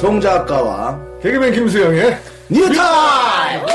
신 0.00 0.20
작가와 0.20 1.18
개그맨 1.20 1.52
김수영의 1.52 2.16
뉴타입! 2.50 3.66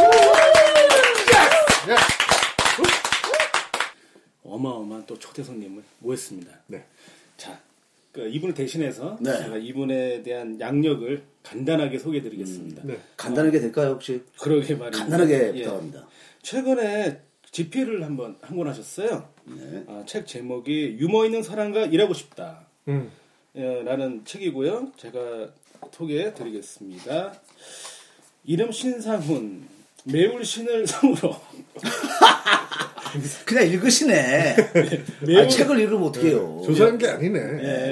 어마어마한 4.44 5.05
또 5.05 5.17
초대 5.20 5.44
손님을 5.44 5.84
모셨습니다. 6.00 6.52
네. 6.67 6.86
자, 7.38 7.59
그 8.12 8.28
이분을 8.30 8.54
대신해서 8.54 9.17
네. 9.20 9.36
제가 9.38 9.58
이분에 9.58 10.23
대한 10.23 10.59
약력을 10.60 11.23
간단하게 11.44 12.00
소개해드리겠습니다. 12.00 12.84
네. 12.86 12.98
간단하게 13.17 13.59
될까요, 13.59 13.92
혹시? 13.92 14.23
그러게 14.40 14.76
말입니다. 14.76 15.00
간단하게 15.00 15.52
예. 15.55 15.64
부탁합니다. 15.64 16.08
최근에 16.42 17.20
집필을 17.52 18.03
한번 18.03 18.38
한 18.42 18.58
권 18.58 18.67
하셨어요. 18.67 19.28
네. 19.45 19.84
아, 19.88 20.03
책 20.05 20.26
제목이 20.28 20.98
유머 21.00 21.26
있는 21.26 21.44
사람과 21.44 21.86
일하고 21.88 22.14
싶다. 22.14 22.67
음. 22.88 23.11
예, 23.55 23.83
라는 23.83 24.23
책이고요. 24.26 24.94
제가 24.98 25.50
소개해 25.92 26.34
드리겠습니다. 26.34 27.39
이름 28.45 28.72
신상훈, 28.72 29.67
매울 30.06 30.44
신을 30.44 30.88
성으로 30.88 31.36
그냥 33.46 33.68
읽으시네. 33.68 34.56
아, 35.38 35.48
책을 35.48 35.80
읽으면 35.82 36.04
어떡해요. 36.08 36.62
조사한 36.66 36.98
게 36.98 37.08
아니네. 37.08 37.40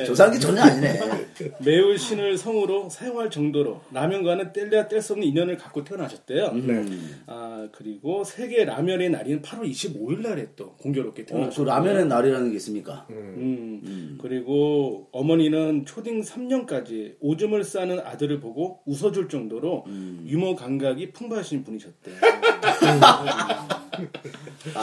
예, 0.01 0.05
조사한 0.05 0.33
게 0.33 0.39
전혀 0.39 0.61
아니네. 0.61 0.99
매울 1.63 1.97
신을 1.97 2.37
성으로 2.37 2.89
사용할 2.89 3.29
정도로 3.29 3.81
라면과는 3.91 4.51
뗄래야 4.53 4.87
뗄 4.87 5.01
수 5.01 5.13
없는 5.13 5.27
인연을 5.27 5.57
갖고 5.57 5.83
태어나셨대요. 5.83 6.47
음. 6.53 7.23
아 7.27 7.67
그리고 7.71 8.23
세계 8.23 8.65
라면의 8.65 9.09
날인 9.09 9.41
8월 9.41 9.69
25일 9.69 10.21
날에 10.21 10.47
또 10.55 10.75
공교롭게 10.77 11.23
어, 11.23 11.25
그 11.25 11.31
태어나셨고 11.31 11.65
라면의 11.65 12.05
날이라는 12.07 12.49
게 12.49 12.55
있습니까? 12.57 13.07
음, 13.09 14.17
그리고 14.21 15.07
어머니는 15.11 15.85
초딩 15.85 16.21
3년까지 16.21 17.15
오줌을 17.19 17.63
싸는 17.63 17.99
아들을 17.99 18.39
보고 18.39 18.81
웃어줄 18.85 19.29
정도로 19.29 19.85
유머 20.25 20.55
감각이 20.55 21.11
풍부하신 21.11 21.63
분이셨대요. 21.63 22.15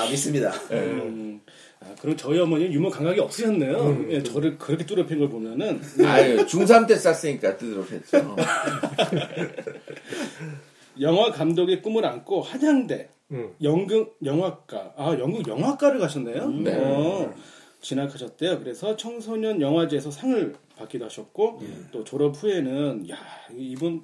아, 0.00 0.10
믿습니다. 0.10 0.50
음, 0.70 1.40
아, 1.80 1.86
그리고 2.00 2.16
저희 2.16 2.38
어머니는 2.38 2.72
유머 2.72 2.90
감각이 2.90 3.20
없으셨네요. 3.20 4.06
예, 4.10 4.22
저를 4.22 4.58
그렇게 4.58 4.84
뚜렷한 4.84 5.18
걸 5.18 5.28
보면은 5.28 5.80
아유, 6.04 6.36
중3 6.46 6.86
때 6.86 6.96
쌌으니까 6.96 7.56
뜨드럽했죠. 7.56 8.36
영화 11.00 11.30
감독의 11.30 11.82
꿈을 11.82 12.04
안고 12.04 12.42
한양대 12.42 13.08
음. 13.30 13.50
연극 13.62 14.16
영화과 14.24 14.94
아 14.96 15.16
연극 15.18 15.46
영화과를 15.46 16.00
가셨네요. 16.00 16.48
네. 16.50 16.74
어, 16.76 17.34
진학하셨대요. 17.80 18.58
그래서 18.58 18.96
청소년 18.96 19.60
영화제에서 19.60 20.10
상을 20.10 20.54
받기도 20.76 21.04
하셨고 21.04 21.62
또 21.92 22.04
졸업 22.04 22.42
후에는 22.42 23.08
야 23.10 23.16
이분 23.56 24.02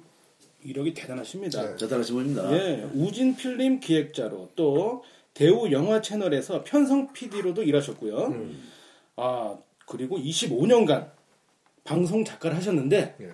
이력이 0.63 0.93
대단하십니다. 0.93 1.75
대단하신 1.75 2.15
분입니다. 2.15 2.51
예, 2.53 2.87
우진 2.93 3.35
필름 3.35 3.79
기획자로 3.79 4.49
또 4.55 5.03
대우 5.35 5.69
영화 5.71 6.01
채널에서 6.01 6.63
편성 6.63 7.13
PD로도 7.13 7.61
일하셨고요. 7.61 8.33
아 9.17 9.57
그리고 9.85 10.17
25년간 10.17 11.11
방송 11.83 12.25
작가를 12.25 12.57
하셨는데 12.57 13.17
예. 13.21 13.29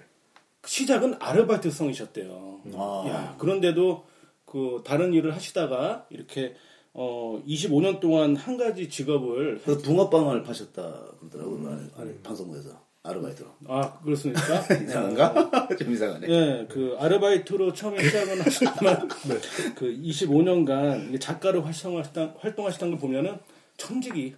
시작은 0.66 1.16
아르바이트성이셨대요. 1.20 2.62
아. 2.74 3.06
야 3.08 3.36
그런데도 3.38 4.04
그 4.46 4.82
다른 4.84 5.14
일을 5.14 5.34
하시다가 5.34 6.08
이렇게 6.10 6.56
어 6.94 7.42
25년 7.48 8.00
동안 8.02 8.36
한 8.36 8.58
가지 8.58 8.90
직업을 8.90 9.62
그 9.64 9.78
붕어빵을 9.78 10.44
파셨다 10.44 11.06
그러더라고요. 11.20 11.90
아니, 11.96 12.18
방송국에서. 12.22 12.81
아르바이트로. 13.04 13.48
아 13.68 14.00
그렇습니까? 14.04 14.60
이상한가? 14.84 15.68
좀 15.78 15.92
이상하네. 15.92 16.28
예, 16.30 16.68
그 16.70 16.96
아르바이트로 17.00 17.74
처음에 17.74 18.04
시작은 18.04 18.42
하셨지만 18.42 19.08
그 19.76 19.86
25년간 20.04 21.20
작가로 21.20 21.64
활성화했다, 21.64 22.36
활동하시던 22.40 22.92
걸 22.92 23.00
보면은 23.00 23.38
천직이 23.78 24.36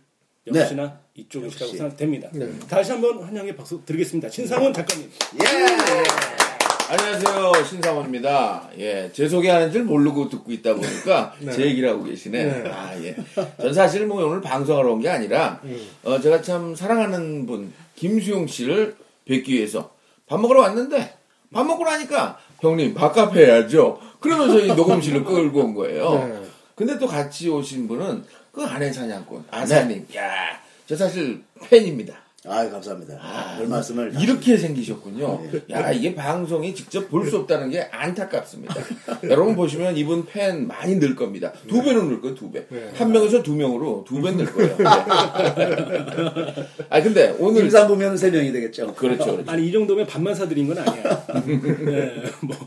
역시나 0.47 0.99
이쪽이시라고 1.15 1.65
역시. 1.65 1.77
생각됩니다. 1.77 2.29
네. 2.33 2.57
다시 2.69 2.91
한번 2.91 3.21
환영의 3.23 3.55
박수 3.55 3.81
드리겠습니다. 3.85 4.29
신상원 4.29 4.73
작가님. 4.73 5.09
예! 5.41 6.42
안녕하세요. 6.89 7.63
신상원입니다. 7.65 8.69
예, 8.77 9.09
제 9.13 9.27
소개하는 9.27 9.71
줄 9.71 9.83
모르고 9.83 10.29
듣고 10.29 10.51
있다 10.51 10.75
보니까 10.75 11.33
네. 11.39 11.51
제 11.51 11.65
얘기를 11.65 11.89
하고 11.89 12.03
계시네. 12.03 12.43
네. 12.43 12.69
아, 12.71 12.93
예. 13.01 13.15
전 13.61 13.73
사실 13.73 14.05
뭐 14.05 14.23
오늘 14.25 14.41
방송하러 14.41 14.91
온 14.91 15.01
게 15.01 15.09
아니라, 15.09 15.61
어, 16.03 16.19
제가 16.19 16.41
참 16.41 16.75
사랑하는 16.75 17.45
분, 17.45 17.73
김수용 17.95 18.47
씨를 18.47 18.95
뵙기 19.25 19.53
위해서 19.53 19.91
밥 20.27 20.39
먹으러 20.39 20.61
왔는데, 20.61 21.15
밥 21.53 21.65
먹고 21.65 21.83
나니까, 21.85 22.37
형님, 22.61 22.93
밥값 22.93 23.35
해야죠. 23.35 23.99
그러면서 24.19 24.59
이 24.59 24.67
녹음실을 24.67 25.23
끌고 25.25 25.59
온 25.61 25.73
거예요. 25.73 26.13
네. 26.15 26.41
근데 26.75 26.97
또 26.99 27.07
같이 27.07 27.49
오신 27.49 27.87
분은 27.87 28.23
그 28.51 28.63
아내 28.63 28.91
사냥꾼, 28.91 29.45
아사님. 29.49 30.05
야, 30.15 30.59
저 30.85 30.95
사실 30.95 31.41
팬입니다. 31.69 32.15
아유, 32.45 32.69
감사합니다. 32.69 33.17
별 33.57 33.67
말씀을. 33.67 34.11
다- 34.11 34.19
이렇게 34.19 34.57
생기셨군요. 34.57 35.43
야, 35.71 35.91
이게 35.93 36.13
방송이 36.13 36.75
직접 36.75 37.09
볼 37.09 37.23
수 37.29 37.37
없다는 37.37 37.69
게 37.69 37.79
안타깝습니다. 37.89 38.75
여러분 39.29 39.55
보시면 39.55 39.95
이분 39.95 40.25
팬 40.25 40.67
많이 40.67 40.99
늘 40.99 41.15
겁니다. 41.15 41.53
두 41.69 41.81
배로 41.81 42.03
늘 42.03 42.19
거예요, 42.19 42.35
두 42.35 42.51
배. 42.51 42.67
네. 42.67 42.91
한 42.95 43.13
명에서 43.13 43.41
두 43.41 43.55
명으로 43.55 44.03
두 44.05 44.21
배 44.21 44.35
늘 44.35 44.45
거예요. 44.51 44.75
네. 44.75 44.83
아, 46.89 47.01
근데 47.01 47.33
오늘. 47.39 47.61
김산 47.61 47.87
보면 47.87 48.17
세 48.17 48.29
명이 48.29 48.51
되겠죠. 48.51 48.93
그렇죠, 48.95 49.31
그렇죠. 49.37 49.49
아니 49.51 49.65
이 49.67 49.71
정도면 49.71 50.05
밥만 50.05 50.35
사드린 50.35 50.67
건 50.67 50.77
아니야. 50.79 51.25
네, 51.45 52.23
뭐, 52.41 52.57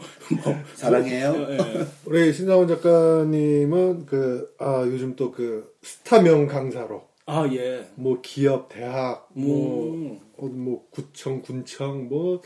뭐 0.43 0.57
사랑해요. 0.75 1.35
예, 1.51 1.59
우리 2.07 2.33
신상원 2.33 2.67
작가님은 2.69 4.07
그, 4.07 4.49
아, 4.59 4.83
요즘 4.87 5.15
또 5.17 5.33
그 5.33 5.71
스타명 5.83 6.47
강사로 6.47 7.03
아 7.27 7.49
예. 7.53 7.85
뭐 7.97 8.21
기업, 8.23 8.69
대학, 8.69 9.29
뭐, 9.33 9.93
음. 9.93 10.19
어, 10.37 10.47
뭐 10.47 10.87
구청, 10.91 11.43
군청, 11.43 12.09
뭐 12.09 12.41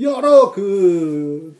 여러 0.00 0.50
그 0.52 1.54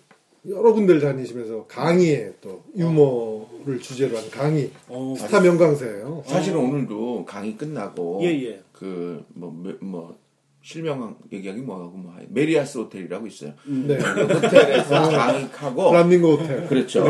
여러 0.48 0.72
군데를 0.72 1.00
다니시면서 1.02 1.66
강의에 1.66 2.32
또 2.40 2.64
유머를 2.76 3.80
주제로 3.80 4.16
한 4.16 4.30
강의 4.30 4.70
어, 4.88 5.14
스타 5.18 5.40
명강사예요. 5.40 6.22
사실은 6.26 6.60
오늘도 6.60 7.26
강의 7.26 7.56
끝나고. 7.56 8.20
예, 8.22 8.28
예. 8.28 8.62
그, 8.72 9.24
뭐, 9.34 9.50
뭐, 9.50 9.74
뭐 9.80 10.18
실명 10.62 11.16
얘기하기 11.32 11.60
뭐하고 11.60 11.96
뭐. 11.98 12.16
메리아스 12.28 12.78
호텔이라고 12.78 13.26
있어요. 13.26 13.52
네. 13.66 13.98
그 13.98 14.22
호텔에서 14.22 15.10
강의하고. 15.10 15.92
람닝고 15.92 16.32
호텔. 16.36 16.66
그렇죠. 16.68 17.04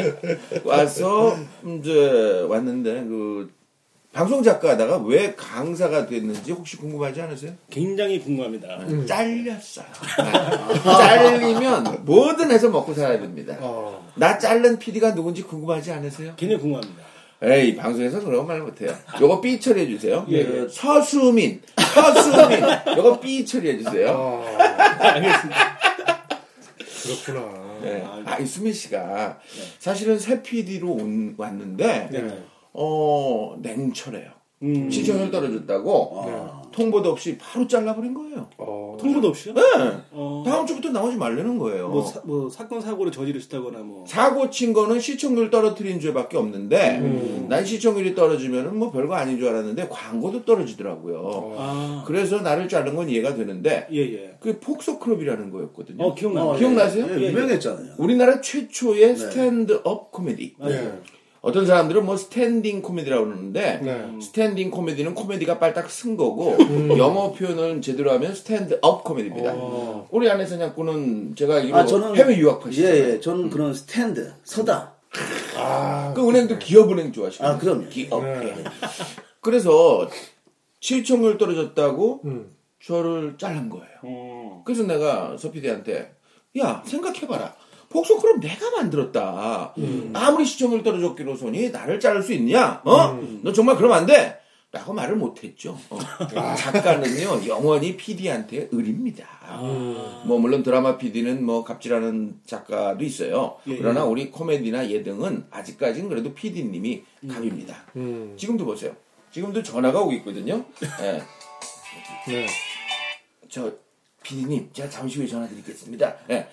와서 0.64 1.36
이제 1.64 2.40
왔는데 2.48 3.04
그 3.04 3.50
방송 4.14 4.44
작가하다가 4.44 4.98
왜 4.98 5.34
강사가 5.34 6.06
됐는지 6.06 6.52
혹시 6.52 6.76
궁금하지 6.76 7.20
않으세요? 7.22 7.52
굉장히 7.68 8.20
궁금합니다. 8.20 8.78
잘렸어요. 9.06 9.86
네. 10.22 10.82
잘리면 10.84 12.04
뭐든 12.04 12.52
해서 12.52 12.70
먹고 12.70 12.94
살아야 12.94 13.18
됩니다. 13.18 13.56
어. 13.58 14.08
나 14.14 14.38
자른 14.38 14.78
PD가 14.78 15.16
누군지 15.16 15.42
궁금하지 15.42 15.90
않으세요? 15.90 16.32
굉장히 16.36 16.62
궁금합니다. 16.62 17.02
에이 17.42 17.74
방송에서 17.74 18.20
그런 18.20 18.46
말 18.46 18.60
못해요. 18.60 18.96
요거 19.20 19.40
삐 19.40 19.60
처리해 19.60 19.88
주세요. 19.88 20.24
예. 20.28 20.44
그 20.44 20.68
서수민, 20.70 21.60
서수민, 21.76 22.60
요거 22.96 23.18
삐 23.18 23.44
처리해 23.44 23.78
주세요. 23.78 24.44
아, 24.58 25.08
알겠습니다. 25.08 25.78
그렇구나. 27.02 27.64
네. 27.82 28.04
아, 28.24 28.38
이 28.38 28.46
수민 28.46 28.72
씨가 28.72 29.40
사실은 29.80 30.18
새 30.18 30.40
PD로 30.40 30.92
온, 30.92 31.34
왔는데 31.36 32.08
네. 32.12 32.44
어 32.74 33.56
냉철해요. 33.62 34.30
음. 34.62 34.90
시청률 34.90 35.30
떨어졌다고 35.30 36.70
통보도 36.72 37.10
없이 37.10 37.38
바로 37.38 37.66
잘라버린 37.68 38.14
거예요. 38.14 38.48
어, 38.58 38.96
통보도 38.98 39.28
없이요? 39.28 39.54
네. 39.54 39.62
어, 40.10 40.42
다음 40.44 40.66
주부터 40.66 40.90
나오지 40.90 41.16
말라는 41.16 41.58
거예요. 41.58 41.88
뭐, 41.88 42.02
사, 42.02 42.20
뭐 42.24 42.48
사건 42.48 42.80
사고를 42.80 43.12
저지르시다거나 43.12 43.78
뭐. 43.80 44.04
사고 44.08 44.50
친 44.50 44.72
거는 44.72 44.98
시청률 44.98 45.50
떨어뜨린 45.50 46.00
죄밖에 46.00 46.36
없는데 46.36 47.46
난 47.48 47.64
시청률이 47.64 48.14
떨어지면은 48.16 48.76
뭐 48.76 48.90
별거 48.90 49.14
아닌 49.14 49.38
줄 49.38 49.48
알았는데 49.48 49.88
광고도 49.88 50.44
떨어지더라고요. 50.44 51.54
아, 51.58 52.04
그래서 52.06 52.40
나를 52.40 52.68
자른 52.68 52.96
건 52.96 53.08
이해가 53.08 53.36
되는데 53.36 53.86
예, 53.92 53.98
예. 53.98 54.36
그게 54.40 54.58
폭소클럽이라는 54.58 55.50
거였거든요. 55.50 56.04
어, 56.04 56.14
기억나요. 56.14 56.46
어, 56.46 56.56
기억나세요? 56.56 57.06
예, 57.08 57.28
유명했잖아요. 57.28 57.94
우리나라 57.98 58.40
최초의 58.40 59.16
stand-up 59.16 60.10
코미디. 60.10 60.56
네. 60.58 61.00
어떤 61.44 61.66
사람들은 61.66 62.06
뭐 62.06 62.16
standing 62.16 62.80
코미디라고 62.80 63.26
그러는데 63.26 63.78
네. 63.82 64.18
standing 64.18 64.70
코미디는 64.70 65.14
코미디가 65.14 65.58
빨딱 65.58 65.90
선 65.90 66.16
거고 66.16 66.56
영어 66.96 67.32
표현을 67.32 67.82
제대로 67.82 68.12
하면 68.12 68.34
stand-up 68.34 69.04
코미디입니다. 69.04 69.52
어. 69.54 70.08
우리 70.10 70.30
안에 70.30 70.46
사냥꾼은 70.46 71.36
제가 71.36 71.60
이거 71.60 71.76
아, 71.76 71.84
저는. 71.84 72.16
해외 72.16 72.38
유학 72.38 72.64
하시죠. 72.64 72.86
예, 72.86 72.88
예. 73.12 73.20
저는 73.20 73.50
그런 73.50 73.74
스탠드, 73.74 74.32
서다. 74.42 74.94
아, 75.58 76.14
그 76.16 76.26
은행도 76.26 76.58
기업은행 76.58 77.12
좋아하시고. 77.12 77.44
아, 77.46 77.58
그럼요. 77.58 77.88
기업. 77.90 78.24
네. 78.24 78.64
그래서 79.42 80.08
시청률 80.80 81.36
떨어졌다고 81.36 82.22
음. 82.24 82.54
저를 82.82 83.34
자른 83.36 83.68
거예요. 83.68 83.86
어. 84.02 84.62
그래서 84.64 84.82
내가 84.84 85.36
서피디한테 85.36 86.10
야 86.58 86.82
생각해봐라. 86.86 87.54
복소크럼 87.94 88.40
내가 88.40 88.70
만들었다. 88.70 89.72
아무리 90.12 90.44
시청률 90.44 90.82
떨어졌기로서니 90.82 91.70
나를 91.70 92.00
자를 92.00 92.22
수 92.22 92.32
있냐? 92.32 92.82
어? 92.84 93.18
너 93.42 93.52
정말 93.52 93.76
그러면 93.76 93.98
안 93.98 94.06
돼. 94.06 94.40
라고 94.72 94.92
말을 94.92 95.14
못했죠. 95.14 95.78
어. 95.88 95.98
작가는요 96.58 97.46
영원히 97.46 97.96
PD한테 97.96 98.70
을입니다. 98.74 99.24
뭐 100.26 100.40
물론 100.40 100.64
드라마 100.64 100.98
PD는 100.98 101.44
뭐 101.44 101.62
갑질하는 101.62 102.40
작가도 102.44 103.04
있어요. 103.04 103.56
예, 103.68 103.76
그러나 103.76 104.04
우리 104.04 104.32
코미디나 104.32 104.90
예능은 104.90 105.46
아직까지는 105.52 106.08
그래도 106.08 106.34
PD님이 106.34 107.04
갑입니다. 107.30 107.84
음. 107.94 108.34
지금도 108.36 108.64
보세요. 108.64 108.96
지금도 109.30 109.62
전화가 109.62 110.00
오고 110.00 110.12
있거든요. 110.14 110.64
예. 111.02 111.22
네. 112.26 112.46
저 113.48 113.72
PD님 114.28 114.72
제가 114.72 114.88
잠시 114.88 115.18
후에 115.18 115.26
전화 115.28 115.46
드리겠습니다. 115.46 116.14
예. 116.30 116.48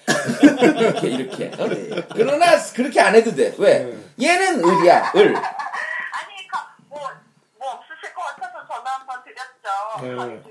이렇게 0.62 1.08
이렇게. 1.08 1.46
어? 1.48 2.06
그러나 2.14 2.58
그렇게 2.76 3.00
안 3.00 3.16
해도 3.16 3.34
돼. 3.34 3.56
왜? 3.58 3.98
얘는 4.22 4.64
을이야. 4.64 5.14
을. 5.16 5.36
아니, 5.36 6.48
가- 6.48 6.76
뭐, 6.90 7.00
뭐 7.58 7.70
없으실 7.72 8.14
것 8.14 8.22
같아서 8.24 8.68
전화 8.68 8.92
한 8.92 9.08
번 9.08 9.24
드렸죠. 9.24 10.28
네. 10.38 10.44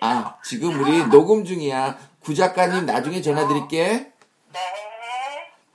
아 0.00 0.36
지금 0.44 0.80
우리 0.80 1.04
녹음 1.06 1.44
중이야. 1.44 1.96
구 2.20 2.34
작가님 2.34 2.86
나중에 2.86 3.22
전화 3.22 3.46
드릴게. 3.46 4.12
네. 4.52 4.60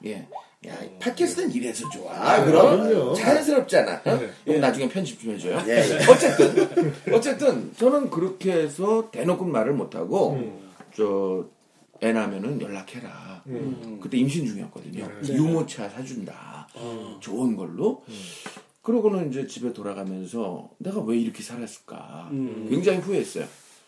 예. 0.06 0.28
야, 0.68 0.81
이 0.84 1.00
팟캐스트는 1.00 1.52
이래서 1.54 1.90
좋아. 1.90 2.14
아, 2.14 2.44
그럼요. 2.46 3.14
자연스럽잖아. 3.14 4.02
어? 4.06 4.16
네. 4.18 4.30
그럼 4.46 4.62
나중에 4.62 4.88
편집 4.90 5.19
좀 5.22 5.34
해줘요. 5.34 5.62
예, 5.68 5.72
예. 5.78 6.06
어쨌든, 6.12 6.94
어쨌든, 7.14 7.74
저는 7.75 8.10
그렇게 8.10 8.52
해서 8.54 9.10
대놓고 9.12 9.46
말을 9.46 9.74
못하고, 9.74 10.34
음. 10.34 10.60
저, 10.96 11.46
애 12.04 12.12
나면은 12.12 12.62
연락해라. 12.62 13.44
음. 13.48 14.00
그때 14.02 14.18
임신 14.18 14.46
중이었거든요. 14.46 15.08
네. 15.22 15.34
유모차 15.34 15.90
사준다. 15.90 16.68
어. 16.75 17.18
좋은 17.19 17.56
걸로. 17.56 18.04
음. 18.08 18.14
그러고는 18.84 19.30
이제 19.30 19.48
집에 19.48 19.74
돌아가면서 19.74 20.69
내가 20.78 21.02
왜 21.02 21.18
이렇게 21.18 21.42
살았을까. 21.44 22.30
음. 22.31 22.68
굉장히 22.69 23.00
후회했어요. 23.00 23.46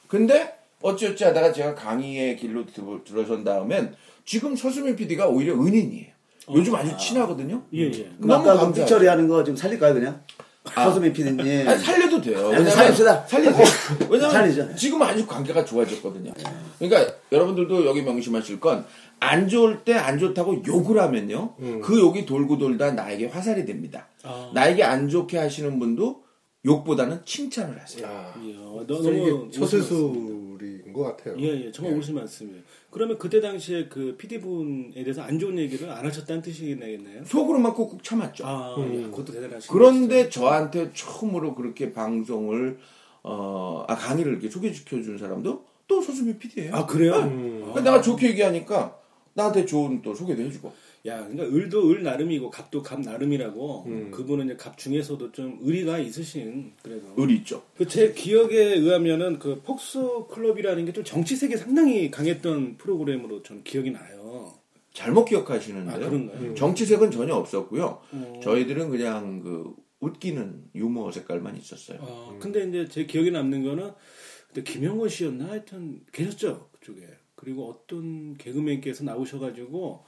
근데 0.08 0.58
어찌어찌 0.82 1.24
하다가 1.26 1.54
제가 1.54 1.76
강의의 1.76 2.36
길로 2.38 2.66
들- 2.66 3.04
들어선 3.06 3.44
다음엔 3.44 3.96
지금 4.26 4.56
서수민 4.56 4.96
PD가 4.96 5.28
오히려 5.28 5.54
은인이에요. 5.54 6.12
요즘 6.54 6.76
아주 6.76 6.96
친하거든요. 6.98 7.62
예, 7.74 7.86
예. 7.86 8.10
그럼 8.22 8.32
아까 8.42 8.54
그 8.54 8.60
감사해요. 8.60 8.86
삐처리 8.86 9.08
하는 9.08 9.28
거 9.28 9.44
지금 9.44 9.56
살릴까요, 9.56 9.94
그냥? 9.94 10.22
서수민 10.74 11.14
PD님. 11.14 11.68
아니, 11.68 11.80
살려도 11.80 12.22
돼요. 12.22 12.52
아니, 12.54 12.70
살립시다. 12.70 13.26
살리죠. 13.26 13.58
왜냐면 14.10 14.32
살리죠. 14.32 14.76
지금 14.76 15.02
아주 15.02 15.26
관계가 15.26 15.66
좋아졌거든요. 15.66 16.32
그러니까 16.80 17.14
여러분들도 17.32 17.86
여기 17.86 18.02
명심하실 18.02 18.60
건 18.60 18.86
안 19.22 19.50
좋을 19.50 19.84
때 19.84 19.96
안 19.96 20.18
좋다고 20.18 20.64
욕을 20.66 21.02
하면요. 21.02 21.54
그 21.84 22.00
욕이 22.00 22.26
돌고 22.26 22.58
돌다 22.58 22.92
나에게 22.92 23.28
화살이 23.28 23.66
됩니다. 23.66 24.08
아. 24.24 24.50
나에게 24.54 24.82
안 24.84 25.10
좋게 25.10 25.38
하시는 25.38 25.78
분도 25.78 26.24
욕보다는 26.70 27.20
칭찬을 27.26 27.80
하세요. 27.82 28.06
아, 28.06 28.34
이야, 28.44 28.58
너, 28.86 29.02
진짜 29.02 29.10
너무 29.12 29.52
처세술인 29.52 30.94
것 30.94 31.04
같아요. 31.04 31.36
예, 31.40 31.66
예, 31.66 31.72
정말 31.72 31.96
옳은 31.98 32.14
말씀이에요. 32.14 32.62
그러면 32.92 33.18
그때 33.18 33.42
당시에 33.42 33.88
그 33.88 34.16
PD분에 34.18 35.04
대해서 35.04 35.22
안 35.24 35.40
좋은 35.40 35.58
얘기를 35.58 35.90
안 35.90 36.06
하셨다는 36.06 36.42
뜻이겠네요. 36.42 37.24
속으로만 37.26 37.74
꾹꾹 37.74 38.04
참았죠. 38.04 38.46
아, 38.46 38.76
음. 38.78 39.04
야, 39.04 39.10
그것도 39.10 39.34
대단하시네. 39.34 39.72
그런데 39.72 40.30
저한테 40.30 40.92
처음으로 40.94 41.56
그렇게 41.56 41.92
방송을 41.92 42.78
어, 43.24 43.86
아, 43.88 43.96
강의를 43.96 44.34
이렇게 44.34 44.50
소개시켜 44.50 45.02
준 45.02 45.18
사람도 45.18 45.66
또 45.88 46.02
서수민 46.02 46.38
PD예요. 46.38 46.76
아, 46.76 46.86
그래요? 46.86 47.16
음. 47.16 47.74
내가 47.76 48.02
좋게 48.02 48.30
얘기하니까 48.30 48.96
나한테 49.34 49.66
좋은 49.66 50.02
또 50.02 50.14
소개도 50.14 50.42
해주고. 50.44 50.72
야, 51.06 51.26
그러니까 51.28 51.44
을도 51.56 51.92
을 51.92 52.04
나름이고 52.04 52.50
갑도 52.50 52.84
갑 52.84 53.00
나름이라고 53.00 53.84
음. 53.88 54.12
그분은 54.12 54.46
이제 54.46 54.56
갑 54.58 54.78
중에서도 54.78 55.32
좀 55.32 55.58
의리가 55.62 56.00
있으신 56.00 56.74
그래도. 56.84 57.14
의리 57.16 57.36
있죠. 57.38 57.64
그제 57.78 58.12
기억에 58.14 58.56
의하면은 58.58 59.40
그 59.40 59.62
폭스 59.62 60.00
클럽이라는 60.30 60.86
게 60.86 60.92
좀 60.92 61.04
정치색이 61.04 61.56
상당히 61.56 62.12
강했던 62.12 62.78
프로그램으로 62.78 63.44
저는 63.44 63.64
기억이 63.64 63.92
나요. 63.92 64.54
잘못 64.92 65.26
기억하시는데요. 65.26 66.06
아? 66.06 66.10
음. 66.10 66.56
정치색은 66.56 67.12
전혀 67.12 67.34
없었고요. 67.36 68.02
어. 68.12 68.40
저희들은 68.44 68.90
그냥 68.90 69.40
그 69.42 69.74
웃기는 70.02 70.66
유머 70.76 71.12
색깔만 71.12 71.56
있었어요. 71.58 72.00
아, 72.02 72.36
근데 72.40 72.68
이제 72.68 72.88
제 72.90 73.06
기억에 73.06 73.30
남는 73.30 73.64
거는 73.64 73.92
그때 74.48 74.64
김영건 74.64 75.08
씨였나 75.10 75.50
하여튼 75.50 76.02
계셨죠 76.12 76.70
그쪽에. 76.74 77.02
그리고 77.36 77.70
어떤 77.70 78.36
개그맨께서 78.38 79.04
나오셔가지고 79.06 80.04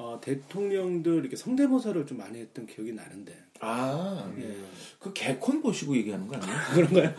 어, 0.00 0.18
대통령들 0.18 1.16
이렇게 1.16 1.36
성대모사를 1.36 2.06
좀 2.06 2.16
많이 2.16 2.38
했던 2.40 2.66
기억이 2.66 2.94
나는데. 2.94 3.36
아, 3.60 4.32
예. 4.38 4.56
그 4.98 5.12
개콘 5.12 5.60
보시고 5.60 5.94
얘기하는 5.94 6.26
거 6.26 6.36
아니에요? 6.36 6.56
그런가요? 6.72 7.14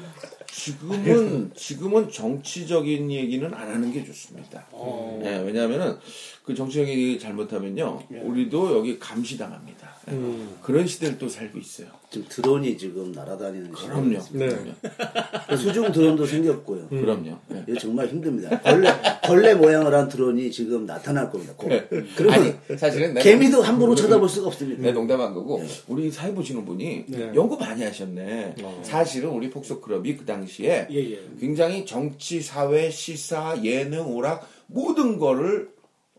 지금은 0.52 1.52
지금은 1.54 2.10
정치적인 2.10 3.12
얘기는 3.12 3.54
안 3.54 3.70
하는 3.70 3.94
게 3.94 4.04
좋습니다. 4.04 4.66
어. 4.72 5.22
예, 5.24 5.38
왜냐하면은 5.38 6.00
그 6.44 6.56
정치적인 6.56 6.92
얘기 6.92 7.20
잘못하면요, 7.20 8.02
예. 8.14 8.20
우리도 8.22 8.76
여기 8.76 8.98
감시당합니다. 8.98 9.91
예. 10.08 10.12
음. 10.12 10.56
그런 10.62 10.88
시대를 10.88 11.18
또 11.18 11.30
살고 11.30 11.60
있어요. 11.60 11.88
지금 12.10 12.28
드론이 12.28 12.78
지금 12.78 13.12
날아다니는 13.12 13.72
그럼요. 13.72 14.20
네. 14.34 14.48
그럼요. 14.48 15.58
수중 15.58 15.92
드론도 15.92 16.26
생겼고요. 16.26 16.88
그럼요. 16.90 17.38
예. 17.54 17.66
이거 17.68 17.80
정말 17.80 18.08
힘듭니다. 18.08 18.60
벌레, 18.62 18.90
벌레 19.24 19.54
모양을 19.54 19.94
한 19.94 20.10
드론이 20.10 20.52
지금 20.52 20.86
나타날 20.86 21.30
겁니다. 21.30 21.54
곧. 21.56 21.70
그러면 22.16 22.60
아니 22.70 22.78
사실은 22.78 23.14
개미도 23.16 23.62
함부로 23.62 23.96
쳐다볼 23.96 24.28
수가 24.28 24.48
없습니다. 24.48 24.82
내 24.82 24.92
농담한 24.92 25.34
거고 25.34 25.64
우리 25.88 26.12
사회 26.12 26.34
보시는 26.34 26.66
분이 26.66 27.06
네. 27.08 27.32
연구 27.36 27.58
많이 27.58 27.84
하셨네. 27.84 28.56
사실은 28.84 29.30
우리 29.30 29.50
폭소 29.50 29.82
클럽이 29.82 30.18
그 30.18 30.26
당시에 30.26 30.88
예, 30.90 30.96
예. 30.96 31.20
굉장히 31.40 31.86
정치, 31.86 32.42
사회, 32.42 32.90
시사, 32.90 33.64
예능, 33.64 34.16
오락 34.16 34.48
모든 34.68 35.18
거를 35.20 35.70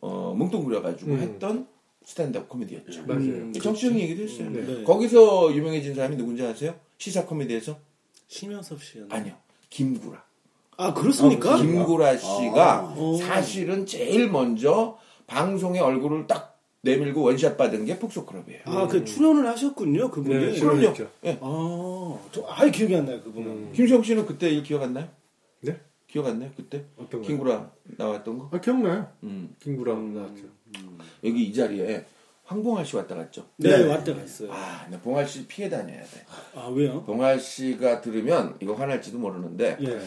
어, 0.00 0.34
뭉뚱그려가지고 0.36 1.10
음. 1.12 1.18
했던 1.18 1.66
스탠드업 2.04 2.48
코미디였죠. 2.48 3.06
맞아요. 3.06 3.20
음, 3.20 3.52
정치적인 3.52 3.98
얘기도 4.00 4.22
했어요. 4.24 4.50
네. 4.50 4.84
거기서 4.84 5.54
유명해진 5.54 5.94
사람이 5.94 6.16
누군지 6.16 6.44
아세요? 6.44 6.74
시사 6.98 7.26
코미디에서? 7.26 7.78
심현섭 8.28 8.82
씨였나? 8.82 9.14
아니요. 9.14 9.34
김구라. 9.70 10.22
아, 10.78 10.94
그렇습니까? 10.94 11.56
김구라 11.56 12.16
씨가 12.16 12.78
아. 12.80 12.94
오. 12.96 13.16
사실은 13.16 13.86
제일 13.86 14.30
먼저 14.30 14.98
방송에 15.26 15.80
얼굴을 15.80 16.26
딱 16.26 16.58
내밀고 16.82 17.22
원샷 17.22 17.56
받은 17.56 17.84
게 17.84 17.98
폭소클럽이에요. 17.98 18.62
아, 18.64 18.88
그 18.88 19.04
출연을 19.04 19.46
하셨군요, 19.46 20.10
그분이. 20.10 20.34
네, 20.34 20.60
그럼요. 20.60 20.92
그럼요. 20.92 21.10
예. 21.24 21.38
아, 21.40 22.18
저 22.32 22.44
아예 22.48 22.70
기억이 22.70 22.96
안 22.96 23.06
나요, 23.06 23.20
그분은. 23.22 23.46
음. 23.48 23.72
김수영 23.72 24.02
씨는 24.02 24.26
그때 24.26 24.50
일 24.50 24.64
기억 24.64 24.82
안 24.82 24.92
나요? 24.92 25.08
네? 25.60 25.78
기억 26.08 26.26
안 26.26 26.40
나요? 26.40 26.50
그때? 26.56 26.84
어떤 26.96 27.22
거? 27.22 27.26
김구라 27.26 27.70
나왔던 27.96 28.38
거? 28.38 28.48
아 28.52 28.60
기억나요? 28.60 29.08
음. 29.22 29.54
김구랑 29.60 30.14
나왔죠. 30.14 30.42
여기 31.24 31.44
이 31.44 31.52
자리에 31.54 32.04
황봉할 32.44 32.84
씨 32.84 32.96
왔다 32.96 33.14
갔죠? 33.14 33.46
네, 33.56 33.76
네. 33.76 33.88
왔다 33.88 34.14
갔어요. 34.14 34.52
아, 34.52 34.86
나 34.90 35.00
봉할 35.00 35.26
씨 35.26 35.46
피해 35.46 35.68
다녀야 35.68 36.02
돼. 36.02 36.26
아, 36.54 36.66
왜요? 36.74 37.02
봉할 37.04 37.38
씨가 37.40 38.00
들으면 38.00 38.56
이거 38.60 38.74
화날지도 38.74 39.18
모르는데 39.18 39.78
예. 39.80 40.00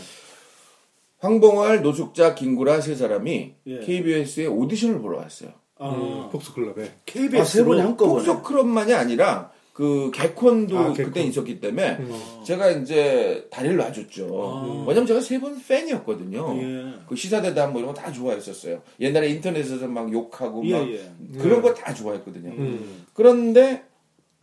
황봉할, 1.20 1.82
노숙자, 1.82 2.36
김구라 2.36 2.82
세 2.82 2.94
사람이 2.96 3.56
예. 3.66 3.80
KBS에 3.80 4.46
오디션을 4.48 5.02
보러 5.02 5.18
왔어요. 5.20 5.54
아, 5.78 5.90
음, 5.90 6.30
폭스클럽에. 6.30 7.00
KBS. 7.06 7.42
아, 7.42 7.44
세 7.44 7.62
한꺼번에. 7.62 8.26
폭소클럽만이 8.26 8.94
아니라 8.94 9.52
그 9.76 10.10
개콘도 10.14 10.78
아, 10.80 10.94
개콘. 10.94 11.12
그때 11.12 11.22
있었기 11.24 11.60
때문에 11.60 11.98
음. 12.00 12.10
제가 12.46 12.70
이제 12.72 13.46
다리를 13.52 13.76
놔줬죠. 13.76 14.30
아. 14.32 14.86
왜냐면 14.88 15.06
제가 15.06 15.20
세분 15.20 15.62
팬이었거든요. 15.68 16.56
예. 16.62 16.94
그 17.10 17.16
시사대담 17.18 17.74
뭐 17.74 17.82
이런 17.82 17.94
거 17.94 18.02
다 18.02 18.10
좋아했었어요. 18.10 18.82
옛날에 19.02 19.28
인터넷에서 19.32 19.86
막 19.88 20.10
욕하고 20.14 20.66
예, 20.68 20.72
막 20.72 20.90
예. 20.90 21.12
그런 21.38 21.62
거 21.62 21.74
다 21.74 21.94
좋아했거든요. 21.94 22.52
음. 22.52 23.04
그런데 23.14 23.84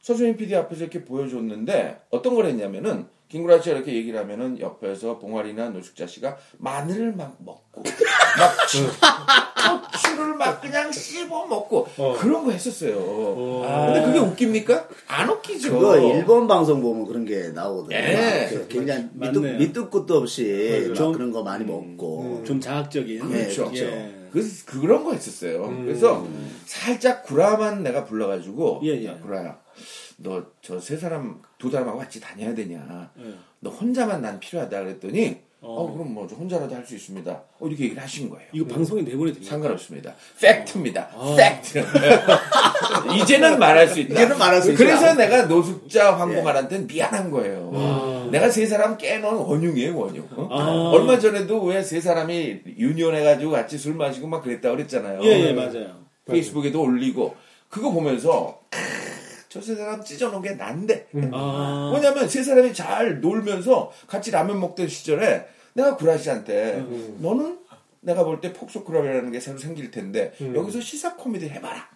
서수민 0.03 0.37
PD 0.37 0.55
앞에서 0.55 0.83
이렇게 0.83 1.03
보여줬는데 1.03 2.03
어떤 2.11 2.35
걸 2.35 2.45
했냐면은 2.45 3.07
김구라 3.33 3.62
씨가 3.62 3.77
이렇게 3.77 3.95
얘기를 3.95 4.21
하면은 4.21 4.61
옆에서 4.61 5.19
봉화리나 5.19 5.71
노숙자 5.71 6.07
씨가 6.07 6.37
마늘을 6.59 7.12
막 7.17 7.35
먹고 7.39 7.83
막 7.83 8.69
치- 8.69 8.85
고추를 8.85 10.35
막 10.35 10.61
그냥 10.61 10.93
씹어 10.93 11.47
먹고 11.47 11.89
어. 11.97 12.15
그런 12.21 12.45
거 12.45 12.51
했었어요. 12.51 12.95
어. 12.99 13.87
근데 13.87 14.05
그게 14.05 14.19
웃깁니까? 14.19 14.87
안 15.09 15.31
웃기죠. 15.31 15.71
그거 15.73 15.99
일본 15.99 16.47
방송 16.47 16.83
보면 16.83 17.07
그런 17.07 17.25
게 17.25 17.49
나오거든요. 17.55 17.97
예. 17.97 18.49
그 18.51 18.69
굉장히 18.69 19.09
맞네요. 19.15 19.41
밑도, 19.41 19.59
밑도 19.59 19.91
끝도 19.91 20.19
없이 20.19 20.85
막 20.89 20.95
좀- 20.95 21.12
그런 21.15 21.33
거 21.33 21.43
많이 21.43 21.65
먹고. 21.65 22.43
좀 22.47 22.61
자학적인. 22.61 23.31
그렇죠. 23.31 23.71
예. 23.77 24.29
그, 24.31 24.47
그런 24.67 25.05
거 25.05 25.12
했었어요. 25.15 25.65
음. 25.65 25.87
그래서 25.87 26.27
살짝 26.67 27.23
구라만 27.23 27.83
내가 27.83 28.05
불러가지고 28.05 28.81
예, 28.85 28.89
예. 29.01 29.07
야 29.07 29.19
구라야 29.23 29.59
너 30.19 30.45
저 30.61 30.79
세 30.79 30.97
사람 30.99 31.41
두 31.62 31.71
사람하고 31.71 31.97
같이 32.00 32.21
다녀야 32.21 32.52
되냐 32.52 33.09
예. 33.21 33.35
너 33.61 33.71
혼자만 33.71 34.21
난 34.21 34.40
필요하다 34.40 34.81
그랬더니 34.83 35.37
어, 35.61 35.92
그럼 35.92 36.12
뭐저 36.12 36.35
혼자라도 36.35 36.75
할 36.75 36.85
수 36.85 36.97
있습니다. 36.97 37.31
어, 37.31 37.66
이렇게 37.69 37.85
얘기를 37.85 38.02
하신 38.02 38.28
거예요. 38.28 38.49
이거 38.52 38.66
방송에 38.66 39.02
내보내 39.02 39.31
드립니다. 39.31 39.49
상관없습니다. 39.49 40.12
팩트입니다. 40.40 41.09
팩트. 41.37 41.85
이제는 43.23 43.61
말할 43.61 43.87
수 43.87 44.00
있다. 44.00 44.12
이제는 44.12 44.38
말할 44.38 44.61
수 44.61 44.73
있다. 44.73 44.78
그래서 44.78 45.14
내가 45.14 45.42
노숙자 45.47 46.19
황봉알한테는 46.19 46.89
미안한 46.88 47.31
거예요. 47.31 48.28
내가 48.33 48.50
세 48.50 48.66
사람 48.66 48.99
깨놓은 48.99 49.37
원흉이에요, 49.37 49.97
원흉. 49.97 50.26
어? 50.37 50.49
아. 50.50 50.90
얼마 50.97 51.16
전에도 51.21 51.62
왜 51.62 51.81
세 51.85 52.00
사람이 52.00 52.62
reunion해가지고 52.77 53.53
같이 53.52 53.78
술 53.78 53.95
마시고 53.95 54.26
막 54.26 54.42
그랬다 54.42 54.69
그랬잖아요. 54.73 55.21
예, 55.23 55.28
예, 55.49 55.52
맞아요. 55.52 56.02
페이스북에도 56.26 56.83
올리고 56.83 57.37
그거 57.69 57.92
보면서 57.92 58.59
저세 59.53 59.75
사람 59.77 60.03
찢어놓은 60.03 60.41
게 60.41 60.53
난데. 60.53 61.09
아, 61.33 61.91
뭐냐면 61.93 62.27
세 62.27 62.43
사람이 62.43 62.73
잘 62.73 63.21
놀면서 63.21 63.93
같이 64.07 64.31
라면 64.31 64.59
먹던 64.61 64.89
시절에 64.89 65.47
내가 65.75 65.95
구라 65.97 66.17
씨한테 66.17 66.77
음. 66.79 67.19
너는 67.21 67.59
내가 68.01 68.25
볼 68.25 68.41
때 68.41 68.53
폭소크랍이라는 68.53 69.31
게 69.31 69.41
새로 69.41 69.59
생길 69.59 69.91
텐데 69.91 70.33
여기서 70.41 70.81
시사 70.81 71.17
코미디 71.17 71.49
해봐라. 71.51 71.87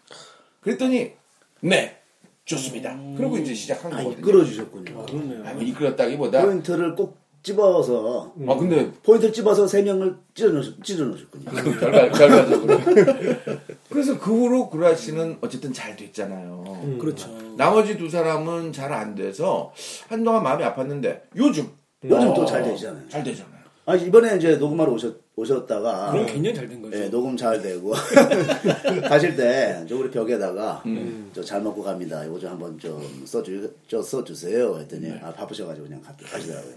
그랬더니 0.61 1.13
네 1.61 1.97
좋습니다. 2.45 2.97
그리고 3.17 3.39
이제 3.39 3.55
시작한 3.55 3.93
아, 3.93 3.97
거거든요. 4.03 4.19
이끌어주셨군요. 4.21 5.07
그렇네요. 5.07 5.47
아, 5.47 5.55
뭐 5.55 5.63
이끌었다기보다 5.63 6.43
포인트를 6.45 6.95
꼭 6.95 7.19
집어서 7.47 8.33
아 8.49 8.57
근데 8.57 8.91
포인트를 9.05 9.33
집어서 9.33 9.69
세 9.69 9.81
명을 9.83 10.17
찢어 10.35 10.49
넣으셨, 10.51 10.83
찢어 10.83 11.05
넣으셨군요. 11.05 11.45
그 11.45 11.79
결과 11.79 12.11
결과적으로 12.11 12.81
그래서 13.89 14.19
그 14.19 14.33
후로 14.33 14.69
구라 14.69 14.97
씨는 14.97 15.39
어쨌든 15.41 15.73
잘 15.73 15.95
됐잖아요. 15.95 16.97
그렇죠. 17.01 17.31
나머지 17.57 17.97
두 17.97 18.11
사람은 18.11 18.73
잘 18.73 18.93
안 18.97 19.15
돼서 19.15 19.73
한동안 20.09 20.43
마음이 20.43 20.65
아팠는데 20.65 21.21
요즘 21.37 21.69
요즘 22.05 22.29
어, 22.31 22.35
또잘 22.35 22.65
되잖아요. 22.65 23.09
잘 23.09 23.23
되잖아요. 23.23 23.56
아 23.89 23.95
이번에 23.95 24.37
이제 24.37 24.57
녹음하러 24.57 24.91
오셨, 24.93 25.17
오셨다가 25.37 26.11
그럼 26.11 26.27
굉장히 26.27 26.57
잘 26.57 26.69
된 26.69 26.83
거죠. 26.83 26.99
예, 26.99 27.09
녹음 27.09 27.37
잘 27.37 27.63
되고 27.63 27.93
가실 29.09 29.37
때 29.37 29.85
저 29.89 29.97
우리 29.97 30.11
벽에다가 30.11 30.83
음. 30.87 31.31
저잘 31.33 31.63
먹고 31.63 31.83
갑니다. 31.83 32.25
이거 32.25 32.37
좀 32.39 32.51
한번 32.51 32.77
좀 32.79 33.01
써주 33.25 33.73
저 33.89 34.03
써주세요. 34.03 34.79
했더니 34.81 35.09
네. 35.09 35.21
아 35.23 35.33
바쁘셔가지고 35.33 35.87
그냥 35.87 36.03
가, 36.03 36.13
가시더라고요. 36.17 36.75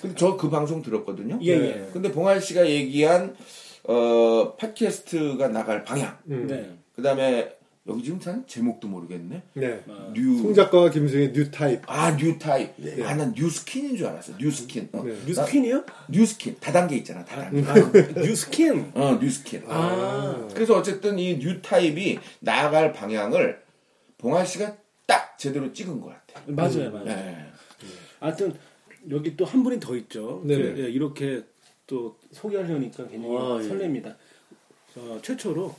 근데 0.00 0.14
저 0.16 0.36
그 0.36 0.50
방송 0.50 0.82
들었거든요. 0.82 1.38
예, 1.42 1.52
예. 1.52 1.88
근데 1.92 2.12
봉알 2.12 2.40
씨가 2.40 2.68
얘기한 2.68 3.34
어 3.84 4.54
팟캐스트가 4.58 5.48
나갈 5.48 5.84
방향. 5.84 6.18
네. 6.24 6.70
그다음에 6.96 7.56
여기 7.88 8.04
지금 8.04 8.20
산 8.20 8.46
제목도 8.46 8.86
모르겠네. 8.86 9.42
네. 9.54 9.84
뉴송 10.14 10.54
작가와 10.54 10.88
김수영의 10.90 11.32
뉴 11.32 11.50
타입. 11.50 11.82
아, 11.86 12.16
뉴 12.16 12.38
타입. 12.38 12.70
아, 13.04 13.14
난 13.16 13.34
뉴 13.34 13.50
스킨인 13.50 13.96
줄 13.96 14.06
알았어. 14.06 14.36
뉴 14.38 14.52
스킨. 14.52 14.88
어. 14.92 15.02
네. 15.02 15.16
뉴 15.26 15.34
스킨이요? 15.34 15.84
뉴 16.08 16.24
스킨. 16.24 16.56
다단계 16.60 16.96
있잖아, 16.98 17.24
다단계. 17.24 17.62
아, 17.68 17.74
뉴 18.22 18.36
스킨. 18.36 18.92
어, 18.94 19.18
뉴 19.20 19.28
스킨. 19.28 19.64
아, 19.66 20.48
그래서 20.54 20.76
어쨌든 20.78 21.18
이 21.18 21.36
뉴 21.38 21.60
타입이 21.60 22.20
나아갈 22.38 22.92
방향을 22.92 23.60
봉알 24.18 24.46
씨가 24.46 24.76
딱 25.06 25.36
제대로 25.36 25.72
찍은 25.72 26.00
것 26.00 26.10
같아요. 26.26 26.54
맞아요, 26.54 26.92
맞아요. 26.92 27.04
네. 27.06 27.46
하여튼 28.20 28.54
여기 29.10 29.36
또 29.36 29.44
한 29.44 29.64
분이 29.64 29.80
더 29.80 29.96
있죠. 29.96 30.40
네네. 30.44 30.78
예, 30.84 30.88
이렇게 30.88 31.42
또 31.88 32.16
소개하려니까 32.30 33.08
굉장히 33.08 33.36
아, 33.36 33.58
예. 33.60 33.68
설렙니다. 33.68 34.14
어, 34.94 35.18
최초로 35.20 35.74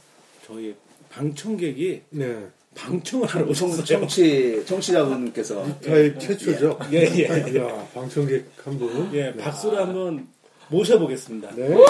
저희 0.46 0.76
방청객이 1.14 2.02
네. 2.10 2.48
방청을 2.76 3.28
하러 3.28 3.54
청, 3.54 3.70
오셨어요. 3.70 3.86
청취 3.86 4.66
청취자분께서 4.66 5.80
타입 5.80 6.20
최초죠. 6.20 6.80
예, 6.92 7.02
예. 7.02 7.58
야, 7.58 7.88
방청객 7.94 8.50
한 8.64 8.80
분. 8.80 9.14
예, 9.14 9.32
박수로 9.36 9.78
한번 9.78 10.28
모셔보겠습니다. 10.70 11.52
네. 11.56 11.72
어, 11.76 11.90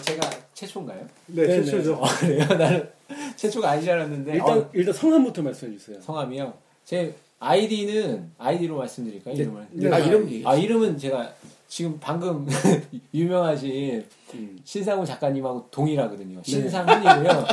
제가 0.00 0.30
최초인가요? 0.54 1.06
네, 1.26 1.46
네, 1.46 1.62
최초죠. 1.62 1.94
어, 1.96 2.06
그래요? 2.20 2.46
나는 2.56 2.88
최초가 3.36 3.70
아니지 3.72 3.90
않았는데. 3.90 4.32
일단 4.32 4.58
어, 4.58 4.70
일단 4.72 4.94
성함부터 4.94 5.42
말씀해 5.42 5.76
주세요. 5.76 6.00
성함이요. 6.00 6.54
제 6.86 7.14
아이디는 7.38 8.30
아이디로 8.38 8.78
말씀드릴까요? 8.78 9.34
이름을. 9.34 9.92
아, 9.92 9.98
이름. 9.98 10.42
아 10.46 10.54
이름은 10.54 10.96
제가 10.96 11.34
지금 11.74 11.96
방금 11.98 12.46
유명하신 13.14 14.04
음. 14.34 14.58
신상훈 14.62 15.06
작가님하고 15.06 15.68
동일하거든요. 15.70 16.40
신상훈이고요. 16.44 17.46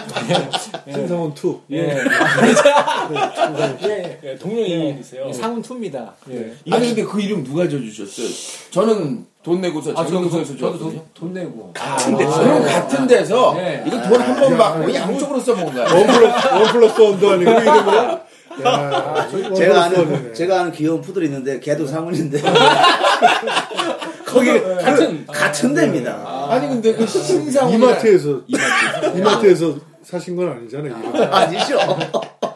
예. 0.88 0.92
신성원 0.92 1.32
2. 1.32 1.56
예. 1.72 1.78
예. 1.78 2.04
예. 3.88 4.20
예, 4.22 4.36
동명이인이세요. 4.36 5.26
예. 5.30 5.32
상훈 5.32 5.62
2입니다. 5.62 6.12
예. 6.32 6.54
아니, 6.70 6.88
근데 6.88 7.04
그 7.06 7.22
이름 7.22 7.46
누가 7.46 7.64
줘주셨어요? 7.70 8.28
저는 8.72 9.26
돈 9.42 9.62
내고서 9.62 9.92
아, 9.92 10.04
저도, 10.04 10.10
정경서에서 10.10 10.48
돈- 10.50 10.58
저도 10.58 10.78
줬거든요. 10.80 11.02
돈, 11.14 11.34
돈 11.34 11.34
내고. 11.34 11.74
그럼 11.74 12.66
같은 12.66 13.08
데서 13.08 13.54
네. 13.54 13.86
이거 13.88 14.02
돈 14.02 14.20
한 14.22 14.36
번 14.42 14.58
받고 14.58 14.94
양쪽으로 14.96 15.40
써먹은 15.40 15.74
거야. 15.74 15.84
one 15.96 16.08
plus, 16.08 16.48
one 16.54 16.64
plus 16.74 17.00
one도 17.02 17.30
아니고 17.32 17.52
이름은. 17.52 18.20
야, 18.66 19.26
one 19.32 19.56
제가 19.56 19.88
플러스 19.90 20.02
아는. 20.02 20.34
제가 20.34 20.60
아는 20.60 20.72
귀여운 20.74 21.00
푸들이 21.02 21.28
있는데 21.28 21.62
걔도 21.62 21.88
상훈인데 21.88 22.42
거기 24.30 24.62
같은 24.62 25.26
같은 25.28 25.74
데입니다. 25.74 26.48
아니 26.50 26.68
근데 26.68 26.94
그 26.94 27.06
신상훈 27.06 27.74
이마트에서, 27.76 28.42
이마트에서 28.48 29.16
이마트에서 29.18 29.76
사신 30.04 30.36
건 30.36 30.50
아니잖아요, 30.52 30.98
이름. 30.98 31.22
아니죠? 31.34 31.78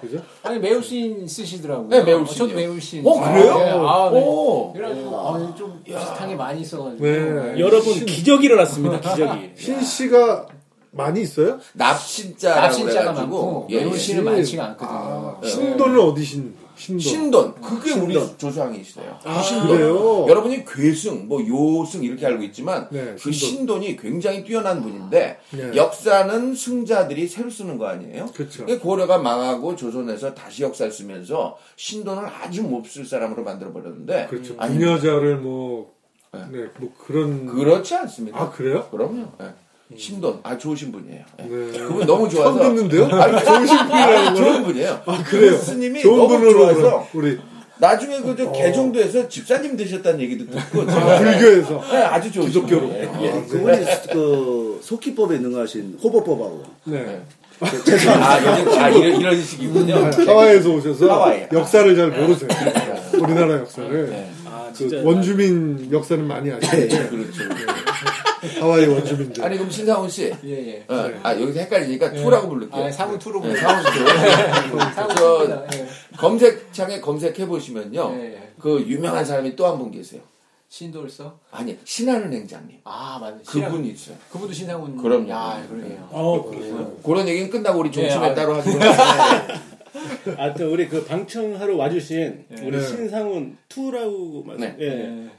그죠? 0.01 0.17
아니 0.43 0.59
매울신 0.59 1.27
쓰시더라고요. 1.27 1.87
네, 1.87 2.03
매울신이요. 2.03 2.37
저도 2.37 2.55
매울신. 2.59 3.07
어, 3.07 3.19
그래요? 3.21 3.57
예, 3.59 3.69
아, 3.71 4.09
네. 4.11 4.19
오. 4.21 4.73
그래가지고 4.73 5.17
아, 5.17 5.55
좀 5.55 5.81
비슷한 5.83 6.29
게 6.29 6.35
많이 6.35 6.61
있어가지고. 6.61 7.03
네. 7.03 7.59
여러분 7.59 7.93
기적이 8.05 8.45
일어났습니다. 8.47 8.99
기적이. 8.99 9.51
신 9.57 9.81
씨가 9.81 10.47
많이 10.91 11.21
있어요? 11.21 11.59
납신자라고 11.73 12.61
납신자가 12.61 13.11
많고 13.13 13.67
예, 13.71 13.75
예. 13.75 13.79
매울신은 13.81 14.23
신. 14.23 14.25
많지가 14.25 14.65
않거든요. 14.65 15.39
신도는 15.43 15.99
어디 15.99 16.23
신? 16.23 16.53
신도. 16.75 17.01
신돈 17.01 17.61
그게 17.61 17.91
우리 17.93 18.19
조상이시대요. 18.37 19.19
아, 19.23 19.41
신돈. 19.41 19.67
그래요? 19.67 20.25
여러분이 20.27 20.65
괴승, 20.65 21.27
뭐 21.27 21.41
요승 21.45 22.03
이렇게 22.03 22.25
알고 22.25 22.43
있지만 22.43 22.87
네, 22.91 23.15
그 23.21 23.31
신돈. 23.31 23.33
신돈이 23.33 23.97
굉장히 23.97 24.43
뛰어난 24.43 24.81
분인데 24.81 25.39
네. 25.51 25.75
역사는 25.75 26.55
승자들이 26.55 27.27
새로 27.27 27.49
쓰는 27.49 27.77
거 27.77 27.87
아니에요? 27.87 28.27
그게 28.33 28.77
고려가 28.79 29.17
망하고 29.17 29.75
조선에서 29.75 30.33
다시 30.33 30.63
역사를 30.63 30.91
쓰면서 30.91 31.57
신돈을 31.75 32.27
아주 32.27 32.63
몹쓸 32.63 33.05
사람으로 33.05 33.43
만들어 33.43 33.71
버렸는데 33.71 34.27
그렇죠. 34.29 34.55
아니, 34.57 34.77
부녀자를 34.77 35.37
뭐, 35.37 35.93
네. 36.33 36.41
네, 36.51 36.65
뭐 36.79 36.91
그런. 36.97 37.45
그렇지 37.45 37.95
않습니다. 37.95 38.39
아, 38.39 38.49
그래요? 38.49 38.87
그럼요. 38.89 39.27
예. 39.41 39.53
신돈 39.95 40.39
아 40.43 40.57
좋으신 40.57 40.91
분이에요. 40.91 41.21
예. 41.39 41.43
네. 41.43 41.79
그분 41.79 42.05
너무 42.07 42.27
좋아서 42.29 42.57
처음 42.57 42.75
듣는데요? 42.75 43.05
아니, 43.21 43.45
좋으신 43.45 43.77
분이라는 43.77 44.15
거는? 44.33 44.35
좋은 44.35 44.63
분이에요. 44.63 45.01
아, 45.05 45.23
그래요? 45.23 45.57
스님이 45.57 46.01
좋은 46.01 46.17
너무 46.17 46.39
분으로 46.39 46.73
좋아서 46.73 47.07
우리 47.13 47.37
나중에 47.77 48.21
그저 48.21 48.51
개종도에서 48.51 49.27
집사님 49.27 49.75
되셨다는 49.77 50.21
얘기도 50.21 50.45
듣고 50.49 50.81
아, 50.83 50.85
제가 50.87 51.17
불교에서. 51.19 51.81
네, 51.91 51.97
아주 51.97 52.31
좋으신 52.31 52.53
기독교로. 52.65 52.87
분이에요. 52.87 53.09
아, 53.11 53.21
예. 53.21 53.31
네. 53.31 53.45
그분이 53.47 53.85
그 54.13 54.79
속기법에 54.83 55.37
능하신 55.39 55.99
호법법하고 56.01 56.63
네. 56.85 57.21
아, 57.59 58.37
이런, 58.39 58.79
아, 58.79 58.89
이런, 58.89 59.19
이런 59.21 59.41
식이군요. 59.41 59.95
하와이에서 60.25 60.69
오셔서 60.71 61.09
하와이. 61.11 61.43
역사를 61.53 61.95
잘 61.95 62.09
모르세요. 62.09 62.49
우리나라 63.13 63.55
역사를. 63.59 64.09
네. 64.09 64.31
아그 64.45 64.73
진짜 64.73 64.97
원주민 65.03 65.89
역사는 65.91 66.25
많이 66.25 66.51
아시는데 66.51 67.09
그렇죠. 67.09 67.43
하와이 68.59 68.85
원주민들. 68.87 69.43
아니, 69.43 69.57
그럼 69.57 69.69
신상훈 69.71 70.09
씨. 70.09 70.33
예, 70.43 70.49
예. 70.67 70.85
어, 70.87 71.11
아, 71.23 71.31
여기서 71.39 71.59
헷갈리니까 71.61 72.11
two라고 72.13 72.49
부를게요. 72.49 72.85
아, 72.85 72.91
상훈 72.91 73.17
two로 73.19 73.41
네, 73.41 73.49
불러요. 73.49 73.61
상훈 73.61 73.83
two. 73.91 74.77
상훈 74.93 75.15
저. 75.15 75.65
검색창에 76.17 76.99
검색해 77.01 77.45
보시면요. 77.47 78.13
예, 78.17 78.33
예. 78.33 78.49
그 78.59 78.81
유명한 78.87 79.23
사람이 79.25 79.55
또 79.55 79.65
한 79.67 79.77
분 79.77 79.91
계세요. 79.91 80.21
신돌서? 80.69 81.37
아니, 81.51 81.77
신한은행장님. 81.83 82.79
아, 82.83 83.19
맞네. 83.21 83.43
그분이 83.45 83.89
있어요. 83.89 84.15
그분도 84.31 84.53
신상훈. 84.53 84.97
그럼요. 84.97 85.31
아, 85.31 85.61
그러네요. 85.69 86.07
어 86.11 86.43
그렇구나. 86.49 86.87
그런 87.03 87.27
얘기는 87.27 87.49
끝나고 87.49 87.79
우리 87.79 87.91
종침에 87.91 88.25
예, 88.27 88.29
아, 88.31 88.33
따로 88.33 88.55
하기로 88.55 88.79
하여튼 90.37 90.67
우리 90.69 90.87
그 90.89 91.05
방청하러 91.05 91.75
와주신 91.75 92.45
우리 92.63 92.71
네. 92.77 92.81
신상훈 92.87 93.57
two라고 93.69 94.43
말씀. 94.47 94.61
네. 94.65 94.75
예. 94.79 95.29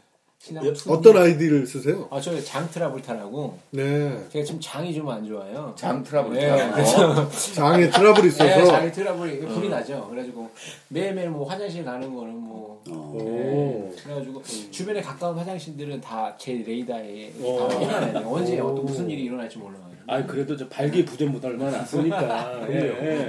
예. 0.44 0.46
신상훈 0.46 0.74
two. 0.74 0.92
어떤 0.92 1.16
아이디를 1.16 1.66
쓰세요? 1.66 2.06
아, 2.10 2.20
저 2.20 2.38
장트라블타라고. 2.40 3.58
네. 3.70 4.18
제가 4.30 4.44
지금 4.44 4.60
장이 4.60 4.92
좀 4.94 5.08
안 5.08 5.24
좋아요. 5.26 5.74
장 5.76 6.02
트러블. 6.02 6.36
예, 6.36 6.50
어. 6.50 6.72
그래서 6.72 7.28
장에 7.54 7.88
트러블이 7.90 8.24
예, 8.24 8.28
있어서. 8.28 8.64
장이 8.66 8.92
트러블이 8.92 9.40
불이 9.40 9.68
나죠. 9.68 10.06
그래가지고 10.08 10.50
매일매일 10.88 11.30
뭐 11.30 11.46
화장실 11.48 11.84
가는 11.84 12.14
거는 12.14 12.34
뭐 12.36 12.82
오. 12.90 13.90
그래가지고 14.02 14.42
주변에 14.70 15.00
가까운 15.00 15.38
화장실들은 15.38 16.00
다 16.00 16.34
제 16.38 16.52
레이더에 16.66 17.32
어. 17.40 17.68
다 17.70 17.78
해놔야 17.78 18.12
돼요. 18.12 18.28
언제 18.28 18.58
어떤 18.60 18.84
무슨 18.84 19.08
일이 19.08 19.24
일어날지 19.24 19.58
몰라요. 19.58 19.84
아 20.06 20.24
그래도 20.26 20.54
저 20.56 20.68
발기 20.68 21.04
부전보다 21.04 21.48
얼마나 21.48 21.78
낫습니까? 21.78 22.66
예, 22.68 22.74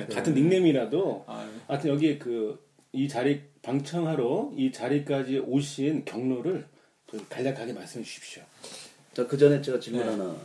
예. 0.10 0.14
같은 0.14 0.34
닉네임이라도 0.34 1.24
아, 1.28 1.46
하여튼 1.68 1.92
여기 1.92 2.18
그 2.20 2.64
이 2.98 3.10
자리 3.10 3.42
방청하러 3.62 4.52
이 4.56 4.72
자리까지 4.72 5.40
오신 5.46 6.06
경로를 6.06 6.62
그 6.62 6.75
간략하게 7.30 7.74
말씀해 7.74 8.04
주십시오. 8.04 8.44
자, 9.14 9.26
그 9.28 9.38
전에 9.38 9.62
제가 9.62 9.80
질문 9.80 10.08
하나. 10.08 10.36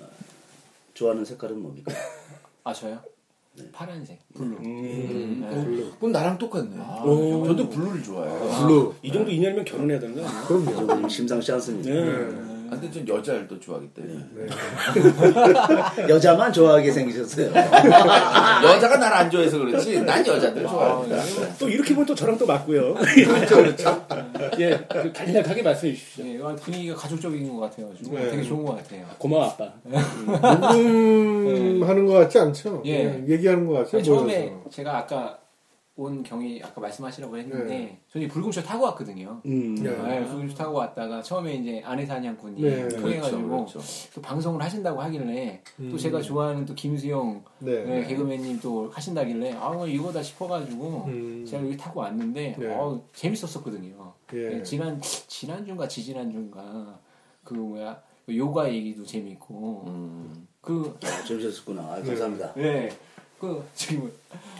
좋아하는 0.95 1.25
색깔은 1.25 1.61
뭡니까? 1.61 1.93
아 2.65 2.73
저요? 2.75 3.01
파란색. 3.73 4.19
음. 4.37 5.41
네. 5.41 5.91
그럼 5.99 6.13
나랑 6.13 6.39
똑같네. 6.39 6.77
아, 6.79 7.03
저도 7.05 7.69
blue를 7.69 8.03
좋아해요. 8.03 8.67
blue. 8.67 8.95
이 9.03 9.13
정도 9.13 9.31
인연이면 9.31 9.65
결혼해야 9.65 9.99
되는 9.99 10.15
거 10.15 10.27
아니에요? 10.27 10.45
그럼요. 10.47 10.87
좀 10.87 11.09
심상치 11.09 11.51
않습니다. 11.53 11.91
네. 11.91 12.50
아, 12.71 12.79
근데 12.79 12.91
전 12.91 13.09
여자를 13.09 13.49
또 13.49 13.59
좋아하기 13.59 13.89
때문에. 13.95 14.25
여자만 16.09 16.53
좋아하게 16.53 16.93
생기셨어요. 16.93 17.49
여자가 17.53 18.97
날 18.99 19.11
안 19.21 19.29
좋아해서 19.31 19.59
그렇지. 19.59 20.01
난 20.03 20.25
여자들 20.25 20.63
좋아합니다. 20.67 21.23
또 21.59 21.69
이렇게 21.69 21.93
보면 21.95 22.07
또 22.07 22.15
저랑 22.15 22.39
또 22.39 22.47
맞고요. 22.47 22.95
그렇죠, 23.27 23.57
그렇죠. 23.57 24.07
예, 24.61 24.79
그 24.89 25.13
간략하게 25.13 25.63
말씀해 25.63 25.93
주십시오. 25.95 26.25
네, 26.25 26.39
아, 26.43 26.55
분위기가 26.55 26.95
가족적인 26.95 27.49
것 27.53 27.61
같아가지고 27.61 28.17
네. 28.19 28.31
되게 28.31 28.43
좋은 28.45 28.65
것 28.65 28.77
같아요. 28.77 29.05
고마워 29.19 29.47
아빠. 29.47 29.73
녹음하는 30.73 32.07
것 32.07 32.13
같지 32.15 32.39
않죠? 32.39 32.83
예. 32.87 33.23
얘기하는 33.29 33.67
것 33.67 33.75
같죠? 33.91 34.01
처음에. 34.03 34.53
제가 34.71 34.99
아까 34.99 35.40
온 36.01 36.23
경이 36.23 36.63
아까 36.65 36.81
말씀하시라고 36.81 37.37
했는데 37.37 37.65
네. 37.65 38.01
저는 38.11 38.29
불금쇼 38.29 38.63
타고 38.63 38.85
왔거든요. 38.87 39.43
음. 39.45 39.75
네. 39.75 39.91
네, 39.91 40.25
불금쇼 40.25 40.57
타고 40.57 40.79
왔다가 40.79 41.21
처음에 41.23 41.57
이제 41.57 41.83
아내 41.85 42.07
사냥꾼이 42.07 42.63
네. 42.63 42.89
통해가지고 42.89 43.49
그렇죠, 43.49 43.79
그렇죠. 43.79 44.11
또 44.15 44.23
방송을 44.23 44.63
하신다고 44.63 45.03
하길래 45.03 45.63
음. 45.79 45.91
또 45.91 45.99
제가 45.99 46.23
좋아하는 46.23 46.65
또 46.65 46.75
김수영 46.75 47.45
네. 47.59 47.85
네, 47.85 48.07
개그맨님 48.07 48.61
또 48.61 48.91
하신다길래 48.91 49.53
아뭐 49.53 49.87
이거다 49.87 50.23
싶어가지고 50.23 51.05
음. 51.09 51.45
제가 51.47 51.63
여기 51.65 51.77
타고 51.77 52.01
왔는데 52.01 52.57
네. 52.59 52.75
어, 52.75 53.03
재밌었었거든요. 53.13 54.15
예. 54.33 54.49
네, 54.49 54.63
지난 54.63 55.01
지난 55.03 55.65
주인가 55.65 55.87
지지난 55.87 56.31
주인가 56.33 56.99
그 57.45 57.55
뭐야 57.55 58.01
그 58.25 58.37
요가 58.37 58.73
얘기도 58.73 59.05
재밌고 59.05 59.85
음. 59.89 60.49
그 60.63 60.97
아, 61.03 61.25
재밌었구나. 61.25 61.83
아, 61.83 62.03
감사합니다. 62.03 62.55
네. 62.55 62.91
그뭐 63.39 63.65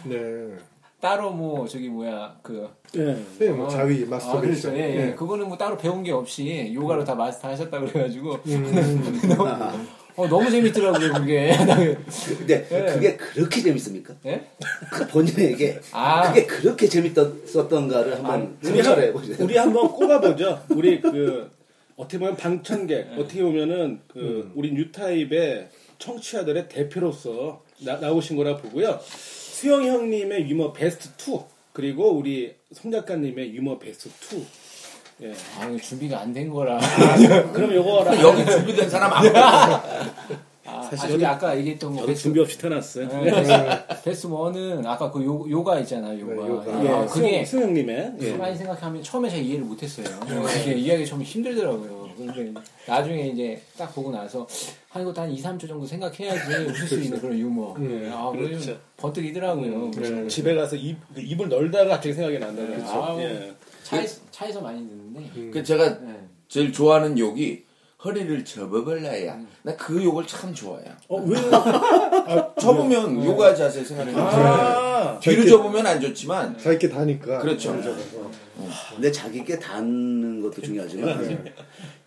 네. 0.05 0.57
따로 1.01 1.31
뭐 1.31 1.67
저기 1.67 1.89
뭐야 1.89 2.37
그 2.43 2.69
예. 2.95 3.17
네, 3.39 3.49
뭐 3.49 3.67
자위, 3.67 4.03
아, 4.03 4.09
마스터베이션. 4.09 4.71
그렇죠. 4.71 4.77
예, 4.77 4.95
예. 4.95 5.05
네. 5.05 5.15
그거는 5.15 5.47
뭐 5.47 5.57
따로 5.57 5.77
배운 5.77 6.03
게 6.03 6.11
없이 6.11 6.71
요가로 6.73 7.03
다 7.03 7.15
마스터 7.15 7.49
하셨다 7.49 7.79
그래가지고 7.79 8.39
음. 8.45 9.87
어, 10.15 10.27
너무 10.27 10.49
재밌더라고요 10.49 11.13
그게. 11.13 11.51
근데 12.37 12.67
네. 12.67 12.85
그게 12.85 13.17
그렇게 13.17 13.61
재밌습니까? 13.61 14.13
예? 14.27 14.45
그 14.91 15.07
본인에게 15.07 15.79
아. 15.91 16.27
그게 16.27 16.45
그렇게 16.45 16.87
재밌었던가를 16.87 18.17
한번 18.17 18.57
우리 18.63 18.83
성찰해 18.83 19.05
한, 19.05 19.13
보세요. 19.13 19.37
우리 19.39 19.57
한번 19.57 19.87
꼽아보죠. 19.87 20.63
우리 20.69 21.01
그 21.01 21.49
어떻게 21.95 22.19
보면 22.19 22.35
방청객, 22.35 23.07
어떻게 23.17 23.41
보면은 23.41 24.01
그 24.07 24.51
우리 24.55 24.73
뉴타입의 24.73 25.69
청취자들의 25.97 26.67
대표로서 26.67 27.63
나, 27.79 27.97
나오신 27.97 28.37
거라 28.37 28.57
보고요. 28.57 28.99
수영 29.61 29.83
형님의 29.85 30.49
유머 30.49 30.73
베스트 30.73 31.09
2 31.31 31.39
그리고 31.71 32.09
우리 32.17 32.51
송 32.73 32.89
작가님의 32.91 33.53
유머 33.53 33.77
베스트 33.77 34.09
2. 34.35 34.43
예. 35.27 35.33
아, 35.59 35.67
이거 35.67 35.77
준비가 35.77 36.19
안 36.19 36.33
된 36.33 36.49
거라. 36.49 36.79
그럼 37.53 37.71
요거랑 37.75 38.17
여기 38.25 38.43
준비된 38.43 38.89
사람 38.89 39.13
아무도 39.13 39.37
아, 39.37 40.81
사실 40.89 41.05
아, 41.05 41.09
저기 41.09 41.25
아까 41.27 41.55
얘기했던 41.59 41.91
거 41.91 41.97
저도 41.97 42.07
베스트 42.07 42.23
준비 42.23 42.39
없이 42.39 42.57
태어났어요. 42.57 43.07
네, 43.07 43.31
베스트, 43.31 44.03
베스트 44.03 44.27
1은 44.29 44.83
아까 44.87 45.11
그 45.11 45.23
요, 45.23 45.45
요가 45.47 45.77
있잖아요, 45.81 46.19
요가. 46.19 46.33
네, 46.33 46.49
요가. 46.49 46.83
예, 46.85 46.89
아, 46.89 47.05
그게 47.05 47.45
수영, 47.45 47.65
형님의 47.65 48.13
예. 48.19 48.31
가만히 48.31 48.57
생각하면 48.57 49.03
처음에 49.03 49.29
제가 49.29 49.43
이해를 49.43 49.63
못했어요. 49.65 50.07
이게 50.59 50.73
이해하기 50.73 51.05
좀 51.05 51.21
힘들더라고요. 51.21 52.00
근데 52.25 52.53
나중에 52.87 53.27
이제 53.29 53.61
딱 53.77 53.93
보고 53.93 54.11
나서 54.11 54.47
한 54.89 55.01
이것도 55.01 55.21
한 55.21 55.31
2, 55.31 55.41
3초 55.41 55.67
정도 55.67 55.85
생각해야지 55.85 56.65
웃을 56.65 56.87
수 56.87 56.99
있는 56.99 57.19
그런 57.19 57.37
유머. 57.37 57.73
음. 57.75 58.11
아, 58.13 58.31
그렇죠. 58.31 58.77
번뜩이더라고요. 58.97 59.91
네. 59.91 60.27
집에 60.27 60.55
가서 60.55 60.75
입, 60.75 60.97
그 61.13 61.21
입을 61.21 61.49
널다가 61.49 61.91
갑자기 61.91 62.13
생각이 62.13 62.39
난다는 62.39 62.75
그렇죠. 62.75 62.85
거죠. 62.85 63.03
아, 63.03 63.21
예. 63.21 63.53
차에서, 63.83 64.21
차에서 64.31 64.61
많이 64.61 64.79
듣는데. 64.87 65.51
그 65.51 65.63
제가 65.63 65.99
네. 65.99 66.19
제일 66.47 66.71
좋아하는 66.71 67.17
욕이 67.17 67.63
허리를 68.03 68.43
접어볼라야. 68.43 69.39
나그 69.61 70.03
욕을 70.03 70.25
참 70.25 70.53
좋아해요. 70.53 70.91
어, 71.07 71.17
왜? 71.17 71.37
접으면 72.59 73.23
요가 73.23 73.53
자세 73.53 73.83
생각해. 73.83 74.11
아, 74.15 74.90
뒤로 75.19 75.45
접으면 75.45 75.85
안 75.85 75.99
좋지만 76.01 76.57
자 76.57 76.71
있게 76.73 76.89
다니까. 76.89 77.39
그렇죠. 77.39 77.75
근데 78.93 79.11
자기께 79.11 79.57
닿는 79.57 80.41
것도 80.41 80.61
중요하지만 80.61 81.43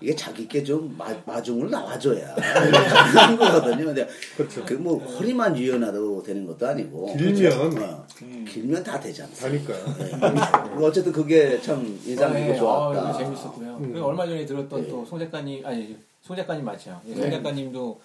이게 0.00 0.14
자기께 0.14 0.62
좀 0.62 0.94
마, 0.96 1.06
마중을 1.26 1.68
나와줘야 1.70 2.34
가능한 2.34 3.36
거거든요. 3.38 3.86
근데 3.86 4.06
그렇죠. 4.36 4.64
그뭐 4.64 4.98
허리만 5.04 5.56
유연하도 5.56 6.22
되는 6.22 6.46
것도 6.46 6.66
아니고 6.68 7.16
길면 7.16 7.82
어, 7.82 8.06
길면 8.48 8.84
다 8.84 9.00
되지 9.00 9.22
않습니까? 9.22 9.72
네. 9.98 10.84
어쨌든 10.84 11.10
그게 11.12 11.60
참 11.60 11.80
인상 12.06 12.32
깊고 12.32 12.52
네, 12.52 12.58
좋았다. 12.58 13.00
아, 13.08 13.12
재밌었고요. 13.18 13.78
그리고 13.80 14.06
얼마 14.06 14.26
전에 14.26 14.44
들었던 14.46 14.88
또 14.88 15.04
송 15.04 15.18
작가님, 15.18 15.64
아니, 15.66 15.96
송 16.22 16.36
작가님 16.36 16.64
맞죠? 16.64 17.00
예, 17.08 17.14
송 17.14 17.30
작가님도 17.30 18.00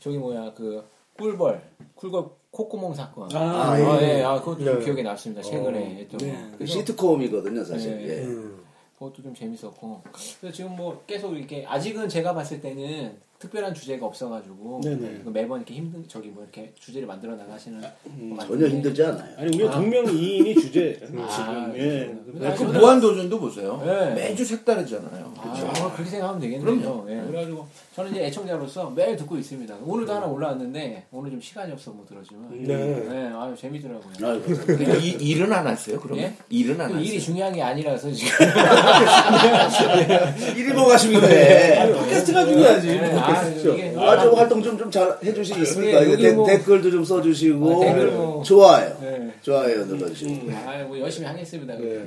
저기 0.00 0.18
뭐야, 0.18 0.52
그, 0.54 0.82
꿀벌, 1.18 1.60
꿀벌 1.94 2.24
콧구멍 2.56 2.94
사건. 2.94 3.28
아, 3.36 3.72
아, 3.72 4.00
예. 4.00 4.18
예, 4.18 4.22
아, 4.22 4.38
그것도 4.40 4.64
좀 4.64 4.78
네. 4.78 4.84
기억에 4.84 5.02
남습니다. 5.02 5.42
최근에 5.42 5.96
했던 5.96 6.18
네. 6.18 6.32
거. 6.32 6.58
그 6.58 6.66
시트콤이거든요, 6.66 7.62
사실. 7.62 7.98
네. 7.98 8.08
예. 8.08 8.24
음. 8.24 8.64
그것도 8.98 9.22
좀 9.22 9.34
재밌었고. 9.34 10.00
그래서 10.40 10.56
지금 10.56 10.74
뭐 10.74 11.02
계속 11.06 11.36
이렇게, 11.36 11.66
아직은 11.66 12.08
제가 12.08 12.32
봤을 12.32 12.62
때는 12.62 13.18
특별한 13.38 13.74
주제가 13.74 14.06
없어가지고 14.06 14.80
네네. 14.82 15.20
그 15.24 15.30
매번 15.30 15.58
이렇게 15.60 15.74
힘든 15.74 16.04
저기 16.08 16.28
뭐 16.28 16.42
이렇게 16.42 16.72
주제를 16.78 17.06
만들어 17.06 17.34
나가시는 17.36 17.80
거 17.80 17.88
전혀 18.10 18.36
같은데. 18.36 18.68
힘들지 18.68 19.04
않아요. 19.04 19.34
아니 19.36 19.54
우리가 19.56 19.70
동명이인이 19.72 20.54
주제예요. 20.54 20.96
아, 21.20 21.28
지금 21.28 21.72
예. 21.76 22.14
그렇구나. 22.38 22.54
그 22.54 22.62
무한 22.78 23.00
도전도 23.00 23.38
보세요. 23.38 23.80
네. 23.84 24.14
매주 24.14 24.44
색다르잖아요. 24.44 25.34
아, 25.36 25.92
그렇게 25.94 26.10
생각하면 26.10 26.40
되겠네요. 26.40 27.06
예, 27.08 27.20
그래가지고 27.26 27.66
저는 27.94 28.10
이제 28.12 28.24
애청자로서 28.26 28.90
매일 28.90 29.16
듣고 29.16 29.36
있습니다. 29.36 29.74
오늘도 29.84 30.12
하나 30.12 30.26
올라왔는데 30.26 31.06
오늘 31.12 31.30
좀 31.30 31.40
시간이 31.40 31.72
없어 31.72 31.90
못 31.92 32.06
들었지만 32.06 32.48
네. 32.50 32.74
네, 32.74 33.30
아유 33.34 33.54
재밌더라고요. 33.58 34.40
근데 34.66 34.98
이, 34.98 35.10
일은 35.28 35.52
안 35.52 35.66
하세요? 35.66 36.00
그러면 36.00 36.24
예? 36.24 36.34
일은 36.48 36.80
안그 36.80 36.94
하세요. 36.94 37.06
일이 37.06 37.20
중요한 37.20 37.52
게 37.52 37.62
아니라서 37.62 38.10
지금 38.10 38.46
일이 40.56 40.72
뭐가 40.72 40.96
중요해. 40.96 41.92
팟캐스트가 41.92 42.46
중요하지. 42.46 42.88
네, 43.32 43.94
아, 43.96 44.10
아, 44.12 44.22
좀 44.22 44.34
활동 44.34 44.62
좀 44.62 44.76
좀 44.78 44.90
잘 44.90 45.18
해주시겠습니까? 45.24 46.10
예, 46.10 46.16
데- 46.16 46.32
뭐- 46.32 46.46
댓글도 46.46 46.90
좀 46.90 47.04
써주시고. 47.04 47.82
아, 47.82 47.86
댓글 47.86 48.10
뭐- 48.12 48.42
좋아요. 48.42 48.96
네. 49.00 49.32
좋아요 49.42 49.84
눌러주시고. 49.86 50.50
아, 50.52 50.84
뭐 50.84 50.98
열심히 51.00 51.26
하겠습니다. 51.26 51.74
네. 51.76 52.06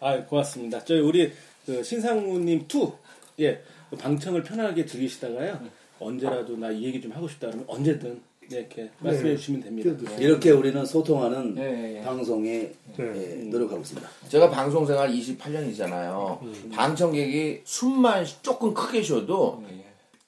아 0.00 0.16
고맙습니다. 0.24 0.84
저희 0.84 1.00
우리 1.00 1.32
그 1.66 1.82
신상훈님 1.82 2.66
two 2.68 2.92
예. 3.40 3.60
그 3.90 3.96
방청을 3.96 4.42
편하게 4.42 4.84
즐기시다가요. 4.86 5.60
언제라도 6.00 6.56
나 6.56 6.70
이 6.72 6.84
얘기 6.84 7.00
좀 7.00 7.12
하고 7.12 7.28
싶다 7.28 7.46
그러면 7.48 7.64
언제든 7.68 8.20
네, 8.50 8.58
이렇게 8.58 8.90
말씀해 8.98 9.36
주시면 9.36 9.62
됩니다. 9.62 9.90
이렇게 10.18 10.50
우리는 10.50 10.84
소통하는 10.84 11.54
네, 11.54 11.70
네. 11.70 12.02
방송에 12.02 12.70
네. 12.96 12.98
예, 12.98 13.34
노력하고 13.44 13.80
있습니다. 13.82 14.08
제가 14.28 14.50
방송 14.50 14.84
생활 14.84 15.10
28년이잖아요. 15.12 16.38
방청객이 16.72 17.60
숨만 17.64 18.26
조금 18.42 18.74
크게 18.74 19.02
쉬어도. 19.02 19.62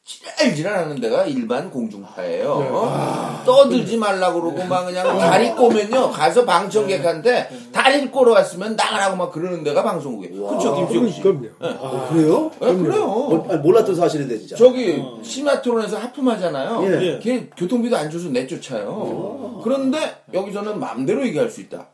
지랄지랄하는 0.05 1.01
데가 1.01 1.25
일반 1.25 1.71
공중파예요. 1.71 2.51
어? 2.51 3.43
떠들지 3.47 3.97
말라고 3.97 4.43
그러고 4.43 4.63
막 4.65 4.85
그냥 4.85 5.19
다리 5.19 5.51
꼬면요. 5.53 6.11
가서 6.11 6.45
방청객한테 6.45 7.49
다리를 7.73 8.11
꼬러 8.11 8.33
왔으면 8.33 8.77
나가라고 8.77 9.17
막 9.17 9.33
그러는 9.33 9.65
데가 9.65 9.83
방송국이에요. 9.83 10.47
그쵸, 10.47 10.77
김수영 10.77 11.11
씨? 11.11 11.23
그럼요. 11.23 11.49
아, 11.59 12.09
그래요? 12.11 12.51
네, 12.61 12.75
그래요. 12.75 13.07
뭐, 13.07 13.47
아니, 13.49 13.59
몰랐던 13.61 13.95
사실인데 13.95 14.39
진짜. 14.41 14.57
저기 14.57 15.03
시마트론에서 15.23 15.97
하품하잖아요. 15.97 16.85
예. 16.85 17.19
걔 17.21 17.49
교통비도 17.57 17.97
안 17.97 18.11
줘서 18.11 18.29
내쫓아요. 18.29 19.61
그런데 19.65 20.17
여기서는 20.35 20.81
마음대로 20.81 21.27
얘기할 21.27 21.49
수 21.49 21.63
있다. 21.63 21.87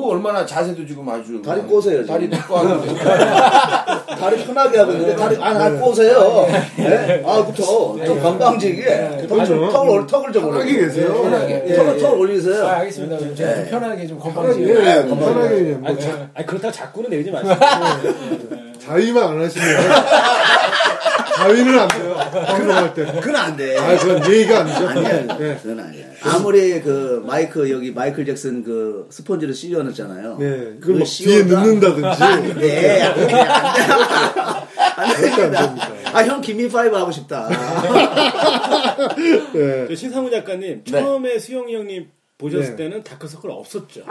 그 0.00 0.08
얼마나 0.10 0.44
자세도 0.46 0.86
지금 0.86 1.08
아주 1.08 1.40
다리 1.42 1.60
꼬세요. 1.62 2.04
다리 2.06 2.28
꼬고 2.30 2.56
하는데 2.58 2.94
다리 4.20 4.44
편하게 4.44 4.78
하고 4.78 4.92
있는데 4.92 5.14
다리 5.16 5.36
안할 5.40 5.78
꼬세요. 5.78 6.46
네? 6.76 7.22
아부터 7.26 7.96
좀 8.04 8.20
건방지게 8.22 9.26
턱, 9.28 9.44
좀- 9.44 9.70
턱을 9.70 9.90
올- 9.90 10.06
턱을 10.06 10.32
좀 10.32 10.44
편하게 10.50 10.72
올리세요. 10.78 10.86
계세요. 11.12 11.22
편하게. 11.22 11.64
예, 11.68 11.74
턱을 11.74 11.98
턱을 11.98 12.18
올리세요. 12.18 12.66
아, 12.66 12.70
알겠습니다. 12.78 13.18
좀 13.18 13.34
편하게 13.70 14.06
좀 14.06 14.18
건방지. 14.18 14.62
예, 14.62 14.68
예, 14.68 14.74
건방지게. 15.08 15.18
편하게 15.18 15.60
뭐 15.74 15.88
아니, 15.90 16.00
자, 16.00 16.28
아니 16.34 16.46
그렇다고 16.46 16.72
자꾸는 16.72 17.10
내지 17.10 17.30
마시고. 17.30 17.54
자위만 18.86 19.22
안 19.24 19.40
하시면 19.44 19.66
자위는 21.40 21.78
안 21.78 21.88
돼요. 21.88 22.14
방송할 22.46 22.94
때. 22.94 23.04
그건 23.06 23.36
안 23.36 23.56
돼. 23.56 23.76
아, 23.78 23.96
그건 23.96 24.30
예의가 24.30 24.60
아니죠. 24.60 24.88
아니야. 24.88 25.38
네. 25.38 25.58
그건 25.62 25.80
아니야. 25.80 26.06
아무리 26.22 26.80
그 26.82 27.22
마이크 27.26 27.70
여기 27.70 27.92
마이클 27.92 28.24
잭슨 28.26 28.62
그 28.62 29.06
스펀지를 29.10 29.54
씌워놨잖아요. 29.54 30.36
네. 30.38 30.48
그걸 30.80 30.96
막 31.00 31.04
뒤에 31.06 31.42
안- 31.42 31.48
넣는다든지. 31.48 32.60
네. 32.60 33.02
안 33.02 33.14
돼. 33.14 33.34
안 34.96 35.08
절대 35.16 35.42
안 35.42 35.50
됩니다. 35.50 35.60
됩니다. 35.60 36.10
아, 36.12 36.22
형 36.24 36.40
gimme 36.40 36.68
five 36.68 36.94
하고 36.96 37.10
싶다. 37.10 37.48
네. 39.54 39.86
저 39.88 39.94
신상훈 39.94 40.30
작가님 40.30 40.82
네. 40.84 40.90
처음에 40.90 41.38
수영이 41.38 41.74
형님 41.74 42.08
보셨을 42.38 42.70
네. 42.70 42.84
때는 42.84 43.02
다크서클 43.02 43.50
없었죠. 43.50 44.02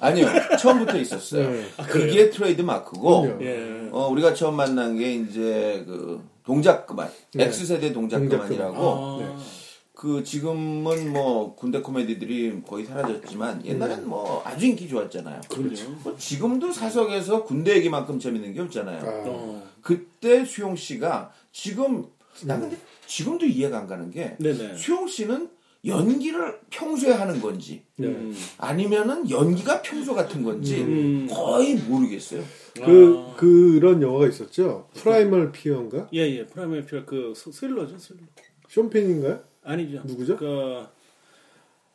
아니요, 0.00 0.28
처음부터 0.60 0.96
있었어요. 0.98 1.50
네. 1.50 1.64
그게 1.88 2.30
트레이드 2.30 2.62
마크고. 2.62 3.36
예. 3.40 3.88
어, 3.90 4.08
우리가 4.12 4.32
처음 4.32 4.54
만난 4.54 4.96
게 4.96 5.12
이제 5.14 5.82
그 5.86 6.20
동작 6.48 6.86
그만, 6.86 7.10
네. 7.34 7.44
X세대 7.44 7.92
동작 7.92 8.20
동작 8.20 8.38
그만이라고, 8.38 8.76
아, 8.78 9.38
그 9.92 10.24
지금은 10.24 11.12
뭐 11.12 11.54
군대 11.54 11.82
코미디들이 11.82 12.62
거의 12.66 12.86
사라졌지만 12.86 13.66
옛날엔 13.66 14.08
뭐 14.08 14.40
아주 14.46 14.64
인기 14.64 14.88
좋았잖아요. 14.88 15.42
그럼요. 15.46 15.90
뭐 16.02 16.16
지금도 16.16 16.72
사석에서 16.72 17.44
군대 17.44 17.76
얘기만큼 17.76 18.18
재밌는 18.18 18.54
게 18.54 18.60
없잖아요. 18.62 18.98
아, 18.98 19.24
어. 19.26 19.62
그때 19.82 20.46
수용 20.46 20.74
씨가 20.74 21.32
지금 21.52 22.06
나 22.44 22.58
근데 22.58 22.78
지금도 23.06 23.44
이해가 23.44 23.76
안 23.76 23.86
가는 23.86 24.10
게 24.10 24.36
네네. 24.38 24.74
수용 24.76 25.06
씨는 25.06 25.50
연기를 25.84 26.60
평소에 26.70 27.12
하는 27.12 27.42
건지 27.42 27.82
네. 27.96 28.06
음. 28.06 28.34
아니면은 28.56 29.28
연기가 29.28 29.82
평소 29.82 30.14
같은 30.14 30.42
건지 30.42 30.80
음. 30.80 31.28
거의 31.30 31.74
모르겠어요. 31.74 32.42
그 32.84 33.14
아. 33.18 33.34
그런 33.36 34.00
영화가 34.02 34.28
있었죠. 34.28 34.88
Primal 34.94 35.52
Fear인가? 35.52 36.08
예, 36.12 36.20
예. 36.20 36.46
Primary 36.46 36.84
Fear 36.84 37.04
그 37.04 37.32
스- 37.34 37.50
스릴러죠, 37.52 37.98
스릴러. 37.98 38.26
숀 38.68 38.89
펜인가요? 38.89 39.40
아니죠. 39.62 40.02
누구죠? 40.04 40.36
그, 40.36 40.84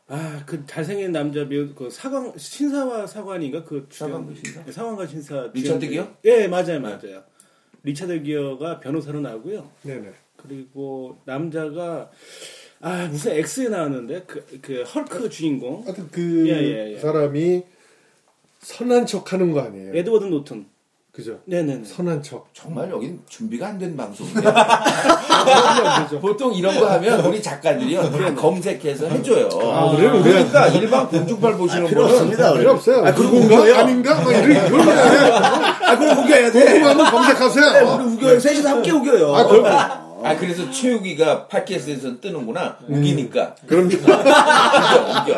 아, 0.08 0.44
그 0.46 0.66
잘생긴 0.66 1.12
남자 1.12 1.48
배우, 1.48 1.74
그 1.74 1.90
사관, 1.90 2.38
신사와 2.38 3.08
사관인가? 3.08 3.64
그 3.64 3.88
사관과 3.90 4.34
신사? 4.36 4.64
네, 4.66 4.72
사관과 4.72 5.08
신사. 5.08 5.50
리차드 5.54 5.88
기어? 5.88 6.16
예, 6.26 6.48
맞아요, 6.48 6.80
맞아요. 6.82 7.24
리차드 7.84 8.22
기어가 8.24 8.80
변호사로 8.80 9.22
나오고요. 9.22 9.70
네 9.84 10.00
네. 10.00 10.12
그리고 10.38 11.18
남자가, 11.26 12.12
아, 12.82 13.08
무슨 13.08 13.32
X에 13.34 13.70
나왔는데? 13.70 14.24
그, 14.28 14.46
그 14.62 14.84
헐크 14.84 15.30
주인공. 15.30 15.84
하여튼 15.86 16.08
그 16.12 16.48
예, 16.50 16.54
예, 16.54 16.94
예. 16.94 17.00
사람이 17.00 17.64
선한 18.60 19.06
척 19.06 19.32
하는 19.34 19.52
거 19.52 19.62
아니에요. 19.62 19.96
에드워드 19.96 20.26
노튼. 20.26 20.66
그죠? 21.14 21.38
네네네. 21.46 21.84
선한 21.86 22.24
척. 22.24 22.48
정말 22.54 22.90
여긴 22.90 23.22
준비가 23.30 23.68
안된 23.68 23.96
되죠. 26.10 26.18
보통 26.20 26.52
이런 26.56 26.80
거 26.80 26.88
하면 26.90 27.20
우리 27.24 27.40
작가들이요 27.40 28.10
다 28.10 28.34
검색해서 28.34 29.10
해줘요. 29.10 29.48
아, 29.62 29.96
그래요? 29.96 30.14
우리가 30.14 30.24
그러니까 30.24 30.68
일반 30.70 31.08
공중파를 31.08 31.56
보시는 31.56 31.86
필요 31.86 32.02
분은 32.02 32.16
없습니다. 32.16 32.54
필요 32.54 32.72
없어요. 32.72 33.06
아, 33.06 33.14
누군가? 33.14 33.60
우겨요. 33.60 33.76
아닌가? 33.76 34.16
막 34.16 34.32
이런 34.32 34.70
그런 34.72 34.86
거 34.88 34.92
아니에요. 34.92 35.36
아, 35.36 35.98
그럼 36.00 36.18
우겨야 36.18 36.52
돼. 36.52 36.66
궁금하면 36.66 37.12
검색하세요. 37.12 37.72
네, 37.74 37.80
우리 37.82 38.06
우겨요. 38.06 38.40
셋이서 38.40 38.70
함께 38.70 38.90
우겨요. 38.90 39.36
아, 39.36 39.46
그럼 39.46 39.66
아 40.24 40.38
그래서 40.38 40.70
최욱이가 40.72 41.48
팟캐스트에서 41.48 42.20
뜨는구나 42.22 42.78
우기니까 42.88 43.56
그럼 43.68 43.86
웃겨 43.92 43.98
웃겨. 43.98 45.36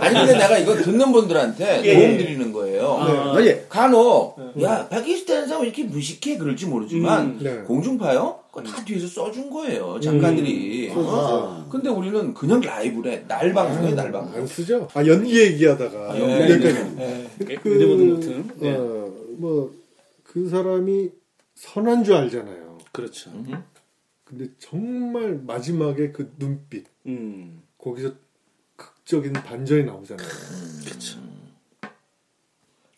아니 0.00 0.14
근데 0.14 0.32
내가 0.38 0.58
이거 0.58 0.74
듣는 0.76 1.12
분들한테 1.12 1.82
예, 1.84 1.94
도움 1.94 2.10
예. 2.12 2.16
드리는 2.18 2.52
거예요. 2.52 2.96
아. 3.00 3.36
아, 3.36 3.42
예. 3.44 3.66
간혹 3.68 4.36
야 4.62 4.86
파키스탄에서 4.88 5.60
왜 5.60 5.66
이렇게 5.66 5.84
무식해 5.84 6.38
그럴지 6.38 6.66
모르지만 6.66 7.24
음, 7.26 7.38
네. 7.42 7.56
공중파요? 7.66 8.38
그거 8.50 8.62
다 8.62 8.82
뒤에서 8.84 9.06
써준 9.06 9.50
거예요 9.50 9.98
작가들이. 10.00 10.90
음. 10.90 10.94
어? 10.96 11.66
근데 11.70 11.88
우리는 11.90 12.32
그냥 12.34 12.60
라이브래 12.60 13.24
날 13.28 13.52
방송에 13.52 13.92
날 13.92 14.10
방송. 14.12 14.34
안 14.40 14.46
쓰죠. 14.46 14.88
아 14.94 15.04
연기 15.06 15.38
얘기하다가 15.38 16.18
연기 16.18 16.52
여기까지. 16.52 16.96
예. 16.98 17.54
그, 17.62 17.74
에드워드 17.74 18.02
노튼. 18.02 18.50
예. 18.62 18.72
어, 18.72 19.12
뭐그 19.38 20.48
사람이 20.50 21.10
선한 21.54 22.04
줄 22.04 22.14
알잖아요. 22.14 22.78
그렇죠. 22.92 23.30
근데 24.28 24.46
정말 24.58 25.40
마지막에 25.46 26.12
그 26.12 26.34
눈빛 26.38 26.84
음. 27.06 27.62
거기서 27.78 28.12
극적인 28.76 29.32
반전이 29.32 29.84
나오잖아요. 29.84 30.28
그렇죠. 30.84 31.18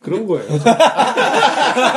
그런 0.00 0.26
거예요. 0.26 0.48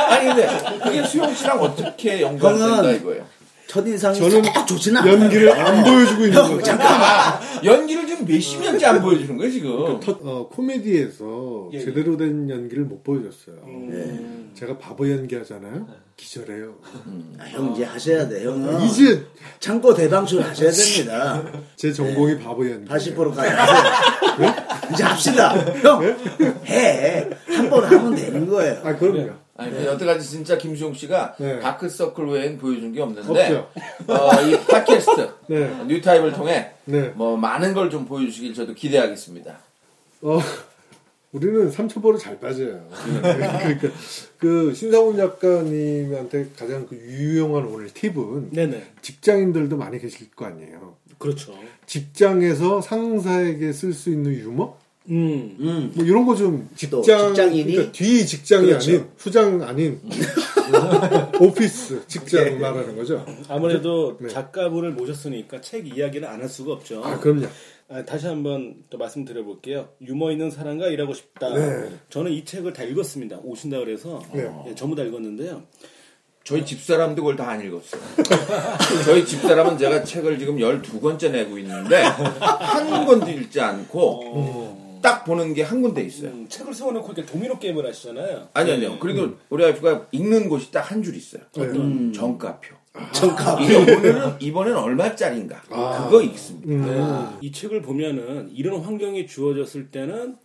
아니 0.08 0.28
근데 0.28 0.78
그게 0.84 1.02
수용 1.04 1.34
씨랑 1.34 1.60
어떻게 1.60 2.20
연관된다 2.20 2.92
이거예요. 2.92 3.26
첫인상이 3.66 4.16
저는 4.20 4.44
썩 4.52 4.66
좋지는 4.68 5.00
않아요. 5.00 5.14
연기를 5.14 5.50
안 5.50 5.82
보여주고 5.82 6.24
있는 6.26 6.40
거죠. 6.40 6.72
아, 6.80 7.40
연기를 7.64 8.06
지금 8.06 8.24
몇십 8.26 8.60
년째 8.60 8.86
안 8.86 9.02
보여주는 9.02 9.36
거예요 9.36 9.50
지금. 9.50 9.98
터- 9.98 10.18
어, 10.22 10.48
코미디에서 10.48 11.70
예, 11.72 11.78
예. 11.78 11.84
제대로 11.84 12.16
된 12.16 12.48
연기를 12.48 12.84
못 12.84 13.02
보여줬어요. 13.02 13.56
음. 13.66 14.52
제가 14.54 14.78
바보 14.78 15.10
연기 15.10 15.34
하잖아요. 15.34 15.88
기절해요. 16.16 16.74
아, 17.38 17.44
형 17.48 17.72
이제 17.72 17.84
하셔야 17.84 18.28
돼. 18.28 18.44
형은 18.44 18.82
이제 18.82 19.26
창고 19.60 19.92
대방출 19.94 20.42
하셔야 20.42 20.70
됩니다. 20.70 21.42
제 21.76 21.92
전공이 21.92 22.38
바보 22.38 22.68
연기. 22.70 22.88
80%까지 22.88 23.50
하세요. 23.50 24.54
이제 24.92 25.02
합시다. 25.02 25.54
형, 25.82 26.02
해. 26.66 27.28
한 27.48 27.68
번 27.70 27.84
하면 27.84 28.14
되는 28.14 28.48
거예요. 28.48 28.80
아 28.84 28.94
그럼요. 28.96 29.32
아니 29.56 29.70
근데 29.70 29.86
여태까지 29.86 30.28
진짜 30.28 30.58
김수용 30.58 30.94
씨가 30.94 31.36
네. 31.38 31.60
다크서클 31.60 32.26
외엔 32.26 32.58
보여준 32.58 32.92
게 32.92 33.00
없는데 33.00 33.28
없죠. 33.42 33.70
어, 34.08 34.32
이 34.42 34.58
팟캐스트 34.66 35.30
네. 35.48 35.84
뉴타입을 35.86 36.32
통해 36.32 36.72
네. 36.86 37.12
뭐 37.14 37.36
많은 37.36 37.72
걸 37.74 37.88
좀 37.90 38.04
보여주시길 38.06 38.54
저도 38.54 38.74
기대하겠습니다. 38.74 39.56
어, 40.22 40.40
우리는 41.34 41.68
삼천포로 41.68 42.16
잘 42.16 42.38
빠져요. 42.38 42.88
그러니까 42.94 43.88
그 44.38 44.72
신상훈 44.72 45.16
작가님한테 45.16 46.50
가장 46.56 46.86
그 46.86 46.96
유용한 46.96 47.64
오늘 47.64 47.92
팁은 47.92 48.50
네네. 48.50 48.92
직장인들도 49.02 49.76
많이 49.76 49.98
계실 49.98 50.30
거 50.30 50.46
아니에요. 50.46 50.96
그렇죠. 51.18 51.52
직장에서 51.86 52.80
상사에게 52.80 53.72
쓸 53.72 53.92
수 53.92 54.10
있는 54.10 54.32
유머? 54.32 54.76
음. 55.10 55.56
음. 55.60 55.92
뭐 55.94 56.04
이런 56.04 56.24
거좀또 56.24 57.02
직장 57.02 57.28
직장인이? 57.34 57.72
그러니까 57.72 57.92
뒤 57.92 58.26
직장이 58.26 58.66
그렇죠. 58.68 58.90
아닌 58.92 59.06
후장 59.18 59.62
아닌 59.62 60.00
오피스 61.40 62.06
직장 62.06 62.58
말하는 62.58 62.96
거죠. 62.96 63.24
아무래도 63.48 64.16
네. 64.18 64.28
작가분을 64.28 64.92
모셨으니까 64.92 65.60
책 65.60 65.86
이야기를 65.94 66.26
안 66.28 66.40
할 66.40 66.48
수가 66.48 66.72
없죠. 66.72 67.02
아 67.04 67.18
그럼요. 67.20 67.46
아, 67.88 68.02
다시 68.04 68.26
한번 68.26 68.76
또 68.90 68.96
말씀드려볼게요. 68.98 69.88
유머 70.00 70.30
있는 70.32 70.50
사람과 70.50 70.88
일하고 70.88 71.12
싶다. 71.14 71.50
네. 71.54 71.90
저는 72.08 72.32
이 72.32 72.44
책을 72.44 72.72
다 72.72 72.82
읽었습니다. 72.82 73.40
오신다 73.44 73.78
그래서 73.78 74.22
네. 74.32 74.50
예, 74.68 74.74
전부 74.74 74.96
다 74.96 75.02
읽었는데요. 75.02 75.62
저희 76.44 76.64
집사람도 76.64 77.22
그걸 77.22 77.36
다 77.36 77.48
안 77.50 77.60
읽었어요. 77.62 78.00
저희 79.04 79.24
집사람은 79.24 79.78
제가 79.78 80.04
책을 80.04 80.38
지금 80.38 80.56
12권째 80.58 81.30
내고 81.30 81.56
있는데 81.58 81.96
한 82.02 83.06
권도 83.06 83.30
읽지 83.30 83.60
않고 83.60 84.83
딱 85.04 85.22
보는 85.24 85.52
게 85.52 85.62
한 85.62 85.82
군데 85.82 86.02
있어요. 86.02 86.30
음, 86.30 86.46
책을 86.48 86.72
세워놓고 86.72 87.12
이렇게 87.12 87.30
도미노 87.30 87.58
게임을 87.58 87.86
하시잖아요. 87.86 88.48
아니 88.54 88.72
아니요. 88.72 88.96
그리고 89.00 89.34
우리 89.50 89.62
와이프가 89.62 90.08
읽는 90.12 90.48
곳이 90.48 90.70
딱 90.72 90.90
한 90.90 91.02
줄 91.02 91.14
있어요. 91.14 91.42
네. 91.54 92.12
정가표. 92.12 92.74
정가. 93.12 93.60
이번에는 93.60 94.36
이번에는 94.40 94.78
얼마짜린가 94.78 95.60
그거 96.04 96.22
읽습니다. 96.22 97.28
음. 97.32 97.38
이 97.42 97.52
책을 97.52 97.82
보면은 97.82 98.50
이런 98.54 98.80
환경이 98.80 99.26
주어졌을 99.26 99.90
때는 99.90 100.36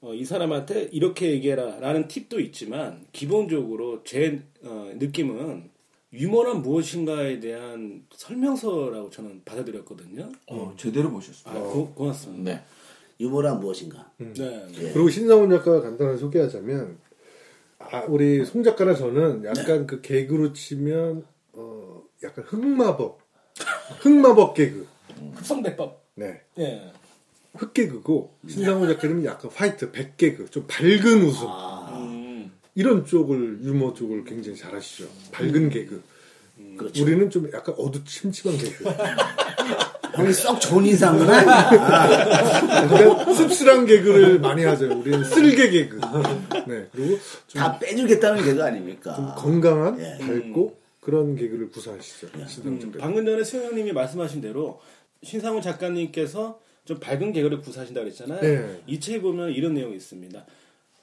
어, 0.00 0.12
이 0.12 0.24
사람한테 0.24 0.88
이렇게 0.92 1.30
얘기해라 1.30 1.78
라는 1.78 2.08
팁도 2.08 2.40
있지만 2.40 3.06
기본적으로 3.12 4.02
제 4.04 4.42
어, 4.64 4.90
느낌은 4.96 5.70
유머란 6.12 6.62
무엇인가에 6.62 7.38
대한 7.40 8.02
설명서라고 8.14 9.10
저는 9.10 9.42
받아들였거든요. 9.44 10.30
어, 10.48 10.74
제대로 10.76 11.10
보셨어요. 11.12 11.54
아, 11.56 11.60
고, 11.60 11.90
고맙습니다. 11.94 12.50
네. 12.50 12.62
유머란 13.20 13.60
무엇인가? 13.60 14.10
네. 14.18 14.66
그리고 14.92 15.08
신상훈 15.08 15.50
작가 15.50 15.80
간단하게 15.80 16.18
소개하자면 16.18 16.98
아, 17.78 18.04
우리 18.08 18.44
송 18.44 18.62
작가나 18.62 18.94
저는 18.94 19.44
약간 19.44 19.86
그 19.86 20.00
개그로 20.00 20.52
치면 20.52 21.24
어 21.52 22.02
약간 22.22 22.44
흑마법. 22.44 23.20
흑마법 24.00 24.54
개그. 24.54 24.86
흑성대법. 25.34 26.02
네. 26.16 26.40
예. 26.58 26.92
흑개그고 27.54 28.34
신상훈 28.48 28.88
작가님은 28.88 29.24
약간 29.24 29.50
화이트 29.54 29.92
백개그 29.92 30.50
좀 30.50 30.66
밝은 30.66 31.22
웃음. 31.22 31.46
음. 31.92 32.52
이런 32.74 33.04
쪽을 33.06 33.60
유머 33.62 33.94
쪽을 33.94 34.24
굉장히 34.24 34.56
잘하시죠. 34.56 35.08
밝은 35.32 35.68
개그. 35.70 36.02
그렇죠. 36.76 37.02
우리는 37.02 37.30
좀 37.30 37.50
약간 37.52 37.74
어두침침한 37.78 38.58
개그 38.58 38.84
형이 40.14 40.32
썩 40.32 40.60
좋은 40.60 40.86
인상은 40.86 41.28
아니야. 41.28 43.34
씁쓸한 43.34 43.86
개그를 43.86 44.38
많이 44.38 44.64
하죠 44.64 44.98
우리는 44.98 45.24
쓸개 45.24 45.70
개그 45.70 46.00
네 46.66 46.88
그리고 46.92 47.18
좀다 47.48 47.78
빼주겠다는 47.78 48.44
개그 48.44 48.62
아닙니까? 48.62 49.34
건강한 49.36 50.00
예. 50.00 50.18
밝고 50.18 50.76
그런 51.00 51.36
개그를 51.36 51.70
구사하시죠 51.70 52.28
신상훈 52.46 52.80
음, 52.82 52.92
방금 52.98 53.26
전에 53.26 53.42
수영님이 53.42 53.92
말씀하신 53.92 54.40
대로 54.40 54.80
신상훈 55.22 55.62
작가님께서 55.62 56.60
좀 56.84 57.00
밝은 57.00 57.32
개그를 57.32 57.60
구사하신다 57.62 58.00
그랬잖아요. 58.02 58.40
네. 58.40 58.82
이 58.86 59.00
책에 59.00 59.20
보면 59.20 59.50
이런 59.50 59.74
내용이 59.74 59.96
있습니다. 59.96 60.44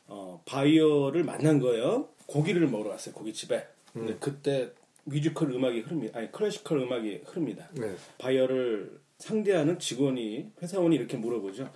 어, 0.08 0.41
바이어를 0.45 1.24
만난 1.24 1.60
거예요. 1.60 2.08
고기를 2.28 2.67
먹으러 2.67 2.91
갔어요. 2.91 3.15
고깃집에. 3.15 3.65
근데 3.93 4.15
그때 4.19 4.69
뮤지컬 5.04 5.52
음악이 5.52 5.82
흐릅니다. 5.82 6.20
아니 6.20 6.32
클래시컬 6.32 6.80
음악이 6.80 7.22
흐릅니다. 7.26 7.70
네. 7.74 7.96
바이어를 8.18 9.00
상대하는 9.18 9.80
직원이 9.80 10.48
회사원이 10.62 10.96
이렇게 10.96 11.18
물어보죠. 11.18 11.70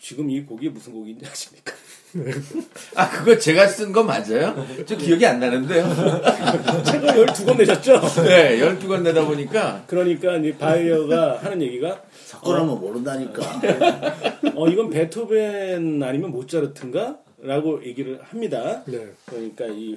지금 0.00 0.30
이 0.30 0.42
곡이 0.44 0.68
무슨 0.68 0.92
곡인지 0.92 1.26
아십니까? 1.26 1.74
아, 2.94 3.10
그거 3.10 3.36
제가 3.36 3.66
쓴 3.66 3.92
거 3.92 4.02
맞아요? 4.02 4.54
저 4.86 4.96
기억이 4.96 5.26
안 5.26 5.40
나는데요. 5.40 5.84
책을 6.86 7.26
12권 7.26 7.58
내셨죠? 7.58 8.00
네, 8.22 8.58
12권 8.60 9.02
내다 9.02 9.26
보니까. 9.26 9.84
그러니까 9.86 10.36
이 10.36 10.52
바이어가 10.52 11.38
하는 11.38 11.60
얘기가 11.62 12.02
사건하면 12.24 12.80
모른다니까. 12.80 13.42
어 14.54 14.68
이건 14.68 14.90
베토벤 14.90 16.02
아니면 16.02 16.30
모차르트인가? 16.30 17.18
라고 17.40 17.84
얘기를 17.84 18.20
합니다. 18.22 18.82
네. 18.86 19.12
그러니까 19.26 19.66
이 19.66 19.96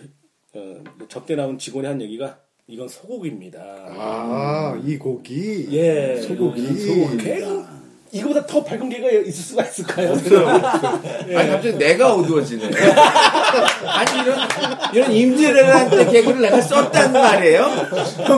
어, 0.54 0.84
접대 1.10 1.36
나온 1.36 1.58
직원이 1.58 1.88
한 1.88 2.02
얘기가 2.02 2.40
이건 2.68 2.88
소곡입니다. 2.88 3.60
아, 3.60 4.80
이 4.86 4.98
곡이 4.98 5.68
예. 5.72 6.22
소곡이 6.22 7.18
개그 7.18 7.66
이거보다 8.14 8.46
더 8.46 8.62
밝은 8.64 8.90
개가 8.90 9.10
있을 9.10 9.32
수가 9.32 9.64
있을까요? 9.64 10.12
아니, 11.38 11.50
갑자기 11.50 11.78
내가 11.78 12.14
어두워지네. 12.14 12.66
아니, 13.88 14.22
이런, 14.22 14.40
이런 14.94 15.12
임진왜란때 15.14 16.12
개그를 16.12 16.42
내가 16.42 16.60
썼단 16.60 17.14
말이에요? 17.14 17.70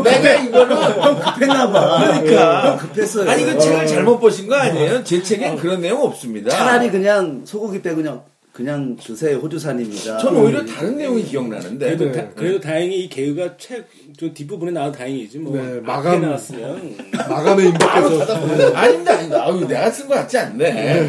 내가 0.04 0.34
이거는. 0.36 1.20
급했나봐. 1.22 2.00
그러니까. 2.00 2.78
급했어요. 2.78 3.30
아니, 3.30 3.46
그 3.46 3.58
책을 3.58 3.88
잘못 3.88 4.20
보신 4.20 4.48
거 4.48 4.56
아니에요? 4.56 5.04
제 5.04 5.24
책엔 5.24 5.58
그런 5.58 5.82
내용 5.82 6.04
없습니다. 6.04 6.52
차라리 6.52 6.92
그냥 6.92 7.42
소고기 7.44 7.82
빼 7.82 7.96
그냥 7.96 8.24
그냥 8.54 8.96
주세요 8.98 9.38
호주산입니다. 9.38 10.20
저는 10.20 10.40
오히려 10.40 10.64
다른 10.64 10.96
내용이 10.96 11.24
기억나는데. 11.24 11.86
그래도, 11.98 12.06
네. 12.06 12.12
다, 12.12 12.30
그래도 12.36 12.60
다행히 12.60 13.04
이 13.04 13.10
개그가 13.10 13.58
책좀 13.58 14.32
뒷부분에 14.36 14.72
나와 14.72 14.92
다행이지 14.92 15.40
뭐 15.40 15.58
네, 15.58 15.82
마감. 15.82 16.22
나왔으면 16.22 16.96
마감의 17.12 17.70
임박해서 17.70 18.36
아닙니다, 18.76 19.14
아닙니다. 19.16 19.44
아유, 19.44 19.68
내가 19.68 19.90
쓴 19.90 20.08
거 20.08 20.14
같지 20.14 20.38
않네. 20.38 21.08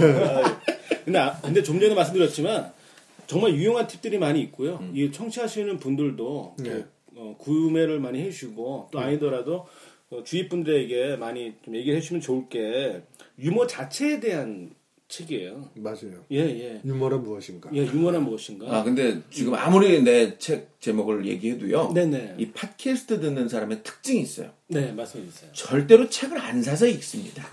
근데 1.04 1.18
아- 1.18 1.38
근데 1.42 1.62
좀 1.62 1.78
전에 1.78 1.94
말씀드렸지만 1.94 2.72
정말 3.26 3.52
유용한 3.54 3.86
팁들이 3.86 4.16
많이 4.18 4.40
있고요. 4.40 4.78
음. 4.80 4.92
이 4.94 5.12
청취하시는 5.12 5.76
분들도 5.78 6.56
네. 6.60 6.84
어, 7.14 7.36
구매를 7.38 8.00
많이 8.00 8.20
해주시고 8.22 8.88
또 8.90 8.98
아니더라도 8.98 9.66
어, 10.10 10.22
주위 10.24 10.48
분들에게 10.48 11.16
많이 11.16 11.52
좀 11.62 11.76
얘기를 11.76 11.96
해주시면 11.98 12.22
좋을 12.22 12.48
게 12.48 13.02
유머 13.38 13.66
자체에 13.66 14.20
대한 14.20 14.70
책이에요. 15.18 15.70
맞아요. 15.76 16.24
예 16.32 16.38
예. 16.40 16.80
유머란 16.84 17.22
무엇인가? 17.22 17.70
예, 17.72 17.80
유머란 17.86 18.22
무엇인가? 18.24 18.66
아, 18.76 18.82
근데 18.82 19.20
지금 19.30 19.54
아무리 19.54 20.02
내 20.02 20.36
책 20.38 20.68
제목을 20.80 21.26
얘기해도요. 21.26 21.92
네네. 21.94 22.34
이 22.38 22.50
팟캐스트 22.50 23.20
듣는 23.20 23.48
사람의 23.48 23.82
특징이 23.82 24.20
있어요. 24.20 24.50
네, 24.68 24.94
주세요. 24.96 25.50
절대로 25.52 26.08
책을 26.08 26.38
안 26.38 26.62
사서 26.62 26.86
읽습니다. 26.88 27.48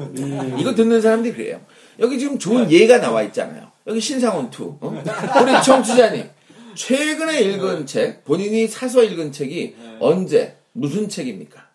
이거 0.60 0.74
듣는 0.74 1.02
사람들이 1.02 1.34
그래요. 1.34 1.62
여기 2.00 2.18
지금 2.18 2.40
좋은 2.40 2.72
예가 2.72 3.00
나와 3.00 3.22
있잖아요. 3.24 3.72
여기 3.88 4.02
신상훈 4.02 4.50
two. 4.50 4.78
어? 4.82 4.90
우리 4.90 5.64
청취자님. 5.64 6.30
최근에 6.74 7.42
읽은 7.42 7.86
책, 7.86 8.24
본인이 8.24 8.68
사서 8.68 9.04
읽은 9.04 9.32
책이 9.32 9.76
언제, 10.00 10.56
무슨 10.74 11.08
책입니까? 11.10 11.71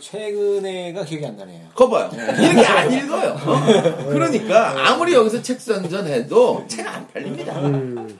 최근에가 0.00 1.04
기억이 1.04 1.26
안 1.26 1.36
나네요. 1.36 1.68
거 1.74 1.88
봐요. 1.88 2.10
이렇게 2.12 2.64
안 2.66 2.92
읽어요. 2.92 3.30
어? 3.44 4.08
그러니까 4.10 4.88
아무리 4.88 5.12
여기서 5.14 5.42
책 5.42 5.60
선전해도 5.60 6.64
책 6.68 6.86
안 6.86 7.06
팔립니다. 7.08 7.60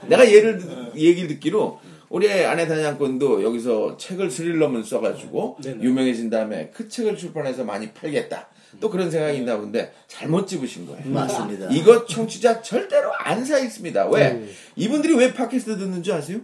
내가 0.07 0.31
예를 0.31 0.59
듣- 0.59 0.97
얘기를 0.97 1.29
듣기로 1.29 1.81
우리 2.09 2.31
아내 2.45 2.67
단양권도 2.67 3.43
여기서 3.43 3.97
책을 3.97 4.31
스릴러문 4.31 4.83
써가지고 4.85 5.59
네네. 5.63 5.83
유명해진 5.85 6.31
다음에 6.31 6.71
그 6.75 6.89
책을 6.89 7.17
출판해서 7.17 7.65
많이 7.65 7.91
팔겠다. 7.93 8.49
또 8.81 8.91
그런 8.91 9.11
생각이 9.11 9.39
있나 9.39 9.57
본데 9.57 9.93
잘못 10.09 10.47
집으신 10.47 10.87
거예요. 10.87 11.03
맞습니다. 11.07 11.69
이거 11.71 12.05
청취자 12.07 12.61
절대로 12.63 13.11
안 13.19 13.45
사 13.45 13.59
있습니다. 13.59 14.07
왜? 14.09 14.45
이분들이 14.77 15.15
왜 15.17 15.33
팟캐스트 15.33 15.79
듣는 15.79 16.03
줄 16.03 16.15
아세요? 16.15 16.39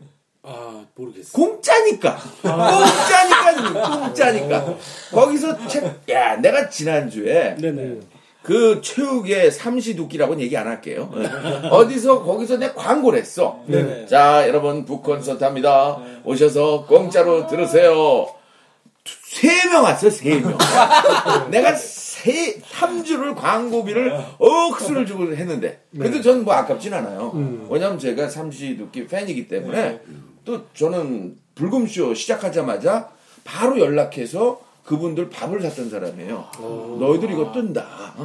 아 0.47 0.85
모르겠어요. 0.95 1.33
공짜니까. 1.33 2.17
공짜니까. 2.43 3.99
공짜니까. 4.01 4.77
거기서 5.11 5.67
책, 5.67 5.85
야, 6.11 6.37
내가 6.37 6.69
지난주에 6.69 7.57
네네. 7.59 8.01
그 8.43 8.83
최욱의 8.83 9.51
삼시두끼라고는 9.51 10.43
얘기 10.43 10.55
안 10.57 10.67
할게요. 10.67 11.11
어디서 11.71 12.23
거기서 12.25 12.59
내 12.59 12.73
광고를 12.75 13.19
했어. 13.21 13.63
네네. 13.67 14.07
자, 14.07 14.47
여러분 14.47 14.85
북콘서트 14.85 15.43
합니다. 15.43 15.97
오셔서 16.25 16.85
공짜로 16.87 17.47
들으세요. 17.47 18.27
세 19.25 19.69
명 19.71 19.83
왔어, 19.85 20.11
세 20.11 20.41
명. 20.41 20.57
내가 21.51 21.75
세, 21.75 22.61
3주를 22.61 23.35
광고비를 23.35 24.15
억수를 24.39 25.07
주고 25.07 25.35
했는데. 25.35 25.83
그래도 25.97 26.21
저는 26.21 26.45
뭐 26.45 26.53
아깝진 26.55 26.93
않아요. 26.93 27.33
왜냐면 27.71 27.99
제가 27.99 28.29
삼시두끼 28.29 29.07
팬이기 29.07 29.49
때문에 29.49 30.01
또 30.45 30.67
저는 30.75 31.37
불금쇼 31.55 32.15
시작하자마자 32.15 33.11
바로 33.45 33.79
연락해서 33.79 34.61
그분들 34.85 35.31
밥을 35.31 35.63
샀던 35.63 35.89
사람이에요. 35.91 36.47
너희들 37.01 37.31
이거 37.31 37.53
뜬다. 37.53 38.17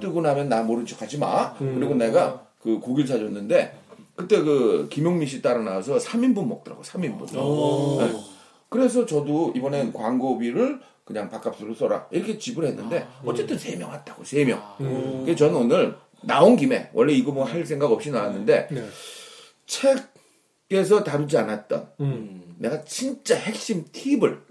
뜨고 0.00 0.20
나면 0.20 0.48
나 0.48 0.62
모른 0.62 0.84
척 0.84 1.00
하지 1.00 1.18
마. 1.18 1.54
그리고 1.54 1.94
내가 1.94 2.46
그 2.62 2.78
고기를 2.78 3.08
사줬는데 3.08 3.78
그때 4.14 4.40
그 4.42 4.88
김용민 4.90 5.26
씨 5.26 5.40
따라 5.40 5.62
나와서 5.62 5.96
3인분 5.96 6.46
먹더라고. 6.46 6.82
3인분. 6.82 7.98
네. 7.98 8.14
그래서 8.68 9.06
저도 9.06 9.52
이번엔 9.56 9.92
광고비를 9.92 10.80
그냥 11.04 11.30
밥값으로 11.30 11.74
써라. 11.74 12.06
이렇게 12.10 12.36
지불했는데 12.38 13.06
어쨌든 13.24 13.58
세명 13.58 13.90
왔다고. 13.90 14.22
세명 14.24 14.60
그래서 15.24 15.36
저는 15.46 15.54
오늘 15.56 15.96
나온 16.22 16.56
김에 16.56 16.90
원래 16.92 17.14
이거 17.14 17.32
뭐 17.32 17.44
할 17.44 17.64
생각 17.64 17.90
없이 17.90 18.10
나왔는데 18.10 18.68
네. 18.70 18.84
책 19.66 20.11
에서 20.74 21.04
다루지 21.04 21.36
않았던 21.38 21.88
음. 22.00 22.42
내가 22.58 22.82
진짜 22.84 23.36
핵심 23.36 23.84
팁을 23.92 24.42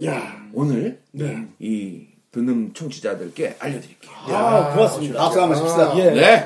오늘 0.53 1.01
이 1.59 2.07
듣는 2.31 2.73
청취자들께 2.73 3.57
알려드릴게요. 3.59 4.11
아 4.35 4.73
고맙습니다. 4.73 5.19
박수 5.19 5.41
한번 5.41 5.57
칩시다. 5.57 5.97
예. 5.97 6.11
네. 6.11 6.43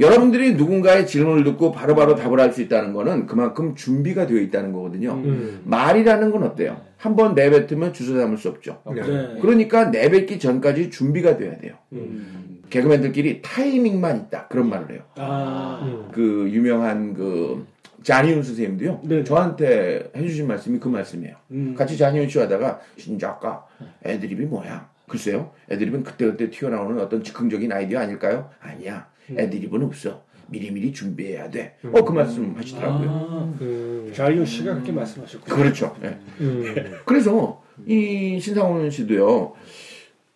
여러분들이 0.00 0.54
누군가의 0.54 1.06
질문을 1.06 1.44
듣고 1.44 1.72
바로 1.72 1.94
바로 1.94 2.14
답을 2.14 2.38
할 2.40 2.52
수 2.52 2.60
있다는 2.62 2.92
거는 2.92 3.26
그만큼 3.26 3.74
준비가 3.74 4.26
되어 4.26 4.38
있다는 4.38 4.72
거거든요. 4.72 5.12
음. 5.14 5.60
말이라는 5.64 6.30
건 6.30 6.42
어때요? 6.44 6.80
한 6.98 7.16
번 7.16 7.34
내뱉으면 7.34 7.92
주워 7.92 8.18
담을 8.20 8.36
수 8.38 8.48
없죠. 8.48 8.80
네. 8.94 9.00
네. 9.02 9.38
그러니까 9.40 9.86
내뱉기 9.86 10.38
전까지 10.38 10.90
준비가 10.90 11.36
돼야 11.36 11.56
돼요. 11.58 11.74
음. 11.92 12.60
개그맨들끼리 12.70 13.42
타이밍만 13.42 14.16
있다. 14.26 14.46
그런 14.48 14.68
말을 14.68 14.92
해요. 14.92 15.00
아. 15.16 15.80
음. 15.82 16.08
그 16.12 16.48
유명한 16.50 17.14
그 17.14 17.66
자니훈 18.02 18.42
선생님도요. 18.42 19.00
네. 19.04 19.24
저한테 19.24 20.10
해주신 20.16 20.46
말씀이 20.46 20.78
그 20.78 20.88
말씀이에요. 20.88 21.36
음. 21.52 21.74
같이 21.76 21.96
자니훈 21.96 22.28
씨 22.28 22.38
하다가 22.38 22.80
신작가 22.96 23.64
애드립이 24.04 24.44
뭐야? 24.46 24.88
글쎄요. 25.08 25.50
애드립은 25.70 26.04
그때그때 26.04 26.50
튀어나오는 26.50 26.98
어떤 27.00 27.22
즉흥적인 27.22 27.70
아이디어 27.72 27.98
아닐까요? 28.00 28.48
아니야. 28.60 29.06
애드립은 29.38 29.82
없어. 29.84 30.22
미리미리 30.48 30.92
준비해야 30.92 31.50
돼. 31.50 31.76
어, 31.92 32.04
그 32.04 32.12
말씀 32.12 32.54
하시더라고요. 32.56 33.08
아. 33.10 33.54
음. 33.60 34.12
자이온 34.14 34.44
씨가 34.44 34.74
그렇게 34.74 34.92
말씀하셨군요. 34.92 35.56
그렇죠. 35.56 35.96
예. 36.02 36.18
음. 36.40 37.00
그래서 37.06 37.62
이 37.86 38.38
신상훈 38.40 38.90
씨도요. 38.90 39.54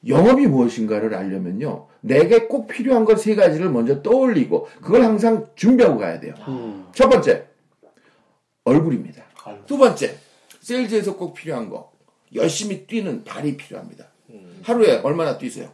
영업이 0.07 0.47
무엇인가를 0.47 1.15
알려면요. 1.15 1.89
내게 2.01 2.47
꼭 2.47 2.67
필요한 2.69 3.05
것 3.05 3.17
세 3.17 3.35
가지를 3.35 3.69
먼저 3.71 4.01
떠올리고 4.03 4.69
그걸 4.81 5.03
항상 5.03 5.47
준비하고 5.57 5.99
가야 5.99 6.21
돼요. 6.21 6.35
음. 6.49 6.87
첫 6.93 7.09
번째, 7.09 7.47
얼굴입니다. 8.65 9.25
두 9.67 9.77
번째, 9.79 10.17
세일즈에서 10.61 11.17
꼭 11.17 11.35
필요한 11.35 11.69
거. 11.69 11.93
열심히 12.35 12.87
뛰는 12.87 13.25
발이 13.25 13.57
필요합니다. 13.57 14.07
하루에 14.63 14.97
얼마나 14.99 15.39
뛰세요? 15.39 15.71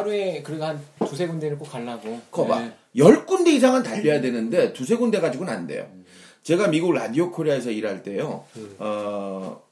하루에 0.00 0.42
그래도 0.42 0.64
한 0.64 0.80
두세 1.06 1.26
군데를 1.26 1.58
꼭 1.58 1.70
가려고. 1.70 2.20
그거 2.30 2.46
봐. 2.46 2.60
네. 2.60 2.72
열 2.96 3.24
군데 3.26 3.50
이상은 3.52 3.82
달려야 3.82 4.20
되는데 4.20 4.72
두세 4.72 4.96
군데 4.96 5.20
가지고는 5.20 5.52
안 5.52 5.66
돼요. 5.66 5.90
제가 6.42 6.68
미국 6.68 6.92
라디오 6.92 7.30
코리아에서 7.30 7.70
일할 7.70 8.02
때요. 8.02 8.44
어, 8.78 9.62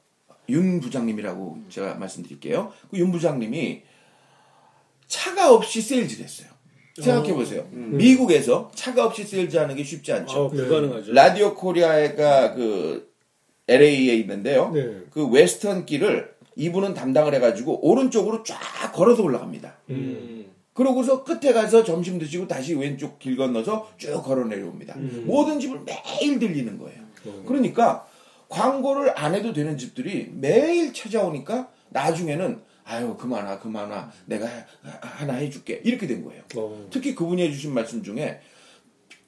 윤 0.49 0.79
부장님이라고 0.79 1.57
제가 1.69 1.95
말씀드릴게요. 1.95 2.73
그 2.91 2.97
윤 2.97 3.11
부장님이 3.11 3.83
차가 5.07 5.53
없이 5.53 5.81
세일즈를 5.81 6.25
했어요. 6.25 6.49
생각해 7.01 7.33
보세요. 7.33 7.67
미국에서 7.71 8.71
차가 8.73 9.05
없이 9.05 9.23
세일즈 9.23 9.57
하는 9.57 9.75
게 9.75 9.83
쉽지 9.83 10.11
않죠. 10.13 10.45
어, 10.45 10.49
불가능하죠. 10.49 11.13
라디오 11.13 11.53
코리아가 11.53 12.53
그 12.53 13.11
LA에 13.67 14.15
있는데요. 14.17 14.71
네. 14.71 15.01
그 15.11 15.27
웨스턴 15.27 15.85
길을 15.85 16.34
이분은 16.55 16.93
담당을 16.93 17.33
해가지고 17.35 17.85
오른쪽으로 17.87 18.43
쫙 18.43 18.57
걸어서 18.93 19.23
올라갑니다. 19.23 19.75
음. 19.89 20.45
그러고서 20.73 21.23
끝에 21.23 21.53
가서 21.53 21.83
점심 21.83 22.19
드시고 22.19 22.47
다시 22.47 22.73
왼쪽 22.75 23.17
길 23.19 23.37
건너서 23.37 23.89
쭉 23.97 24.21
걸어 24.23 24.45
내려옵니다. 24.45 24.95
모든 25.25 25.59
집을 25.59 25.81
매일 25.85 26.37
들리는 26.39 26.77
거예요. 26.77 27.01
그러니까 27.45 28.05
광고를 28.49 29.17
안 29.17 29.33
해도 29.33 29.53
되는 29.53 29.77
집들이 29.77 30.29
매일 30.33 30.93
찾아오니까 30.93 31.69
나중에는 31.89 32.61
아유 32.83 33.15
그만 33.17 33.45
와 33.45 33.57
그만 33.59 33.89
와 33.89 34.11
내가 34.25 34.45
하- 34.45 34.99
하나 35.01 35.33
해줄게 35.35 35.81
이렇게 35.83 36.07
된 36.07 36.23
거예요. 36.23 36.43
어. 36.55 36.87
특히 36.91 37.15
그분이 37.15 37.41
해주신 37.43 37.73
말씀 37.73 38.03
중에 38.03 38.39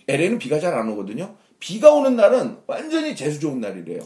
LA는 0.08 0.38
비가 0.40 0.60
잘 0.60 0.74
안 0.74 0.90
오거든요. 0.90 1.36
비가 1.60 1.92
오는 1.92 2.16
날은 2.16 2.58
완전히 2.68 3.16
재수 3.16 3.40
좋은 3.40 3.60
날이래요. 3.60 4.02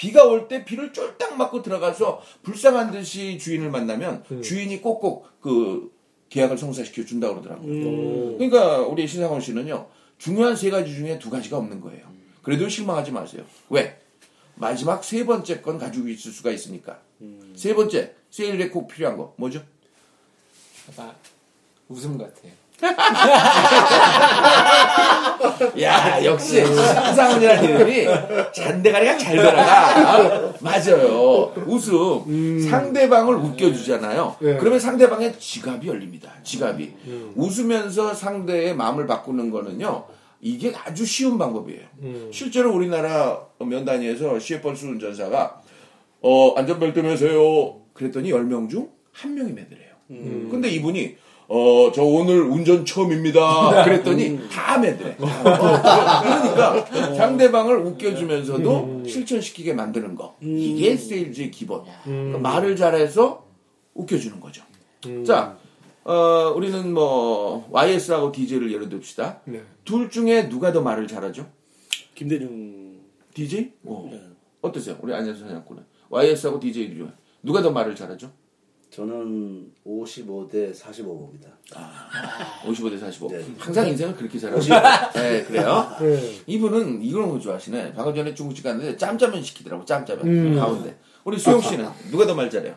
비가 0.00 0.24
올 0.24 0.48
때 0.48 0.64
비를 0.64 0.94
쫄딱 0.94 1.36
맞고 1.36 1.60
들어가서 1.60 2.22
불쌍한 2.42 2.90
듯이 2.90 3.36
주인을 3.36 3.70
만나면 3.70 4.24
주인이 4.42 4.80
꼭꼭 4.80 5.26
그 5.42 5.92
계약을 6.30 6.56
성사시켜 6.56 7.04
준다고 7.04 7.34
그러더라고요. 7.34 7.70
그러니까 8.38 8.78
우리 8.80 9.06
신상원 9.06 9.42
씨는요 9.42 9.86
중요한 10.16 10.56
세 10.56 10.70
가지 10.70 10.94
중에 10.94 11.18
두 11.18 11.28
가지가 11.28 11.58
없는 11.58 11.82
거예요. 11.82 12.06
그래도 12.42 12.66
실망하지 12.66 13.10
마세요. 13.12 13.44
왜? 13.68 14.00
마지막 14.54 15.04
세 15.04 15.26
번째 15.26 15.60
건 15.60 15.76
가지고 15.76 16.08
있을 16.08 16.32
수가 16.32 16.50
있으니까. 16.50 17.02
세 17.54 17.74
번째 17.74 18.14
세일에 18.30 18.70
꼭 18.70 18.88
필요한 18.88 19.18
거 19.18 19.34
뭐죠? 19.36 19.62
약간 20.88 21.14
웃음 21.90 22.16
같아요. 22.16 22.52
야 25.80 26.24
역시 26.24 26.64
신상훈이라는 26.64 27.64
이름이 27.64 28.06
잔대가리가 28.54 29.18
잘 29.18 29.36
돌아가 29.36 30.52
맞아요. 30.60 31.52
웃음. 31.66 32.60
상대방을 32.68 33.34
웃겨주잖아요. 33.36 34.36
네. 34.40 34.56
그러면 34.58 34.78
상대방의 34.80 35.38
지갑이 35.38 35.86
열립니다. 35.86 36.30
지갑이. 36.42 36.92
웃으면서 37.36 38.14
상대의 38.14 38.74
마음을 38.74 39.06
바꾸는 39.06 39.50
거는요 39.50 40.04
이게 40.40 40.72
아주 40.84 41.04
쉬운 41.04 41.38
방법이에요. 41.38 41.82
실제로 42.32 42.72
우리나라 42.74 43.40
면단위에서 43.58 44.38
시외버스 44.38 44.86
운전사가 44.86 45.60
어 46.22 46.54
안전벨트 46.56 47.00
매세요. 47.00 47.76
그랬더니 47.94 48.30
10명 48.32 48.68
중 48.70 48.88
한 49.12 49.34
명이 49.34 49.52
매더래요. 49.52 49.90
근데 50.50 50.68
이분이 50.70 51.16
어, 51.52 51.90
저 51.92 52.04
오늘 52.04 52.42
운전 52.42 52.84
처음입니다. 52.84 53.82
그랬더니 53.82 54.48
다 54.48 54.78
매드래. 54.78 55.16
그러니까 55.16 56.84
상대방을 57.16 57.76
웃겨주면서도 57.78 59.02
실천시키게 59.04 59.74
만드는 59.74 60.14
거. 60.14 60.36
이게 60.40 60.96
세일즈의 60.96 61.50
기본. 61.50 61.82
그러니까 62.04 62.38
말을 62.38 62.76
잘해서 62.76 63.44
웃겨주는 63.94 64.38
거죠. 64.38 64.62
자, 65.26 65.58
어, 66.04 66.52
우리는 66.54 66.94
뭐, 66.94 67.66
YS하고 67.72 68.30
DJ를 68.30 68.72
예를 68.72 68.88
듭시다. 68.88 69.40
네. 69.44 69.60
둘 69.84 70.08
중에 70.08 70.48
누가 70.48 70.72
더 70.72 70.80
말을 70.82 71.08
잘하죠? 71.08 71.48
김대중 72.14 73.00
DJ? 73.34 73.72
어. 73.86 74.08
네. 74.08 74.20
어떠세요? 74.60 74.96
우리 75.02 75.12
안녕하세요, 75.12 75.48
사냥꾼은. 75.48 75.82
YS하고 76.10 76.60
DJ 76.60 76.94
중에 76.94 77.08
누가 77.42 77.60
더 77.60 77.72
말을 77.72 77.96
잘하죠? 77.96 78.30
저는 78.90 79.72
55대 79.86 80.74
45입니다. 80.74 81.46
55대 82.64 82.98
45. 82.98 83.28
네. 83.28 83.44
항상 83.58 83.86
인생을 83.86 84.16
그렇게 84.16 84.38
살아요. 84.38 84.58
네, 85.14 85.44
그래요. 85.44 85.86
네. 86.00 86.40
이분은 86.46 87.02
이런 87.02 87.30
거 87.30 87.38
좋아하시네. 87.38 87.92
방금 87.94 88.14
전에 88.14 88.34
중국집 88.34 88.64
갔는데 88.64 88.96
짬짜면 88.96 89.42
시키더라고, 89.42 89.84
짬짜면. 89.84 90.26
음. 90.26 90.56
가운데. 90.56 90.98
우리 91.24 91.38
수영 91.38 91.60
씨는 91.60 91.88
누가 92.10 92.26
더 92.26 92.34
말 92.34 92.50
잘해요? 92.50 92.74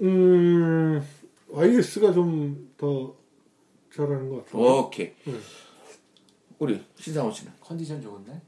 음, 0.00 1.02
YS가 1.48 2.12
좀 2.12 2.72
더 2.76 3.14
잘하는 3.94 4.28
것 4.28 4.44
같아요. 4.46 4.62
오케이. 4.62 5.12
음. 5.28 5.40
우리 6.58 6.80
신상훈 6.96 7.30
씨는? 7.30 7.52
컨디션 7.60 8.00
좋은 8.02 8.24
날? 8.24 8.40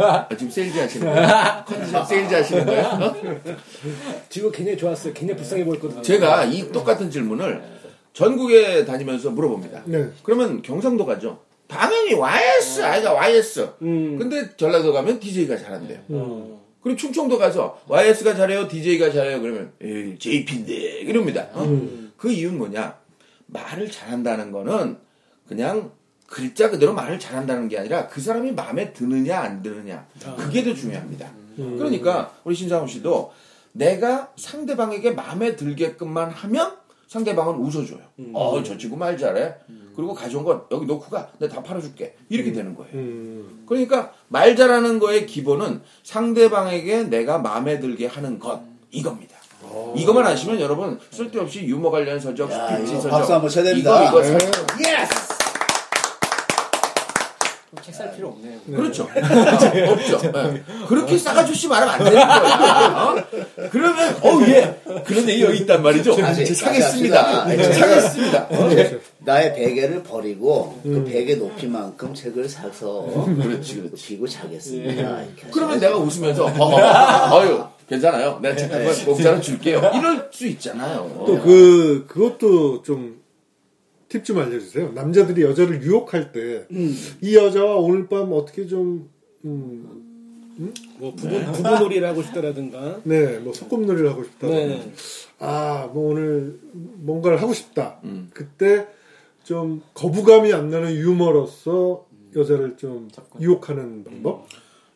아, 0.00 0.28
지금 0.30 0.50
세일즈 0.50 0.78
하시는 0.78 1.06
거예요? 1.06 1.64
컨디션 1.66 2.06
세일즈 2.06 2.34
하시는 2.34 2.66
거예요? 2.66 2.84
어? 2.84 3.14
지금 4.28 4.50
굉장히 4.52 4.78
좋았어요. 4.78 5.12
굉장히 5.14 5.38
불쌍해 5.38 5.64
보였거든요. 5.64 6.02
제가 6.02 6.44
이 6.44 6.70
똑같은 6.72 7.10
질문을 7.10 7.62
전국에 8.12 8.84
다니면서 8.84 9.30
물어봅니다. 9.30 9.82
네. 9.86 10.08
그러면 10.22 10.62
경상도 10.62 11.04
가죠. 11.04 11.40
당연히 11.68 12.14
YS, 12.14 12.82
아이가 12.82 13.12
YS. 13.12 13.68
음. 13.82 14.18
근데 14.18 14.56
전라도 14.56 14.92
가면 14.92 15.18
DJ가 15.20 15.56
잘한대요. 15.56 15.98
어. 16.10 16.62
그리고 16.82 16.96
충청도 16.96 17.36
가서 17.38 17.80
YS가 17.88 18.34
잘해요, 18.34 18.68
DJ가 18.68 19.10
잘해요. 19.10 19.40
그러면 19.40 19.72
에이, 19.82 20.16
JP인데 20.18 21.00
이럽니다. 21.00 21.48
어? 21.52 21.66
그 22.16 22.30
이유는 22.30 22.58
뭐냐? 22.58 22.96
말을 23.46 23.90
잘한다는 23.90 24.52
거는 24.52 24.96
그냥 25.48 25.90
글자 26.26 26.70
그대로 26.70 26.92
말을 26.92 27.18
잘한다는 27.18 27.68
게 27.68 27.78
아니라 27.78 28.08
그 28.08 28.20
사람이 28.20 28.52
마음에 28.52 28.92
드느냐 28.92 29.38
안 29.40 29.62
드느냐 29.62 30.06
그게 30.36 30.64
더 30.64 30.74
중요합니다. 30.74 31.28
그러니까 31.56 32.32
우리 32.44 32.54
신상훈 32.54 32.86
씨도 32.88 33.32
내가 33.72 34.30
상대방에게 34.36 35.12
마음에 35.12 35.54
들게끔만 35.56 36.30
하면 36.30 36.76
상대방은 37.08 37.54
웃어줘요. 37.56 38.00
어, 38.32 38.62
저 38.64 38.76
친구 38.76 38.96
말 38.96 39.16
잘해. 39.16 39.54
그리고 39.94 40.12
가져온 40.12 40.44
거 40.44 40.66
여기 40.70 40.84
놓고 40.84 41.08
가. 41.08 41.28
내가 41.38 41.54
다 41.54 41.62
팔아줄게. 41.62 42.16
이렇게 42.28 42.52
되는 42.52 42.74
거예요. 42.74 42.92
음, 42.94 43.64
그러니까 43.66 44.12
말 44.28 44.56
잘하는 44.56 44.98
거의 44.98 45.24
기본은 45.26 45.80
상대방에게 46.02 47.04
내가 47.04 47.38
마음에 47.38 47.80
들게 47.80 48.06
하는 48.06 48.38
것 48.38 48.60
이겁니다. 48.90 49.36
이것만 49.96 50.26
아시면 50.26 50.60
여러분 50.60 50.98
쓸데없이 51.10 51.60
유머 51.64 51.90
관련 51.90 52.20
서적, 52.20 52.50
야, 52.50 52.68
스피치 52.76 52.92
이거 52.92 53.00
서적 53.00 53.10
박수 53.18 53.32
한번 53.34 53.50
쳐야 53.50 53.64
됩니다. 53.64 54.08
이거 54.08 54.20
이거 54.20 54.38
네. 54.38 54.44
yes. 55.02 55.35
책살 57.82 58.14
필요 58.14 58.28
없네요. 58.28 58.58
그렇죠. 58.66 59.04
없죠. 59.90 60.32
네. 60.32 60.62
그렇게 60.88 61.18
싸가지없이 61.18 61.68
말하면 61.68 61.94
안 61.94 62.04
되는 62.04 62.26
거예요. 62.26 62.96
어? 62.96 63.68
그러면 63.70 64.16
어 64.22 64.42
예. 64.48 64.80
그런 65.04 65.28
얘기 65.28 65.42
여기 65.42 65.58
있단 65.58 65.82
말이죠. 65.82 66.16
다시, 66.16 66.40
다시 66.40 66.54
사겠습니다. 66.54 67.42
합시다. 67.44 67.72
사겠습니다. 67.72 68.48
네. 68.48 68.98
나의 69.18 69.54
베개를 69.54 70.02
버리고 70.02 70.78
그 70.82 71.04
베개 71.04 71.36
높이만큼 71.36 72.14
책을 72.14 72.48
사서 72.48 73.06
그렇지, 73.24 73.76
그렇지. 73.82 74.06
피고 74.06 74.26
자겠습니다. 74.26 74.92
이렇게 75.22 75.46
그러면. 75.50 75.80
내가 75.80 75.96
웃으면서 75.96 76.46
어, 76.46 77.40
어유 77.40 77.64
괜찮아요. 77.88 78.38
내가 78.42 78.56
책한권 78.56 79.04
공짜로 79.04 79.40
줄게요. 79.40 79.78
이럴 79.94 80.28
수 80.32 80.46
있잖아요. 80.48 81.24
또 81.26 81.40
그, 81.40 82.04
그것도 82.08 82.82
좀, 82.82 83.20
팁 84.08 84.24
좀 84.24 84.38
알려주세요. 84.38 84.92
남자들이 84.92 85.42
여자를 85.42 85.82
유혹할 85.82 86.32
때, 86.32 86.66
이 87.20 87.36
여자와 87.36 87.76
오늘 87.76 88.08
밤 88.08 88.32
어떻게 88.32 88.66
좀, 88.66 89.08
음, 89.44 90.04
뭐 90.98 91.14
부부 91.14 91.52
부부놀이를 91.52 92.08
하고 92.08 92.22
싶다라든가. 92.22 93.00
네, 93.04 93.38
뭐 93.38 93.52
소꿉놀이를 93.52 94.10
하고 94.10 94.24
싶다. 94.24 94.46
네. 94.46 94.92
아, 95.38 95.90
뭐 95.92 96.12
오늘 96.12 96.58
뭔가를 96.72 97.42
하고 97.42 97.52
싶다. 97.52 98.00
그때 98.32 98.86
좀 99.44 99.82
거부감이 99.94 100.52
안 100.52 100.70
나는 100.70 100.94
유머로서 100.94 102.06
여자를 102.34 102.76
좀 102.76 103.08
유혹하는 103.40 104.04
방법? 104.04 104.46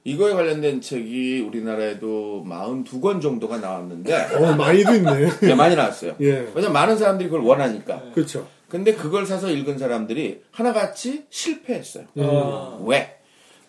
이거에 0.03 0.33
관련된 0.33 0.81
책이 0.81 1.41
우리나라에도 1.47 2.43
42권 2.49 3.21
정도가 3.21 3.59
나왔는데 3.59 4.15
어, 4.35 4.55
많이도 4.57 4.95
있네. 4.95 5.29
네, 5.41 5.55
많이 5.55 5.77
나왔어요. 5.77 6.17
예. 6.23 6.49
왜냐면 6.55 6.73
많은 6.73 6.97
사람들이 6.97 7.29
그걸 7.29 7.45
원하니까. 7.45 8.11
그렇죠. 8.15 8.49
근데 8.71 8.95
그걸 8.95 9.27
사서 9.27 9.51
읽은 9.51 9.77
사람들이 9.77 10.43
하나같이 10.53 11.25
실패했어요. 11.29 12.07
아. 12.19 12.79
왜? 12.87 13.17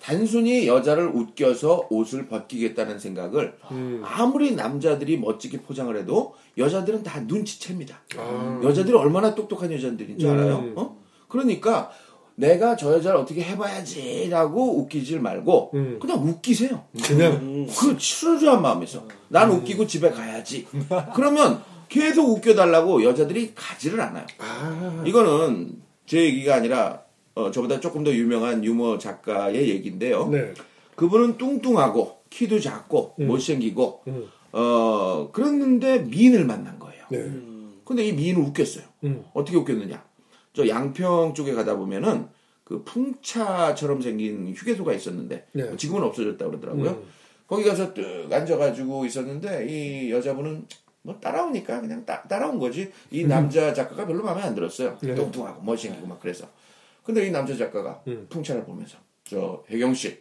단순히 0.02 0.68
여자를 0.68 1.08
웃겨서 1.08 1.88
옷을 1.90 2.28
벗기겠다는 2.28 2.98
생각을 2.98 3.58
음. 3.72 4.02
아무리 4.04 4.56
남자들이 4.56 5.18
멋지게 5.18 5.62
포장을 5.62 5.96
해도 5.96 6.36
여자들은 6.58 7.04
다 7.04 7.20
눈치챕니다. 7.22 8.02
아. 8.18 8.62
여자들이 8.64 8.96
얼마나 8.96 9.36
똑똑한 9.36 9.72
여자들인지 9.72 10.26
음. 10.26 10.32
알아요? 10.32 10.74
어? 10.76 10.98
그러니까 11.28 11.92
내가 12.36 12.76
저 12.76 12.94
여자를 12.94 13.20
어떻게 13.20 13.44
해봐야지라고 13.44 14.80
웃기질 14.80 15.20
말고 15.20 15.72
음. 15.74 16.00
그냥 16.02 16.28
웃기세요. 16.28 16.84
그냥, 17.04 17.68
그 17.78 17.98
추루주한 17.98 18.62
마음에서 18.62 19.08
난 19.28 19.52
웃기고 19.52 19.86
집에 19.86 20.10
가야지. 20.10 20.68
그러면 21.14 21.62
계속 21.92 22.30
웃겨달라고 22.30 23.04
여자들이 23.04 23.52
가지를 23.54 24.00
않아요. 24.00 24.26
아, 24.38 25.04
이거는 25.06 25.82
제 26.06 26.24
얘기가 26.24 26.56
아니라 26.56 27.04
어, 27.36 27.52
저보다 27.52 27.82
조금 27.82 28.06
더 28.06 28.14
유명한 28.14 28.64
유머 28.64 28.98
작가의 28.98 29.70
얘기인데요. 29.70 30.30
네. 30.30 30.54
그분은 30.96 31.38
뚱뚱하고 31.38 32.22
키도 32.30 32.62
작고 32.62 33.16
음. 33.20 33.28
못생기고 33.28 34.04
음. 34.08 34.28
어 34.54 35.30
그랬는데 35.34 36.00
미인을 36.04 36.46
만난 36.46 36.80
거예요. 36.80 37.04
네. 37.12 37.30
근데 37.84 38.06
이 38.06 38.14
미인을 38.14 38.42
웃겼어요. 38.42 38.86
음. 39.04 39.26
어떻게 39.34 39.58
웃겼느냐? 39.58 40.02
저 40.54 40.68
양평 40.68 41.34
쪽에 41.34 41.54
가다 41.54 41.76
보면은 41.76 42.28
그 42.64 42.84
풍차처럼 42.86 44.02
생긴 44.02 44.54
휴게소가 44.56 44.94
있었는데 44.94 45.48
네. 45.52 45.76
지금은 45.76 46.04
없어졌다 46.04 46.46
그러더라고요. 46.46 46.92
음. 46.92 47.04
거기 47.48 47.66
가서 47.66 47.94
뚝 47.94 48.32
앉아가지고 48.32 49.06
있었는데 49.06 49.68
이 49.70 50.10
여자분은 50.10 50.68
뭐 51.04 51.20
따라오니까 51.20 51.82
그냥 51.82 52.06
따, 52.06 52.22
따라온 52.24 52.60
거지. 52.60 52.92
이 53.10 53.26
남자 53.26 53.74
작가가 53.74 54.06
별로 54.06 54.24
마음에 54.24 54.42
안 54.42 54.54
들었어요. 54.54 54.98
네. 55.02 55.16
뚱뚱하고 55.16 55.62
멋있고 55.64 56.06
막 56.06 56.20
그래서. 56.20 56.48
근데 57.04 57.26
이 57.26 57.32
남자 57.32 57.56
작가가 57.56 58.02
음. 58.08 58.28
풍차를 58.30 58.64
보면서 58.64 58.98
저 59.24 59.64
혜경 59.70 59.94
씨 59.94 60.20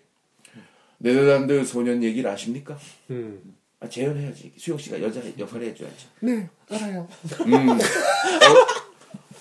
네덜란드 0.99 1.65
소년 1.65 2.03
얘기를 2.03 2.31
아십니까? 2.31 2.79
음. 3.11 3.55
아, 3.81 3.89
재현해야지. 3.89 4.53
수영 4.59 4.77
씨가 4.79 5.01
여자 5.01 5.21
역할을 5.39 5.69
해줘야지. 5.69 6.07
네, 6.21 6.49
알아요. 6.71 7.09
음. 7.47 7.79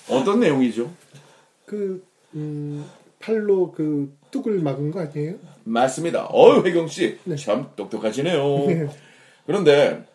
어, 0.10 0.24
떤 0.24 0.40
내용이죠? 0.40 0.92
그, 1.66 2.06
음, 2.36 2.86
팔로 3.20 3.72
그 3.74 4.18
뚝을 4.32 4.60
막은 4.62 4.92
거 4.92 5.02
아니에요? 5.02 5.36
맞습니다. 5.66 6.28
어유 6.32 6.66
혜경 6.66 6.88
씨, 6.88 7.18
참 7.38 7.70
똑똑하시네요. 7.76 8.66
네. 8.68 8.88
그런데 9.46 10.06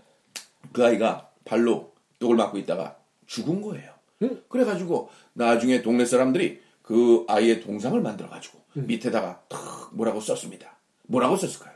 그 0.73 0.85
아이가 0.85 1.31
발로 1.45 1.93
똥을 2.19 2.37
맞고 2.37 2.59
있다가 2.59 2.97
죽은 3.27 3.61
거예요. 3.63 3.93
응? 4.23 4.43
그래가지고 4.49 5.11
나중에 5.33 5.83
동네 5.83 6.05
사람들이 6.05 6.63
그 6.83 7.25
아이의 7.29 7.61
동상을 7.63 7.99
만들어가지고 8.01 8.61
밑에다가 8.75 9.43
탁 9.49 9.91
뭐라고 9.93 10.21
썼습니다. 10.21 10.77
뭐라고 11.03 11.37
썼을까요? 11.37 11.75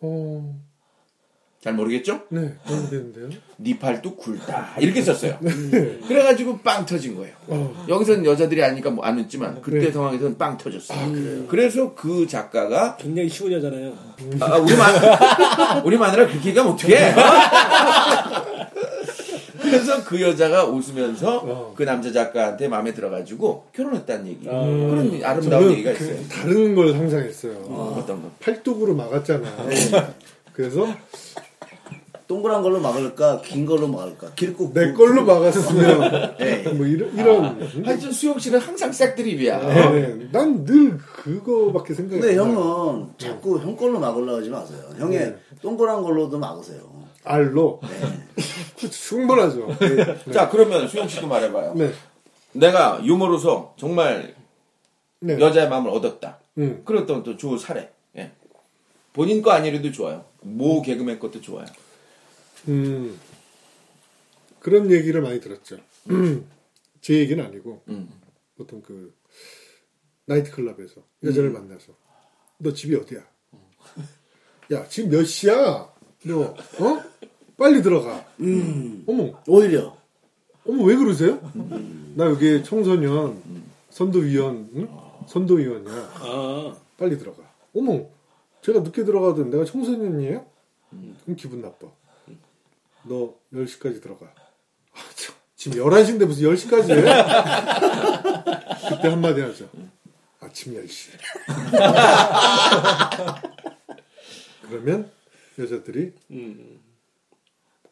어, 0.00 0.60
잘 1.62 1.74
모르겠죠? 1.74 2.22
네, 2.30 2.54
모르겠는데요. 2.66 3.28
네 3.58 3.78
팔뚝 3.78 4.16
굵다 4.16 4.76
이렇게 4.80 5.02
썼어요. 5.02 5.38
그래가지고 6.08 6.58
빵 6.60 6.86
터진 6.86 7.14
거예요. 7.16 7.34
어, 7.48 7.84
여기서는 7.86 8.24
여자들이 8.24 8.62
아니까 8.64 8.88
뭐안 8.88 9.18
했지만 9.18 9.60
그때 9.60 9.78
네. 9.86 9.92
상황에서는 9.92 10.38
빵 10.38 10.56
터졌어요. 10.56 11.46
그래서 11.48 11.94
그 11.94 12.26
작가가 12.26 12.96
굉장히 12.96 13.28
쉬운 13.28 13.52
여자잖아요. 13.52 13.92
아, 14.40 14.56
우리 14.56 14.74
마, 14.74 14.86
우리 15.84 15.98
마누라 15.98 16.28
그렇게 16.28 16.48
얘기하면 16.48 16.72
어떡해? 16.72 17.14
그래서 19.60 20.02
그 20.04 20.20
여자가 20.22 20.64
웃으면서 20.64 21.42
어. 21.44 21.74
그 21.76 21.84
남자 21.84 22.10
작가한테 22.10 22.68
마음에 22.68 22.94
들어가지고 22.94 23.66
결혼했다는 23.74 24.26
얘기. 24.28 24.48
아. 24.48 24.52
그런 24.52 25.20
아름다운 25.22 25.62
저는 25.64 25.70
얘기가 25.72 25.92
그 25.92 26.04
있어요. 26.04 26.16
다른 26.28 26.74
걸 26.74 26.92
상상했어요. 26.92 27.52
어 27.68 28.02
떤 28.06 28.22
거? 28.22 28.30
팔뚝으로 28.40 28.94
막았잖아. 28.94 29.46
그래서 30.54 30.88
동그란 32.30 32.62
걸로 32.62 32.78
막을까, 32.78 33.40
긴 33.40 33.66
걸로 33.66 33.88
막을까. 33.88 34.34
길고 34.36 34.72
내 34.72 34.92
걸로 34.92 35.24
막았으면 35.24 36.36
네. 36.38 36.62
뭐 36.74 36.86
이런 36.86 37.12
이런. 37.16 37.84
하여튼 37.84 38.12
수영 38.12 38.38
씨는 38.38 38.60
항상 38.60 38.92
색드립이야. 38.92 39.58
네, 39.58 40.28
난늘 40.30 40.96
그거밖에 40.98 41.92
생각이 41.92 42.20
근데. 42.20 42.36
형은 42.36 43.08
자꾸 43.18 43.58
형 43.58 43.74
걸로 43.74 43.98
막으려고 43.98 44.38
하지 44.38 44.48
마세요. 44.48 44.78
형의 44.96 45.18
네. 45.18 45.36
동그란 45.60 46.02
걸로도 46.02 46.38
막으세요. 46.38 46.78
알로 47.24 47.80
충분하죠. 48.78 49.66
자, 50.32 50.48
그러면 50.50 50.86
수영 50.86 51.08
씨도 51.08 51.26
말해봐요. 51.26 51.74
네, 51.74 51.90
내가 52.52 53.00
유머로서 53.04 53.74
정말 53.76 54.36
네. 55.18 55.36
여자의 55.40 55.68
마음을 55.68 55.90
얻었다. 55.90 56.38
음. 56.58 56.82
그런 56.84 57.06
또, 57.06 57.24
또 57.24 57.36
좋은 57.36 57.58
사례. 57.58 57.90
예. 58.16 58.30
본인 59.12 59.42
거 59.42 59.50
아니래도 59.50 59.90
좋아요. 59.90 60.24
모 60.42 60.80
개그맨 60.80 61.18
것도 61.18 61.40
좋아요. 61.40 61.66
음, 62.68 63.18
그런 64.60 64.90
얘기를 64.90 65.20
많이 65.22 65.40
들었죠. 65.40 65.78
제 67.00 67.14
얘기는 67.18 67.42
아니고 67.44 67.82
음. 67.88 68.08
보통 68.56 68.82
그 68.82 69.14
나이트클럽에서 70.26 71.02
여자를 71.24 71.50
만나서 71.50 71.94
너 72.58 72.72
집이 72.72 72.94
어디야? 72.94 73.20
야 74.72 74.88
지금 74.88 75.10
몇 75.10 75.24
시야? 75.24 75.92
너 76.24 76.40
어? 76.42 77.02
빨리 77.56 77.82
들어가. 77.82 78.26
음, 78.40 79.04
어머 79.06 79.42
오히려. 79.46 79.96
어머 80.66 80.84
왜 80.84 80.94
그러세요? 80.96 81.40
나 82.14 82.26
여기 82.26 82.62
청소년 82.62 83.42
선도위원 83.88 84.70
응? 84.74 84.88
선도위원이야. 85.26 85.92
아, 85.94 86.76
빨리 86.98 87.18
들어가. 87.18 87.42
어머 87.74 88.06
제가 88.62 88.80
늦게 88.80 89.04
들어가든 89.04 89.50
내가 89.50 89.64
청소년이에요? 89.64 90.46
그럼 90.90 91.36
기분 91.36 91.62
나빠. 91.62 91.88
너 93.04 93.34
10시까지 93.52 94.02
들어가. 94.02 94.26
아, 94.26 94.94
참, 95.14 95.34
지금 95.56 95.78
11시인데 95.82 96.26
무슨 96.26 96.44
10시까지 96.50 96.90
해? 96.90 97.02
그때 98.90 99.08
한마디 99.08 99.40
하죠. 99.40 99.68
아침 100.40 100.74
10시. 100.74 101.10
그러면 104.68 105.10
여자들이 105.58 106.12
음, 106.30 106.80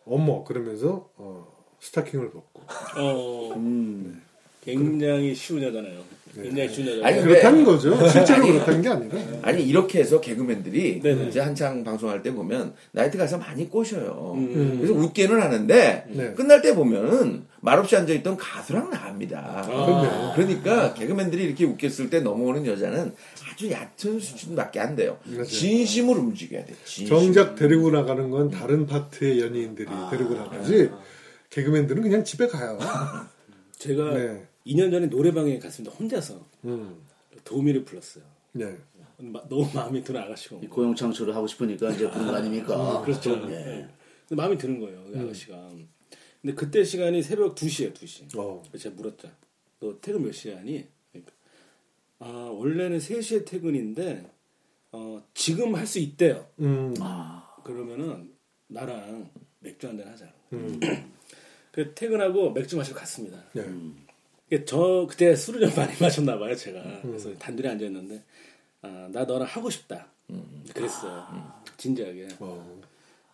어머 0.07 0.45
그러면서 0.45 1.11
어, 1.17 1.47
스타킹을 1.81 2.31
벗고 2.31 2.63
어, 2.97 3.53
음. 3.57 4.23
굉장히 4.65 5.35
쉬운 5.35 5.63
여자네요. 5.63 6.01
굉장히 6.35 6.69
쉬운 6.69 6.87
여자. 6.89 7.07
아니, 7.07 7.23
그렇다는 7.23 7.65
거죠. 7.65 7.97
실제로 8.09 8.43
아니, 8.43 8.53
그렇다는 8.53 8.83
게 8.83 8.89
아니라. 8.89 9.19
아니 9.43 9.63
이렇게 9.63 10.01
해서 10.01 10.21
개그맨들이 10.21 11.01
네네. 11.01 11.29
이제 11.29 11.41
한창 11.41 11.83
방송할 11.83 12.23
때 12.23 12.33
보면 12.33 12.75
나이트 12.93 13.17
가서 13.19 13.39
많이 13.39 13.69
꼬셔요. 13.69 14.35
음. 14.37 14.77
그래서 14.81 14.95
웃기는 14.95 15.41
하는데 15.41 16.05
네. 16.09 16.35
끝날 16.35 16.63
때 16.63 16.75
보면은 16.75 17.45
말없이 17.61 17.97
앉아있던 17.97 18.37
가수랑 18.37 18.91
나옵니다. 18.91 19.63
그럼요. 19.67 20.35
그러니까 20.35 20.95
개그맨들이 20.95 21.43
이렇게 21.43 21.65
웃겼을 21.65 22.09
때 22.11 22.21
넘어오는 22.21 22.65
여자는 22.67 23.13
아주 23.51 23.71
얕은 23.71 24.21
수준밖에 24.21 24.79
안 24.79 24.95
돼요. 24.95 25.19
진심으로 25.45 26.21
움직여야 26.21 26.65
돼. 26.65 26.75
진심. 26.85 27.09
정작 27.09 27.57
데리고 27.57 27.91
나가는 27.91 28.31
건 28.31 28.51
다른 28.51 28.87
파트의 28.87 29.41
연예인들이 29.41 29.89
데리고 30.11 30.35
나가지. 30.35 30.91
개그맨들은 31.51 32.03
그냥 32.03 32.23
집에 32.23 32.47
가요. 32.47 32.79
제가 33.79 34.15
네. 34.15 34.43
2년 34.69 34.91
전에 34.91 35.07
노래방에 35.07 35.59
갔습니다. 35.59 35.95
혼자서 35.97 36.47
음. 36.65 37.01
도우미를 37.45 37.85
불렀어요. 37.85 38.25
네. 38.53 38.77
마- 39.19 39.47
너무 39.49 39.69
마음에 39.75 40.03
드는 40.03 40.21
아가씨가. 40.21 40.59
이 40.63 40.67
고용 40.69 40.95
창출을 40.95 41.35
하고 41.35 41.47
싶으니까 41.47 41.91
이제 41.91 42.09
부른 42.11 42.27
거 42.27 42.35
아닙니까? 42.37 43.03
그렇죠. 43.03 43.33
예. 43.33 43.47
네. 43.47 43.89
근데 44.29 44.41
마음에 44.43 44.57
드는 44.57 44.79
거예요, 44.81 45.03
그 45.11 45.19
아가씨가. 45.19 45.71
근데 46.43 46.55
그때 46.55 46.85
시간이 46.85 47.23
새벽 47.23 47.55
2시예요, 47.57 47.93
2시. 47.95 48.37
어. 48.39 48.63
제가 48.79 48.95
물었죠. 48.95 49.29
너 49.81 49.99
퇴근 50.01 50.23
몇 50.23 50.33
시에 50.33 50.55
하니? 50.55 50.87
그러니까, 51.11 51.33
아, 52.21 52.27
원래는 52.53 52.99
3시에 52.99 53.45
퇴근인데, 53.47 54.31
어, 54.93 55.23
지금 55.35 55.75
할 55.75 55.87
수 55.87 55.99
있대요. 55.99 56.47
음. 56.61 56.95
그러면은 57.65 58.33
나랑 58.69 59.31
맥주 59.61 59.89
한잔 59.89 60.09
하자. 60.09 60.33
음. 60.53 60.79
그 61.73 61.93
퇴근하고 61.95 62.53
맥주 62.53 62.77
마시러 62.77 62.97
갔습니다. 62.99 63.43
네. 63.53 63.63
그 63.63 63.95
저 64.67 65.07
그때 65.09 65.35
술을 65.37 65.61
좀 65.69 65.77
많이 65.77 65.93
마셨나 66.01 66.39
봐요, 66.39 66.55
제가. 66.57 66.83
그래서 67.03 67.33
단둘이 67.35 67.69
앉아 67.69 67.85
있는데, 67.87 68.23
아, 68.83 69.09
나 69.13 69.25
너랑 69.25 69.47
하고 69.47 69.69
싶다. 69.71 70.07
그랬어요. 70.75 71.27
진지하게. 71.77 72.29
어. 72.41 72.81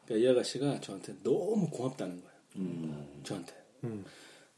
그러니까 0.04 0.26
이 0.26 0.30
아가씨가 0.30 0.80
저한테 0.80 1.14
너무 1.22 1.68
고맙다는 1.70 2.20
거예요. 2.20 3.06
저한테. 3.22 3.52
음. 3.84 4.04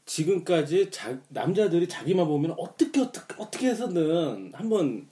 지금까지 0.05 0.89
자- 0.89 1.19
남자들이 1.29 1.87
자기만 1.87 2.27
보면 2.27 2.55
어떻게 2.57 3.01
어떻게 3.01 3.35
어떻게 3.37 3.67
해서든 3.67 4.51
한번 4.53 5.05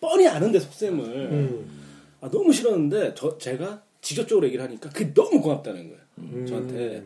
뻔히 0.00 0.26
아는데 0.26 0.58
속셈을 0.58 1.04
음. 1.04 1.80
아, 2.20 2.30
너무 2.30 2.52
싫었는데 2.52 3.14
저 3.14 3.36
제가 3.36 3.82
직접적으로 4.00 4.46
얘기를 4.46 4.64
하니까 4.64 4.88
그게 4.90 5.12
너무 5.12 5.40
고맙다는 5.42 5.88
거예요. 5.88 6.00
음. 6.18 6.46
저한테. 6.46 7.04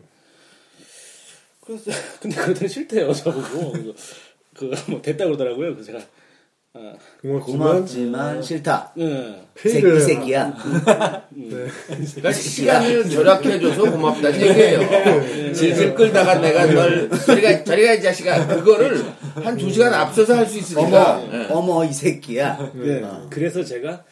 그래서 1.65 1.91
근데 2.21 2.35
그러더니 2.37 2.69
싫대요 2.69 3.13
저보고. 3.13 3.71
그래서 3.71 3.93
그뭐 4.85 5.01
됐다 5.01 5.25
그러더라고요. 5.25 5.73
그래서 5.75 5.91
제가 5.91 5.99
아, 6.75 6.93
고맙지만 7.21 7.59
고맙지만 7.59 8.41
싫다. 8.41 8.93
예. 8.97 9.35
새끼 9.55 9.99
새끼야. 10.01 10.47
네. 11.29 11.67
그러니까 11.87 12.31
시간을 12.31 13.09
절약해줘서 13.09 13.91
고맙다는 13.91 14.41
얘기예요. 14.41 15.53
질질 15.53 15.93
끌다가 15.93 16.39
내가 16.39 16.65
널 16.65 17.09
저리가 17.11 17.63
저리가 17.63 17.93
이 17.93 18.01
자식아 18.01 18.47
그거를 18.47 19.05
한 19.35 19.55
두 19.57 19.71
시간 19.71 19.93
앞서서 19.93 20.35
할 20.35 20.47
수 20.47 20.57
있으니까. 20.57 21.17
어머, 21.19 21.33
예. 21.37 21.47
어머 21.51 21.85
이 21.85 21.93
새끼야. 21.93 22.71
네. 22.73 23.03
그래서 23.29 23.63
제가 23.63 24.03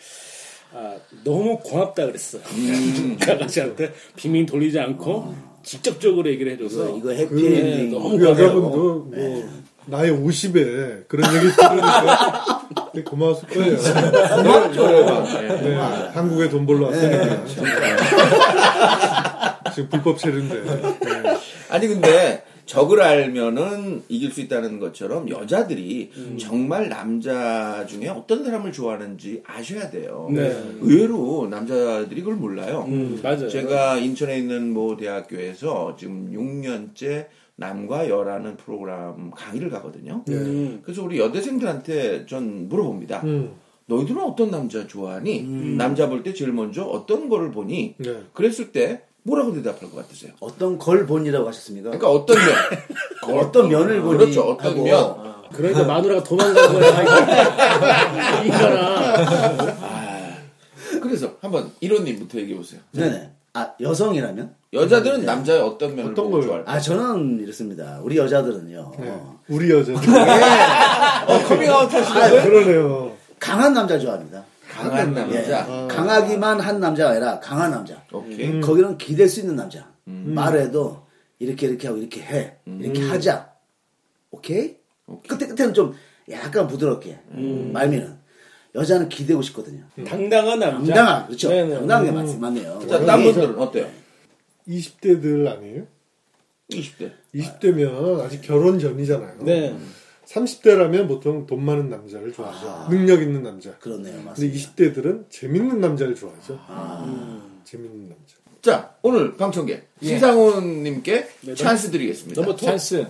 아, 0.74 0.95
너무 1.24 1.58
고맙다 1.60 2.06
그랬어요. 2.06 2.41
그 3.20 3.32
아가씨한테 3.32 3.91
비밀 4.16 4.45
돌리지 4.45 4.80
않고 4.80 5.51
직접적으로 5.64 6.30
얘기를 6.30 6.51
해줘서 6.53 6.89
이거 6.89 7.07
그, 7.09 7.16
해피엔딩. 7.16 7.91
너무 7.91 8.18
그 8.18 8.26
여자분도 8.26 9.07
뭐 9.14 9.49
나의 9.86 10.12
50에 10.12 11.07
그런 11.07 11.36
얘기 11.36 11.47
들으니까 11.55 12.68
고마웠을 13.09 13.47
거예요. 13.49 13.78
고맙죠. 13.78 15.43
예. 15.43 15.47
네, 15.47 15.76
한국에 16.14 16.49
돈 16.49 16.66
벌러 16.66 16.88
왔으니까. 16.88 17.45
지금 19.74 19.89
불법 19.89 20.18
체류인데. 20.18 20.64
네. 20.64 21.38
아니 21.70 21.88
근데 21.88 22.43
적을 22.72 23.01
알면은 23.01 24.03
이길 24.07 24.32
수 24.32 24.39
있다는 24.39 24.80
것처럼 24.80 25.28
여자들이 25.30 26.09
정말 26.39 26.88
남자 26.88 27.86
중에 27.86 28.07
어떤 28.07 28.45
사람을 28.45 28.72
좋아하는지 28.72 29.43
아셔야 29.45 29.89
돼요. 29.89 30.30
네. 30.32 30.55
의외로 30.80 31.49
남자들이 31.49 32.22
그걸 32.22 32.38
몰라요. 32.38 32.86
음, 32.88 33.19
맞아요. 33.22 33.49
제가 33.49 33.97
인천에 33.97 34.38
있는 34.38 34.72
모 34.72 34.95
대학교에서 34.95 35.97
지금 35.99 36.32
6년째 36.32 37.28
남과 37.57 38.07
여라는 38.07 38.55
프로그램 38.55 39.32
강의를 39.32 39.69
가거든요. 39.69 40.24
음. 40.30 40.80
그래서 40.86 41.03
우리 41.03 41.19
여대생들한테 41.19 42.26
전 42.26 42.69
물어봅니다. 42.69 43.22
음. 43.26 43.51
너희들은 43.88 44.22
어떤 44.24 44.49
남자 44.49 44.88
좋아하니? 44.88 45.76
남자 45.76 46.07
볼 46.07 46.24
때 46.24 46.34
제일 46.34 46.53
먼저 46.53 46.84
어떤 46.86 47.28
거를 47.28 47.51
보니? 47.51 47.95
네. 47.97 48.22
그랬을 48.32 48.72
때 48.72 49.01
뭐라고 49.24 49.53
대답할 49.53 49.89
것 49.89 49.95
같으세요? 49.97 50.32
어떤 50.39 50.78
걸 50.78 51.05
보니라고 51.06 51.47
하셨습니까? 51.47 51.91
그러니까 51.91 52.09
어떤 52.09 52.38
면? 52.38 52.55
어떤 53.39 53.69
면을 53.69 54.01
보니 54.01 54.17
그렇죠. 54.17 54.41
어떤 54.41 54.72
하고 54.72 54.84
면. 54.84 55.32
그러니까 55.53 55.84
마누라가 55.84 56.24
도망간 56.24 56.74
거야. 56.74 57.01
이거나. 58.45 59.61
그래서 61.01 61.36
한번 61.41 61.72
이론님부터 61.80 62.39
얘기해 62.39 62.57
보세요. 62.57 62.80
네네. 62.91 63.30
아 63.53 63.69
여성이라면? 63.82 64.55
여자들은 64.74 65.26
남자의 65.26 65.59
어떤 65.61 65.93
면을 65.95 66.11
어떤 66.11 66.32
걸? 66.32 66.41
좋아할까? 66.41 66.72
아 66.72 66.80
저는 66.80 67.41
이렇습니다. 67.41 67.99
우리 68.01 68.17
여자들은요. 68.17 68.91
네. 68.97 69.09
어, 69.09 69.39
우리 69.49 69.69
여자. 69.72 69.91
어, 69.93 71.43
커밍아웃 71.43 71.93
하시는 71.93 72.22
아, 72.22 72.30
그러네요. 72.43 73.11
강한 73.39 73.74
남자 73.74 73.99
좋아합니다. 73.99 74.45
강한 74.72 75.13
남자. 75.13 75.67
예. 75.84 75.88
강하기만 75.88 76.59
한 76.59 76.80
남자가 76.80 77.11
아니라 77.11 77.39
강한 77.39 77.72
남자. 77.72 78.01
오케이. 78.11 78.47
음. 78.49 78.61
거기는 78.61 78.97
기댈 78.97 79.28
수 79.28 79.41
있는 79.41 79.55
남자. 79.55 79.91
말해도 80.05 81.05
이렇게 81.39 81.67
이렇게 81.67 81.88
하고 81.88 81.99
이렇게 81.99 82.22
해. 82.22 82.55
이렇게 82.65 83.01
하자. 83.03 83.51
오케이? 84.32 84.78
끝에 85.28 85.47
끝에는 85.47 85.74
좀 85.74 85.93
약간 86.30 86.67
부드럽게 86.67 87.19
말미는 87.30 88.17
여자는 88.74 89.09
기대고 89.09 89.41
싶거든요. 89.41 89.84
당당한 90.07 90.59
남자. 90.59 90.93
당당한 90.93 91.26
그렇죠. 91.28 91.49
네네. 91.49 91.76
당당한 91.76 92.05
게 92.05 92.11
맞, 92.11 92.39
맞네요. 92.39 92.88
자, 92.88 93.05
딴 93.05 93.22
분들은 93.24 93.59
어때요? 93.59 93.89
20대들 94.67 95.47
아니에요? 95.47 95.84
20대. 96.72 97.11
20대면 97.36 98.22
아직 98.22 98.41
결혼 98.41 98.80
전이잖아요. 98.80 99.43
네. 99.43 99.76
30대라면 100.32 101.08
보통 101.08 101.46
돈 101.46 101.64
많은 101.66 101.90
남자를 101.90 102.32
좋아하죠. 102.32 102.90
능력 102.90 103.22
있는 103.22 103.44
남자. 103.44 103.72
그렇네요. 103.78 104.14
근데 104.14 104.26
맞습니다. 104.30 104.58
20대들은 104.58 105.26
재밌는 105.30 105.82
남자를 105.82 106.16
좋아하죠. 106.16 106.60
재밌는 107.66 108.10
남자. 108.10 108.36
자, 108.62 108.96
오늘 109.02 109.36
방청객 109.36 109.90
신상훈님께 110.02 111.28
찬스 111.56 111.92
드리겠습니다. 111.92 112.42
number 112.41 112.56
two. 112.56 112.66
찬스. 112.66 113.08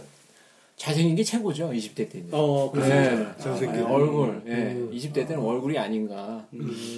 잘생긴 0.78 1.16
게 1.16 1.24
최고죠, 1.24 1.70
20대 1.72 2.10
때는. 2.10 2.30
어, 2.32 2.72
그렇죠. 2.72 2.90
네. 2.90 3.28
잘생긴. 3.38 3.84
아, 3.84 3.90
얼굴. 3.92 4.42
예. 4.48 4.76
20대 4.92 5.28
때는 5.28 5.40
얼굴이 5.40 5.78
아닌가. 5.78 6.48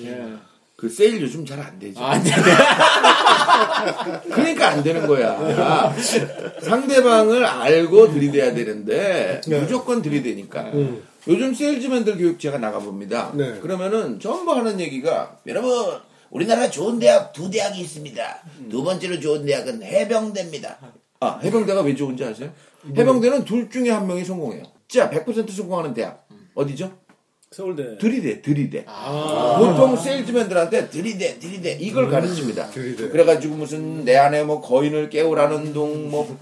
예. 0.05 0.35
그 0.83 0.89
세일 0.89 1.21
요즘 1.21 1.45
잘 1.45 1.61
안 1.61 1.79
되죠. 1.79 2.03
아, 2.03 2.11
안 2.11 2.21
돼. 2.21 2.29
그러니까 4.35 4.71
안 4.71 4.83
되는 4.83 5.07
거야. 5.07 5.95
상대방을 6.61 7.45
알고 7.45 8.11
들이대야 8.11 8.53
되는데 8.53 9.39
무조건 9.47 10.01
들이대니까. 10.01 10.73
요즘 11.29 11.53
세일즈맨들 11.53 12.17
교육 12.17 12.37
제가 12.37 12.57
나가봅니다. 12.57 13.31
네. 13.33 13.59
그러면은 13.61 14.19
전부 14.19 14.51
하는 14.51 14.81
얘기가 14.81 15.37
여러분 15.47 15.71
우리나라 16.29 16.69
좋은 16.69 16.99
대학 16.99 17.31
두 17.31 17.49
대학이 17.49 17.79
있습니다. 17.79 18.43
두 18.69 18.83
번째로 18.83 19.21
좋은 19.21 19.45
대학은 19.45 19.83
해병대입니다. 19.83 20.79
아 21.21 21.39
해병대가 21.41 21.79
왜 21.83 21.95
좋은지 21.95 22.25
아세요? 22.25 22.51
해병대는 22.97 23.45
둘 23.45 23.69
중에 23.69 23.89
한 23.89 24.05
명이 24.05 24.25
성공해요. 24.25 24.63
자, 24.89 25.09
100% 25.09 25.49
성공하는 25.49 25.93
대학 25.93 26.27
어디죠? 26.55 26.91
서울대. 27.53 27.99
들이대, 27.99 28.41
들이대. 28.41 28.83
보통 29.59 29.95
세일즈맨들한테 29.95 30.89
들이대, 30.89 31.37
들이대 31.37 31.77
이걸 31.79 32.09
가르칩니다. 32.09 32.71
들이대. 32.71 33.09
그래가지고 33.09 33.55
무슨 33.55 34.03
내 34.03 34.15
안에 34.15 34.43
뭐 34.43 34.59
거인을 34.59 35.11
깨우라는 35.11 35.71
둥, 35.71 36.09
뭐 36.09 36.35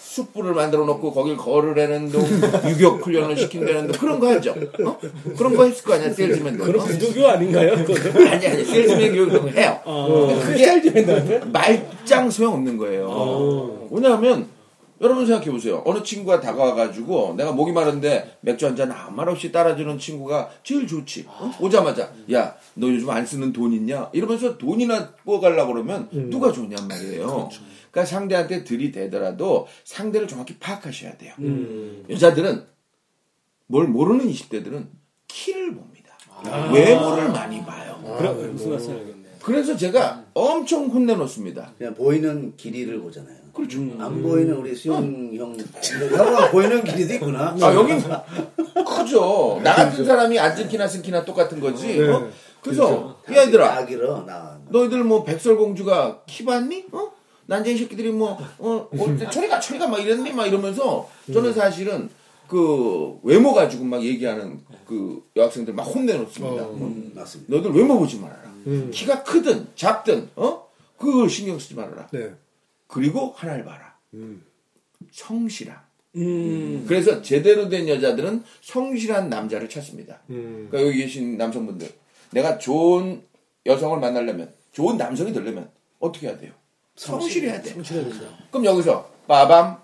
숯불을 0.00 0.54
만들어 0.54 0.86
놓고 0.86 1.12
거길 1.12 1.36
걸으라는 1.36 2.08
둥, 2.08 2.22
유격 2.70 3.06
훈련을 3.06 3.36
시킨다는 3.36 3.88
둥 3.88 4.00
그런 4.00 4.18
거 4.18 4.28
하죠. 4.28 4.54
어? 4.82 4.98
그런 5.36 5.54
거 5.54 5.64
했을 5.66 5.84
거 5.84 5.92
아니야 5.92 6.10
세일즈맨들. 6.10 6.64
그럼 6.64 6.80
어? 6.80 6.84
부조교 6.86 7.28
아닌가요? 7.28 7.72
아니 8.32 8.46
아니 8.46 8.64
세일즈맨 8.64 9.12
교육을 9.12 9.54
해요. 9.58 9.78
어. 9.84 10.40
그게 10.42 10.64
세일즈맨들한테? 10.64 11.40
말짱 11.52 12.30
소용 12.30 12.54
없는 12.54 12.78
거예요. 12.78 13.88
왜냐하면 13.90 14.55
여러분 15.00 15.26
생각해 15.26 15.50
보세요. 15.50 15.82
어느 15.84 16.02
친구가 16.02 16.40
다가와가지고 16.40 17.34
내가 17.36 17.52
목이 17.52 17.72
마른데 17.72 18.38
맥주 18.40 18.66
한 18.66 18.76
잔 18.76 18.90
아무 18.92 19.14
말 19.16 19.28
없이 19.28 19.52
따라주는 19.52 19.98
친구가 19.98 20.50
제일 20.62 20.86
좋지. 20.86 21.24
어? 21.28 21.50
오자마자 21.60 22.12
야 22.32 22.56
너 22.74 22.88
요즘 22.88 23.08
안 23.10 23.24
쓰는 23.24 23.52
돈 23.52 23.72
있냐? 23.72 24.10
이러면서 24.12 24.58
돈이나 24.58 25.14
뽑아가려고 25.24 25.72
그러면 25.72 26.08
누가 26.30 26.52
좋냔 26.52 26.88
말이에요. 26.88 27.48
그러니까 27.90 28.04
상대한테 28.04 28.64
들이대더라도 28.64 29.66
상대를 29.84 30.28
정확히 30.28 30.58
파악하셔야 30.58 31.16
돼요. 31.16 31.32
여자들은 32.10 32.64
뭘 33.68 33.88
모르는 33.88 34.28
20대들은 34.30 34.86
키를 35.28 35.74
봅니다. 35.74 36.16
외모를 36.72 37.30
많이 37.30 37.64
봐요. 37.64 37.98
그럼 38.18 38.52
무슨 38.52 38.70
말씀 38.72 38.92
알겠네. 38.92 39.28
그래서 39.42 39.74
제가 39.76 40.25
엄청 40.36 40.84
혼내놓습니다. 40.88 41.72
그냥 41.78 41.94
보이는 41.94 42.52
길이를 42.58 43.00
보잖아요. 43.00 43.36
그렇죠. 43.54 43.78
안 43.98 44.22
보이는 44.22 44.54
우리 44.54 44.74
수영 44.74 44.96
형, 44.98 45.34
형은 45.34 46.50
보이는 46.52 46.84
길이도 46.84 47.14
있구나. 47.14 47.56
아, 47.58 47.74
여긴 47.74 47.98
크죠. 48.84 49.58
나 49.64 49.74
같은 49.74 50.04
사람이 50.04 50.38
앉은 50.38 50.68
키나 50.68 50.86
쓴 50.86 51.00
키나 51.00 51.24
똑같은 51.24 51.58
거지. 51.58 51.98
네. 51.98 52.10
어? 52.10 52.28
그래서, 52.60 53.16
이 53.30 53.34
아이들아, 53.34 53.78
아기로 53.78 54.26
나. 54.26 54.60
너희들 54.68 55.04
뭐 55.04 55.24
백설공주가 55.24 56.24
키 56.26 56.44
봤니? 56.44 56.84
어? 56.92 57.12
난쟁이 57.46 57.78
새끼들이 57.78 58.10
뭐, 58.10 58.36
어, 58.58 58.88
어, 58.92 59.16
저리가, 59.30 59.58
저리가 59.58 59.86
막 59.86 60.00
이랬니? 60.00 60.32
막 60.32 60.44
이러면서 60.46 61.08
저는 61.32 61.54
사실은 61.54 62.10
그 62.46 63.18
외모 63.22 63.54
가지고 63.54 63.84
막 63.84 64.02
얘기하는 64.02 64.60
그 64.86 65.22
여학생들 65.34 65.72
막 65.72 65.84
혼내놓습니다. 65.84 66.62
어. 66.62 66.76
음, 66.78 67.12
맞습니다. 67.14 67.50
너희들 67.54 67.72
외모 67.72 67.98
보지 67.98 68.18
말아라. 68.18 68.45
음. 68.66 68.90
키가 68.92 69.22
크든 69.22 69.68
작든, 69.74 70.30
어? 70.36 70.66
그걸 70.98 71.28
신경 71.28 71.58
쓰지 71.58 71.74
말아라. 71.74 72.08
네. 72.12 72.32
그리고 72.86 73.32
하나를 73.36 73.64
봐라. 73.64 73.96
음. 74.14 74.42
성실함. 75.12 75.76
음. 76.16 76.84
그래서 76.88 77.20
제대로 77.22 77.68
된 77.68 77.88
여자들은 77.88 78.42
성실한 78.62 79.28
남자를 79.28 79.68
찾습니다. 79.68 80.20
음. 80.30 80.68
그러니까 80.70 80.88
여기 80.90 81.02
계신 81.02 81.36
남성분들, 81.36 81.88
내가 82.32 82.58
좋은 82.58 83.22
여성을 83.66 83.98
만나려면, 84.00 84.52
좋은 84.72 84.96
남성이 84.96 85.32
되려면 85.32 85.70
어떻게 86.00 86.28
해야 86.28 86.38
돼요? 86.38 86.52
성실해야 86.96 87.60
돼. 87.62 87.70
성실해야 87.70 88.04
된다. 88.08 88.26
그럼 88.50 88.64
여기서 88.64 89.10
빠밤 89.26 89.78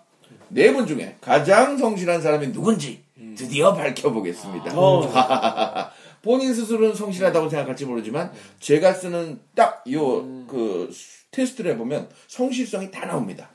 네 0.48 0.72
분 0.72 0.86
중에 0.86 1.16
가장 1.20 1.76
성실한 1.78 2.20
사람이 2.22 2.52
누군지 2.52 3.02
드디어 3.36 3.72
밝혀보겠습니다. 3.74 4.72
어. 4.78 5.02
본인 6.22 6.54
스스로는 6.54 6.94
성실하다고 6.94 7.48
생각할지 7.48 7.84
모르지만 7.84 8.30
제가 8.60 8.92
쓰는 8.94 9.40
딱 9.54 9.82
요그 9.90 10.90
테스트를 11.32 11.72
해보면 11.72 12.08
성실성이 12.28 12.90
다 12.90 13.06
나옵니다. 13.06 13.50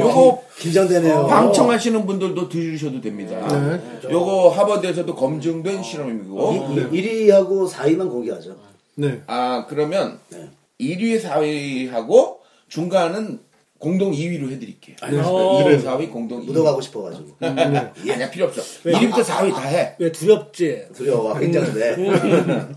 요거 0.00 0.42
긴장되네요. 0.58 1.26
방청하시는 1.26 2.04
분들도 2.04 2.48
들으셔도 2.48 3.00
됩니다. 3.00 3.46
네. 3.48 3.80
요거 4.10 4.48
하버드에서도 4.50 5.14
검증된 5.14 5.82
실험이고. 5.82 6.52
이- 6.92 6.98
이- 6.98 7.02
1위하고 7.28 7.68
4위만 7.70 8.10
공개하죠. 8.10 8.56
네. 8.96 9.22
아, 9.28 9.66
그러면 9.68 10.18
네. 10.30 10.50
1위, 10.80 11.22
4위하고 11.22 12.38
중간은 12.68 13.40
공동 13.80 14.12
2위로 14.12 14.50
해드릴게요. 14.52 14.96
어. 15.02 15.64
1위, 15.64 15.82
4위 15.82 16.12
공동 16.12 16.42
2위. 16.42 16.46
묻어가고 16.46 16.80
싶어가지고. 16.82 17.36
아니야, 17.40 18.30
필요 18.30 18.46
없어. 18.46 18.60
1위부터 18.84 19.24
4위 19.24 19.52
다 19.52 19.62
해. 19.62 19.96
왜 19.98 20.12
두렵지? 20.12 20.88
두려워. 20.94 21.36
긴장돼. 21.36 21.96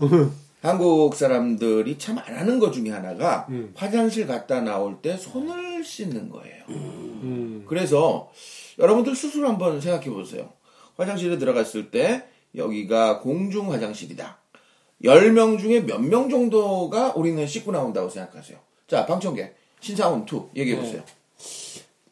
한국 0.62 1.14
사람들이 1.14 1.98
참 1.98 2.18
안 2.18 2.34
하는 2.36 2.58
것 2.58 2.72
중에 2.72 2.88
하나가 2.90 3.46
화장실 3.74 4.26
갔다 4.26 4.62
나올 4.62 4.96
때 5.02 5.16
손을 5.18 5.84
씻는 5.84 6.30
거예요. 6.30 6.64
음. 6.70 7.64
그래서 7.68 8.30
여러분들 8.78 9.14
스스로 9.14 9.46
한번 9.48 9.80
생각해 9.82 10.08
보세요. 10.08 10.48
화장실에 10.96 11.36
들어갔을 11.38 11.90
때 11.90 12.24
여기가 12.56 13.20
공중 13.20 13.72
화장실이다. 13.72 14.38
10명 15.04 15.58
중에 15.58 15.80
몇 15.80 16.00
명 16.00 16.30
정도가 16.30 17.12
우리는 17.14 17.46
씻고 17.46 17.72
나온다고 17.72 18.08
생각하세요. 18.08 18.56
자, 18.86 19.04
방청객, 19.04 19.54
신상훈 19.88 20.24
2 20.24 20.56
얘기해 20.56 20.78
보세요. 20.80 21.04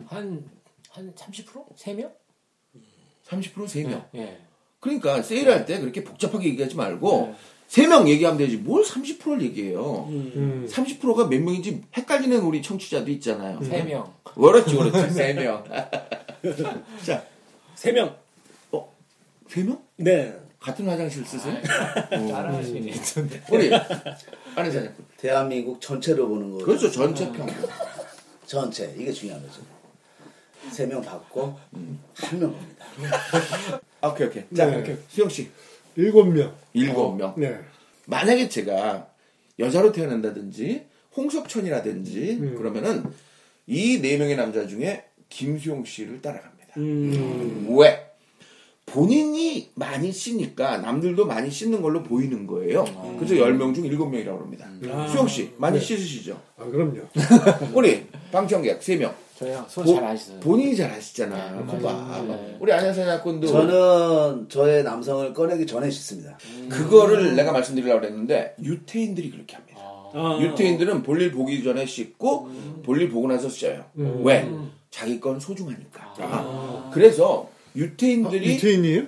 한, 0.06 0.44
한 0.90 1.14
30%? 1.14 1.74
3명? 1.74 2.12
30% 3.26 3.52
3명. 3.54 4.04
예. 4.16 4.38
그러니까 4.78 5.22
세일할 5.22 5.64
때 5.64 5.80
그렇게 5.80 6.04
복잡하게 6.04 6.50
얘기하지 6.50 6.76
말고 6.76 7.34
3명 7.68 8.08
얘기하면 8.08 8.36
되지. 8.36 8.58
뭘 8.58 8.84
30%를 8.84 9.40
얘기해요. 9.42 10.06
음. 10.10 10.68
30%가 10.70 11.28
몇 11.28 11.40
명인지 11.40 11.82
헷갈리는 11.96 12.38
우리 12.40 12.60
청취자도 12.60 13.10
있잖아요. 13.12 13.58
3명. 13.60 14.12
그렇지, 14.24 14.76
그렇지. 14.76 14.98
3명. 15.16 15.64
자, 17.06 17.24
세 17.74 17.92
명. 17.92 18.14
세 19.48 19.62
명? 19.62 19.82
네. 19.96 20.34
같은 20.60 20.88
화장실 20.88 21.24
쓰세요? 21.24 21.56
따라하시네. 22.10 22.92
우리 23.50 23.70
안에 23.74 24.70
사장. 24.70 24.94
대한민국 25.22 25.80
전체로 25.80 26.28
보는 26.28 26.50
거. 26.50 26.58
그렇죠. 26.64 26.90
전체 26.90 27.30
평. 27.30 27.46
전체 28.44 28.92
이게 28.98 29.12
중요한 29.12 29.40
거죠. 29.40 29.62
세 30.72 30.84
명 30.86 31.00
받고 31.00 31.56
한명 32.14 32.52
봅니다. 32.52 32.86
아, 34.00 34.08
오케이, 34.08 34.26
오케이. 34.26 34.42
자, 34.54 34.66
네. 34.66 34.98
수영 35.08 35.28
씨. 35.28 35.48
일곱 35.94 36.24
명. 36.24 36.52
일곱 36.72 37.14
명. 37.16 37.34
네. 37.36 37.56
만약에 38.06 38.48
제가 38.48 39.08
여자로 39.60 39.92
태어난다든지 39.92 40.86
홍석천이라든지 41.16 42.38
음. 42.40 42.56
그러면은 42.56 43.04
이 43.68 44.00
네 44.02 44.16
명의 44.16 44.34
남자 44.34 44.66
중에 44.66 45.04
김수용 45.28 45.84
씨를 45.84 46.20
따라갑니다. 46.20 46.74
음. 46.78 47.66
왜? 47.78 48.11
본인이 48.86 49.70
많이 49.74 50.12
씻니까 50.12 50.78
남들도 50.78 51.24
많이 51.26 51.50
씻는 51.50 51.80
걸로 51.82 52.02
보이는 52.02 52.46
거예요. 52.46 52.84
그래서 53.18 53.34
10명 53.34 53.74
중 53.74 53.84
7명이라고 53.84 54.38
합니다. 54.40 54.66
수용 55.08 55.26
씨, 55.28 55.52
많이 55.56 55.80
씻으시죠? 55.80 56.38
아 56.58 56.64
그럼요. 56.64 57.00
우리 57.74 58.06
방청객 58.30 58.80
3명. 58.80 59.12
저요 59.38 59.64
손잘 59.68 60.04
안 60.04 60.16
씻어요. 60.16 60.40
본인이 60.40 60.76
잘 60.76 60.90
아시잖아. 60.90 61.64
거봐. 61.66 62.24
우리 62.60 62.72
안현사장군도 62.72 63.46
저는 63.46 64.48
저의 64.48 64.84
남성을 64.84 65.32
꺼내기 65.32 65.66
전에 65.66 65.90
씻습니다. 65.90 66.36
그거를 66.68 67.34
내가 67.34 67.52
말씀드리려고 67.52 68.00
그랬는데 68.00 68.56
유태인들이 68.62 69.30
그렇게 69.30 69.56
합니다. 69.56 69.80
아. 70.14 70.38
유태인들은 70.40 71.02
볼일 71.02 71.32
보기 71.32 71.64
전에 71.64 71.86
씻고 71.86 72.50
볼일 72.84 73.08
보고 73.08 73.26
나서 73.26 73.48
씻어요. 73.48 73.84
왜? 73.94 74.48
자기 74.90 75.18
건 75.18 75.40
소중하니까. 75.40 76.90
그래서 76.92 77.48
유태인들이 77.74 78.54
유태인이에요? 78.54 79.06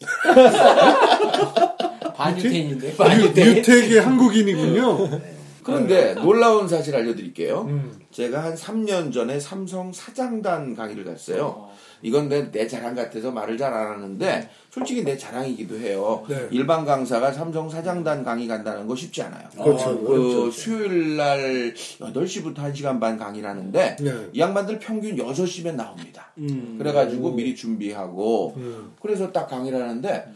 반유태인인데. 2.16 2.92
유, 2.92 2.96
반유태인. 2.96 3.56
유택의 3.56 4.00
한국인이군요. 4.00 5.20
그런데 5.62 6.14
놀라운 6.14 6.68
사실 6.68 6.94
알려드릴게요. 6.94 7.62
음. 7.62 7.98
제가 8.10 8.44
한 8.44 8.54
3년 8.54 9.12
전에 9.12 9.40
삼성 9.40 9.92
사장단 9.92 10.76
강의를 10.76 11.04
갔어요. 11.04 11.68
이건 12.04 12.28
내, 12.28 12.50
내 12.50 12.68
자랑 12.68 12.94
같아서 12.94 13.32
말을 13.32 13.56
잘 13.56 13.72
안 13.72 13.94
하는데 13.94 14.50
솔직히 14.70 15.02
내 15.02 15.16
자랑이기도 15.16 15.78
해요. 15.78 16.24
네. 16.28 16.48
일반 16.50 16.84
강사가 16.84 17.32
삼성 17.32 17.68
사장단 17.70 18.22
강의 18.22 18.46
간다는 18.46 18.86
거 18.86 18.94
쉽지 18.94 19.22
않아요. 19.22 19.48
그렇죠. 19.50 19.98
그 20.04 20.50
수요일 20.50 21.16
날 21.16 21.72
8시부터 21.72 22.56
1시간 22.56 23.00
ban 23.00 23.16
강의를 23.16 23.48
하는데 23.48 23.96
네. 23.96 24.28
이 24.34 24.38
양반들 24.38 24.78
평균 24.78 25.16
6시면 25.16 25.76
나옵니다. 25.76 26.30
음. 26.38 26.76
그래 26.78 26.92
가지고 26.92 27.32
미리 27.32 27.56
준비하고 27.56 28.54
음. 28.58 28.92
그래서 29.00 29.32
딱 29.32 29.46
강의를 29.48 29.80
하는데 29.80 30.26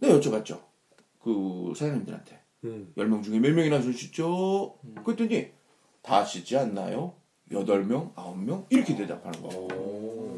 내가 0.00 0.14
여쭤봤죠. 0.20 0.60
그 1.24 1.72
사장님들한테 1.74 2.38
음. 2.64 2.92
10명 2.96 3.22
중에 3.22 3.38
몇 3.38 3.52
명이나 3.54 3.80
손 3.80 3.94
씻죠? 3.94 4.74
그랬더니 5.04 5.48
다 6.02 6.22
씻지 6.24 6.56
않나요? 6.58 7.14
8명, 7.50 8.14
9명? 8.14 8.66
이렇게 8.68 8.94
대답하는 8.94 9.40
거예요. 9.40 10.36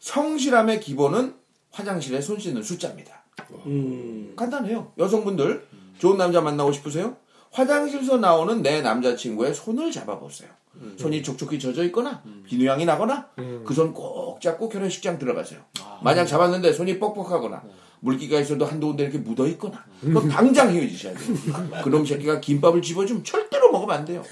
성실함의 0.00 0.80
기본은 0.80 1.34
화장실에 1.72 2.20
손 2.20 2.38
씻는 2.38 2.62
숫자입니다. 2.62 3.22
음. 3.66 4.32
간단해요. 4.36 4.92
여성분들 4.98 5.66
좋은 5.98 6.16
남자 6.16 6.40
만나고 6.40 6.72
싶으세요? 6.72 7.16
화장실에서 7.50 8.18
나오는 8.18 8.62
내 8.62 8.80
남자친구의 8.82 9.54
손을 9.54 9.90
잡아보세요. 9.90 10.50
손이 10.96 11.22
촉촉히 11.24 11.58
젖어 11.58 11.82
있거나 11.84 12.22
비누향이 12.46 12.84
나거나 12.84 13.28
그 13.64 13.74
손 13.74 13.92
꼭 13.92 14.40
잡고 14.40 14.68
결혼식장 14.68 15.18
들어가세요. 15.18 15.60
만약 16.02 16.26
잡았는데 16.26 16.72
손이 16.72 16.98
뻑뻑하거나 17.00 17.62
물기가 18.00 18.38
있어도 18.40 18.64
한두 18.64 18.88
군데 18.88 19.04
이렇게 19.04 19.18
묻어 19.18 19.46
있거나 19.48 19.84
그럼 20.00 20.28
당장 20.28 20.70
헤어지셔야 20.70 21.14
돼요. 21.14 21.36
그놈 21.82 22.04
새끼가 22.06 22.40
김밥을 22.40 22.80
집어주면 22.82 23.24
절대로 23.24 23.72
먹으면 23.72 23.96
안 23.96 24.04
돼요. 24.04 24.22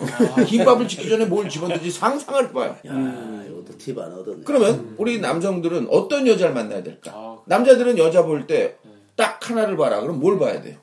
김밥을 0.46 0.86
집기 0.88 1.08
전에 1.08 1.24
뭘 1.26 1.48
집었는지 1.48 1.90
상상을 1.90 2.48
해봐요. 2.48 2.76
야, 2.86 3.44
이것도 3.48 3.76
팁 3.78 3.98
안 3.98 4.12
얻었네. 4.12 4.42
그러면 4.44 4.94
우리 4.98 5.20
남성들은 5.20 5.88
어떤 5.90 6.26
여자를 6.26 6.54
만나야 6.54 6.82
될까? 6.82 7.10
남자들은 7.46 7.98
여자 7.98 8.24
볼 8.24 8.46
때 8.46 8.76
딱 9.16 9.48
하나를 9.50 9.78
봐라. 9.78 10.00
그럼 10.02 10.20
뭘 10.20 10.38
봐야 10.38 10.60
돼요? 10.60 10.76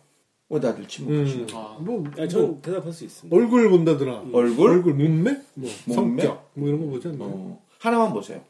왜 0.49 0.59
다들 0.59 0.87
침묵하시나? 0.87 1.43
음. 1.79 1.85
뭐, 1.85 2.03
아, 2.17 2.27
전 2.27 2.59
대답할 2.61 2.91
수 2.91 3.03
있습니다. 3.05 3.35
얼굴 3.35 3.69
본다더라. 3.69 4.23
얼굴? 4.33 4.71
얼굴 4.71 4.93
몸매? 4.95 5.31
뭐 5.53 5.69
몸매? 5.85 5.93
성격 6.23 6.49
뭐 6.55 6.67
이런 6.67 6.79
거 6.81 6.87
보지 6.87 7.09
않나요? 7.09 7.29
어, 7.29 7.61
하나만 7.79 8.11
보세요. 8.11 8.41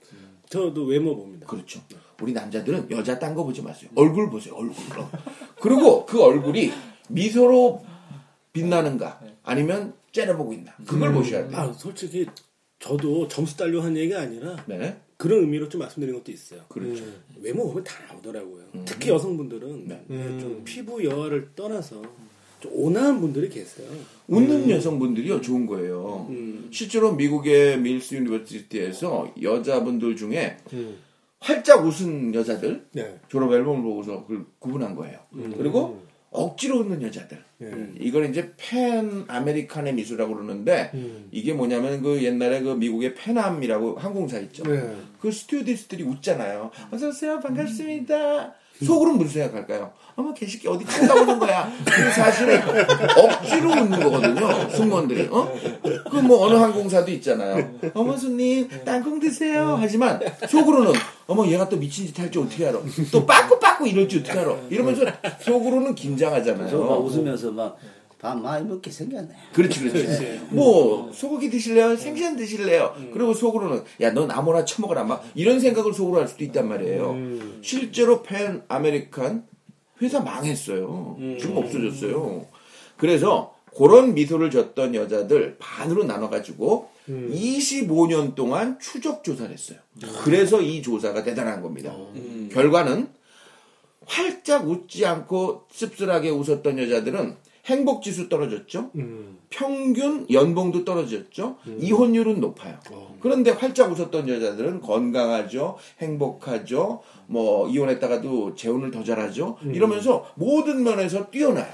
저도 0.53 0.85
외모 0.85 1.15
봅니다. 1.15 1.47
그렇죠. 1.47 1.81
우리 2.21 2.31
남자들은 2.31 2.91
여자 2.91 3.17
딴 3.17 3.33
거 3.33 3.43
보지 3.43 3.63
마세요. 3.63 3.89
얼굴 3.95 4.29
보세요. 4.29 4.53
얼굴. 4.53 4.75
어. 4.99 5.09
그리고 5.59 6.05
그 6.05 6.21
얼굴이 6.21 6.71
미소로 7.09 7.83
빛나는가 8.51 9.19
아니면 9.41 9.95
째려보고 10.11 10.53
있나 10.53 10.75
그걸 10.85 11.11
보셔야 11.11 11.47
돼요. 11.47 11.59
아, 11.59 11.73
솔직히 11.73 12.27
저도 12.77 13.27
점수 13.29 13.57
따려 13.57 13.81
한 13.81 13.97
얘기가 13.97 14.21
아니라 14.21 14.63
네. 14.67 14.95
그런 15.17 15.39
의미로 15.39 15.67
좀 15.69 15.79
말씀드린 15.79 16.13
것도 16.13 16.31
있어요. 16.31 16.61
그렇죠. 16.69 17.03
외모 17.41 17.67
보면 17.67 17.83
다 17.83 17.95
나오더라고요. 18.07 18.63
특히 18.85 19.09
여성분들은 19.09 19.87
네. 19.87 20.03
네, 20.07 20.39
좀 20.39 20.61
피부 20.63 21.03
여하를 21.03 21.49
떠나서 21.55 21.99
좀 21.99 22.22
온화한 22.71 23.19
분들이 23.19 23.49
계세요. 23.49 23.87
웃는 24.27 24.69
여성분들이요 24.69 25.41
좋은 25.41 25.65
거예요. 25.65 26.27
음. 26.29 26.69
실제로 26.71 27.13
미국의 27.13 27.79
Mills 27.79 28.15
University에서 28.15 29.33
여자분들 29.41 30.15
중에 30.15 30.57
음. 30.73 30.97
활짝 31.39 31.85
웃은 31.85 32.33
여자들 32.33 32.85
네. 32.93 33.19
졸업 33.27 33.51
앨범을 33.51 33.83
보고서 33.83 34.25
그걸 34.25 34.45
구분한 34.59 34.95
거예요. 34.95 35.19
그리고 35.57 36.01
억지로 36.33 36.79
웃는 36.79 37.01
여자들. 37.03 37.43
네. 37.59 37.91
이걸 37.99 38.29
이제 38.29 38.53
Pan 38.57 39.23
American의 39.27 39.93
미소라고 39.93 40.33
그러는데 40.33 40.89
음. 40.95 41.27
이게 41.31 41.53
뭐냐면 41.53 42.01
그 42.01 42.23
옛날에 42.23 42.61
그 42.61 42.69
미국의 42.69 43.13
Pan 43.13 43.38
Am이라고 43.38 43.97
항공사 43.97 44.39
있죠. 44.39 44.63
네. 44.63 44.95
그 45.21 45.31
스튜어디스들이 45.31 46.03
웃잖아요. 46.03 46.71
어서 46.91 47.09
오세요 47.09 47.39
반갑습니다. 47.39 48.55
속으로는 48.85 49.17
무슨 49.19 49.41
생각할까요? 49.43 49.91
어머 50.15 50.33
개새끼 50.33 50.67
어디 50.67 50.85
찾다 50.85 51.13
오는 51.15 51.39
거야. 51.39 51.71
근데 51.83 52.11
사실은 52.11 52.61
억지로 53.17 53.71
웃는 53.71 53.99
거거든요. 53.99 54.69
승무원들이. 54.69 55.27
어? 55.31 55.51
그 56.11 56.23
뭐 56.23 56.45
어느 56.45 56.55
항공사도 56.55 57.11
있잖아요. 57.11 57.69
어머 57.93 58.15
손님 58.15 58.69
땅콩 58.85 59.19
드세요. 59.19 59.77
하지만 59.79 60.19
속으로는 60.47 60.93
어머 61.27 61.45
얘가 61.47 61.67
또 61.67 61.75
미친 61.77 62.05
짓 62.05 62.17
할지 62.19 62.37
어떻게 62.39 62.67
알아. 62.67 62.79
또 63.11 63.25
빠꾸 63.25 63.59
빠꾸 63.59 63.87
이럴지 63.87 64.19
어떻게 64.19 64.37
알아. 64.39 64.55
이러면서 64.69 65.01
속으로는 65.41 65.83
저막 65.83 65.95
긴장하잖아요. 65.95 66.77
웃으면서 67.05 67.51
막 67.51 67.77
밥 68.23 68.39
많이 68.39 68.65
먹게 68.65 68.89
생겼네. 68.89 69.35
그렇지, 69.51 69.81
그렇지. 69.81 70.39
뭐, 70.51 71.11
소고기 71.11 71.49
드실래요? 71.49 71.97
생선 71.97 72.37
드실래요? 72.37 72.95
그리고 73.11 73.33
속으로는, 73.33 73.83
야, 73.99 74.13
넌 74.13 74.31
아무거나 74.31 74.63
처먹어라. 74.63 75.03
막, 75.03 75.25
이런 75.35 75.59
생각을 75.59 75.93
속으로 75.93 76.21
할 76.21 76.27
수도 76.29 76.45
있단 76.45 76.69
말이에요. 76.69 77.17
실제로 77.61 78.23
Pan 78.23 78.63
American 78.69 79.45
회사 80.01 80.21
망했어요. 80.21 81.17
지금 81.37 81.57
없어졌어요. 81.57 82.45
그래서, 82.95 83.55
그런 83.77 84.13
미소를 84.13 84.51
줬던 84.51 84.95
여자들 84.95 85.57
반으로 85.59 86.05
나눠가지고, 86.05 86.87
25년 87.09 88.35
동안 88.35 88.79
추적 88.79 89.25
조사를 89.25 89.51
했어요. 89.51 89.79
그래서 90.23 90.61
이 90.61 90.81
조사가 90.81 91.23
대단한 91.23 91.61
겁니다. 91.61 91.93
결과는, 92.53 93.09
활짝 94.05 94.69
웃지 94.69 95.05
않고 95.05 95.65
씁쓸하게 95.71 96.29
웃었던 96.29 96.79
여자들은 96.79 97.35
행복 97.65 98.03
지수 98.03 98.27
떨어졌죠. 98.27 98.91
음. 98.95 99.37
평균 99.49 100.25
연봉도 100.29 100.83
떨어졌죠. 100.83 101.57
이혼율은 101.79 102.41
높아요. 102.41 102.77
그런데 103.21 103.51
활짝 103.51 103.91
웃었던 103.91 104.27
여자들은 104.27 104.81
건강하죠, 104.81 105.77
행복하죠, 105.99 107.01
뭐 107.27 107.69
이혼했다가도 107.69 108.55
재혼을 108.55 108.91
더 108.91 109.03
잘하죠. 109.03 109.57
이러면서 109.63 110.25
모든 110.35 110.83
면에서 110.83 111.29
뛰어나요. 111.29 111.71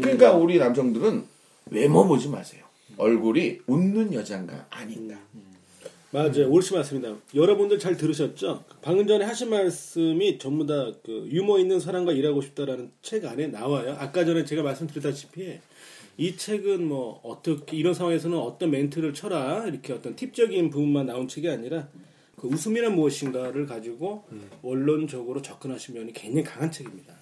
그러니까 0.00 0.32
우리 0.32 0.58
남성들은 0.58 1.24
외모 1.70 2.06
보지 2.06 2.28
마세요. 2.28 2.62
얼굴이 2.96 3.58
웃는 3.66 4.14
여잔가 4.14 4.66
아닌가. 4.70 5.16
맞아요. 6.12 6.50
옳지 6.50 6.74
맞습니다. 6.74 7.16
여러분들 7.34 7.78
잘 7.78 7.96
들으셨죠? 7.96 8.64
방금 8.82 9.06
전에 9.06 9.24
하신 9.24 9.48
말씀이 9.48 10.38
전부 10.38 10.66
다 10.66 10.92
그 11.02 11.26
유머 11.30 11.58
있는 11.58 11.80
사람과 11.80 12.12
일하고 12.12 12.42
싶다라는 12.42 12.90
책 13.00 13.24
안에 13.24 13.46
나와요. 13.48 13.96
아까 13.98 14.24
전에 14.24 14.44
제가 14.44 14.62
말씀드렸다시피 14.62 15.58
이 16.18 16.36
책은 16.36 16.86
뭐 16.86 17.20
어떻게 17.24 17.76
이런 17.78 17.94
상황에서는 17.94 18.36
어떤 18.38 18.70
멘트를 18.70 19.14
쳐라 19.14 19.66
이렇게 19.66 19.94
어떤 19.94 20.14
팁적인 20.14 20.68
부분만 20.68 21.06
나온 21.06 21.26
책이 21.28 21.48
아니라 21.48 21.88
그 22.36 22.48
웃음이란 22.48 22.94
무엇인가를 22.96 23.66
가지고 23.66 24.24
원론적으로 24.62 25.40
접근하신 25.42 25.94
면이 25.94 26.12
굉장히 26.12 26.44
강한 26.44 26.70
책입니다. 26.70 27.14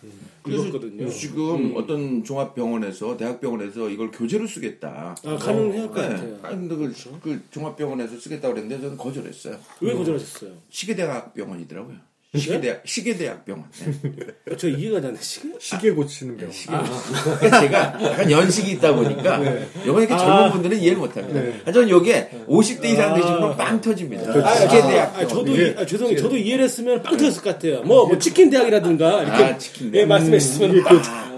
읽었거든요. 0.46 0.96
그래서 0.96 1.18
지금 1.18 1.76
어떤 1.76 2.24
종합병원에서 2.24 3.16
대학병원에서 3.16 3.90
이걸 3.90 4.10
교재로 4.10 4.46
쓰겠다. 4.46 5.14
아, 5.24 5.36
가능할 5.36 5.88
것 5.88 6.00
네. 6.00 6.08
같아요. 6.08 6.38
아니, 6.42 6.68
근데 6.68 6.76
그, 6.76 7.20
그 7.20 7.42
종합병원에서 7.50 8.18
쓰겠다 8.18 8.48
그랬는데 8.48 8.80
저는 8.80 8.96
거절했어요. 8.96 9.58
왜 9.82 9.94
거절하셨어요? 9.94 10.52
시계대학병원이더라고요. 10.70 12.09
시계대학 12.32 12.82
시계대학병원. 12.84 13.64
네. 14.02 14.56
저 14.56 14.68
이해가 14.68 14.98
안 14.98 15.14
돼. 15.14 15.20
지금? 15.20 15.54
시계 15.58 15.90
고치는 15.90 16.36
병. 16.36 16.48
제가 16.52 17.98
약간 18.00 18.30
연식이 18.30 18.70
있다 18.72 18.94
보니까 18.94 19.38
이번에 19.84 20.04
이렇게 20.06 20.14
아. 20.14 20.18
젊은 20.18 20.52
분들은 20.52 20.78
이해를 20.78 20.98
못합니다. 20.98 21.40
아, 21.66 21.72
저는 21.72 21.88
이게 21.88 22.30
50대 22.46 22.84
이상 22.84 23.14
되신 23.14 23.32
분은 23.40 23.56
빵 23.56 23.80
터집니다. 23.80 24.32
시계대학병원. 24.32 25.16
아, 25.16 25.26
저도 25.26 25.56
이- 25.56 25.74
아, 25.76 25.84
죄송해요. 25.84 26.16
저도 26.18 26.36
이해를 26.36 26.64
했으면 26.66 27.02
빵 27.02 27.16
터졌을 27.16 27.42
것 27.42 27.54
같아요. 27.54 27.82
뭐, 27.82 28.06
뭐 28.06 28.16
치킨 28.18 28.48
대학이라든가 28.48 29.24
이렇게 29.24 29.44
아, 29.44 29.58
치킨 29.58 29.90
대학. 29.90 30.02
예, 30.02 30.06
말씀해 30.06 30.38
주시면 30.38 30.84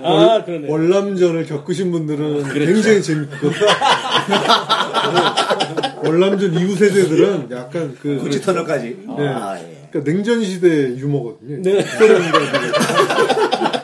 아, 0.05 0.43
그러네. 0.45 0.69
월남전을 0.69 1.47
겪으신 1.47 1.91
분들은 1.91 2.53
굉장히 2.53 3.03
재밌거든요. 3.03 3.51
월남전 6.05 6.53
이후 6.55 6.77
세대들은 6.77 7.49
약간 7.51 7.97
그 7.99 8.19
고치 8.19 8.43
터널까지. 8.43 9.05
네. 9.17 9.29
아, 9.29 9.57
예. 9.59 9.82
그러니까 9.93 10.11
냉전 10.11 10.43
시대 10.43 10.97
유머거든요. 10.97 11.63
네. 11.63 11.83
소련과 11.83 12.39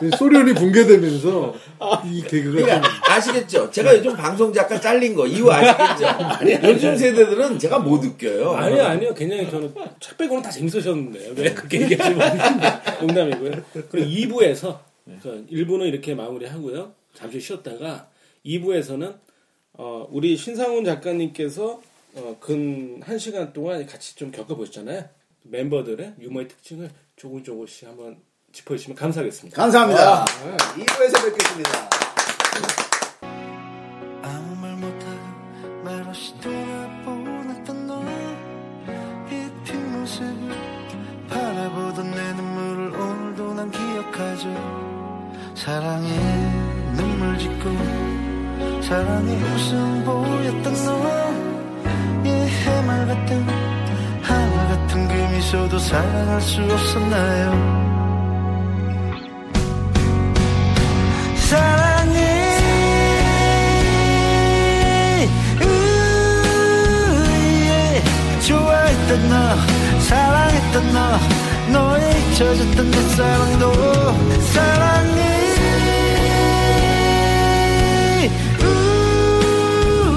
소련이 0.17 0.53
붕괴되면서 0.55 1.53
이 2.05 2.23
개그가 2.23 2.57
좀 2.57 2.65
그러니까 2.65 3.13
아시겠죠? 3.13 3.69
제가 3.69 3.95
요즘 3.95 4.15
방송 4.15 4.51
작가 4.51 4.79
잘린 4.79 5.13
거 5.13 5.27
이유 5.27 5.49
아시겠죠? 5.51 6.07
요즘 6.67 6.97
세대들은 6.97 7.59
제가 7.59 7.79
못 7.79 8.03
웃겨요. 8.03 8.51
아니요, 8.53 8.83
아니요. 8.83 9.13
굉장히 9.13 9.49
저는 9.49 9.71
책 9.99 10.17
빼고는 10.17 10.41
다 10.41 10.49
재밌으셨는데 10.49 11.33
왜 11.37 11.53
그렇게 11.53 11.81
얘기하시면 11.81 12.39
농담이고요. 13.01 13.51
그리고 13.89 14.41
2부에서 14.41 14.79
1부는 15.23 15.87
이렇게 15.87 16.15
마무리하고요. 16.15 16.91
잠시 17.13 17.39
쉬었다가 17.39 18.07
2부에서는 18.45 19.15
어, 19.73 20.07
우리 20.11 20.35
신상훈 20.35 20.83
작가님께서 20.83 21.81
어, 22.15 22.37
근 22.39 22.99
1시간 23.01 23.53
동안 23.53 23.85
같이 23.85 24.15
좀 24.15 24.31
겪어보셨잖아요. 24.31 25.18
멤버들의 25.49 26.15
유머의 26.19 26.47
특징을 26.47 26.89
조금 27.15 27.43
조금씩 27.43 27.87
한번 27.87 28.21
짚어주시면 28.51 28.95
감사하겠습니다. 28.95 29.55
감사합니다. 29.61 30.25
2부에서 30.25 31.23
뵙겠습니다. 31.25 31.89
아무 34.23 34.55
말 34.55 34.75
못하고 34.75 35.83
말없이 35.83 36.33
돌아보냈던 36.39 37.87
너의 37.87 39.51
뒷모습을 39.65 40.49
바라보던 41.29 42.11
내 42.11 42.33
눈물을 42.33 42.99
오늘도 42.99 43.53
난 43.53 43.71
기억하죠 43.71 44.49
사랑에 45.55 46.07
눈물 46.95 47.37
짓고 47.37 48.81
사랑에 48.81 49.35
웃음 49.35 50.03
보였던 50.05 50.75
해말 52.79 53.07
같은 53.07 53.43
하늘 53.43 53.68
그 55.49 55.55
미소도 55.55 55.79
사랑할 55.79 56.39
수 56.41 56.61
없었나요? 56.61 57.51
사랑해 61.35 62.19
너 69.27 69.55
사랑했던 70.01 70.93
너 70.93 71.19
너의 71.71 72.19
잊혀졌던 72.19 72.91
내 72.91 73.01
사랑도 73.15 73.73
사랑해 74.53 75.19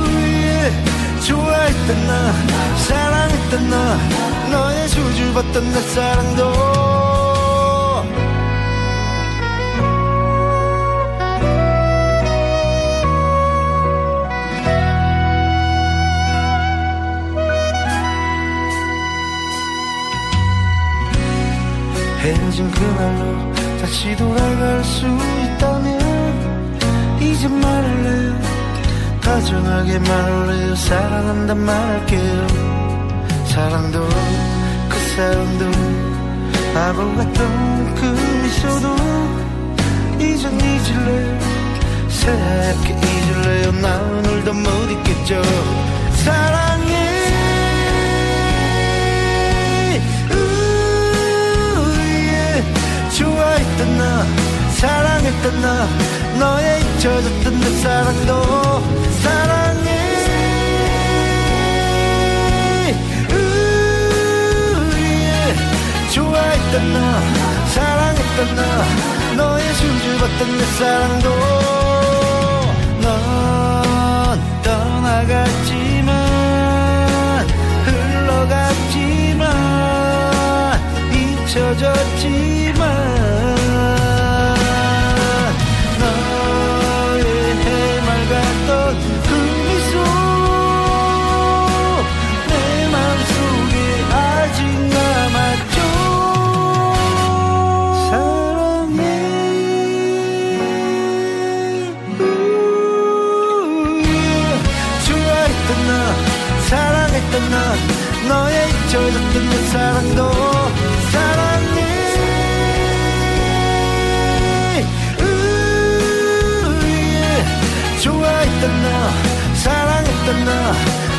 으예 0.05 0.73
좋아했던 1.27 2.07
너 2.07 2.13
사랑했던 2.77 3.71
너 3.71 4.42
너의 4.53 4.89
수줍었던 4.89 5.73
내 5.73 5.81
사랑도. 5.81 6.53
헤어진 22.21 22.71
그날로 22.71 23.53
다시 23.81 24.15
돌아갈 24.15 24.85
수 24.85 25.07
있다면 25.07 27.19
이제 27.21 27.49
말할래요 27.49 28.41
다정하게 29.21 29.99
말할래요? 29.99 30.77
사랑한단 30.77 31.59
말할게요. 31.59 32.47
사랑도 33.47 34.07
그 35.13 35.17
사랑도 35.17 35.71
바보 36.73 37.15
같던 37.17 37.95
그 37.97 38.05
미소도 38.43 38.97
이젠 40.19 40.59
잊을래요 40.59 41.39
새하얗게 42.09 42.95
잊을래요? 42.95 43.73
나 43.73 43.99
오늘도 44.01 44.55
못 44.55 44.69
잊겠죠. 44.91 45.43
사랑해. 46.25 46.93
좋아했던 53.19 53.99
너 53.99 54.73
사랑했던 54.77 55.61
너 55.61 56.39
너의 56.39 56.81
잊혀졌던 56.81 57.61
내 57.61 57.71
사랑도 57.83 59.02
좋아했던 66.73 66.93
너 66.93 66.99
사랑했던 67.67 68.57
너 68.57 68.63
너의 69.37 69.75
숨죽었던 69.75 70.57
내 70.57 70.65
사랑도 70.65 71.29
넌 73.03 74.41
떠나갔지만 74.63 76.11
흘러갔지만 77.85 79.43
잊혀졌지만 81.13 82.81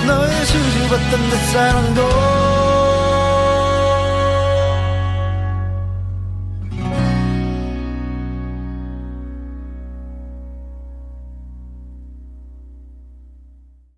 너의 0.06 0.46
수줍었던 0.46 1.30
내 1.30 1.36
사랑도 1.52 2.53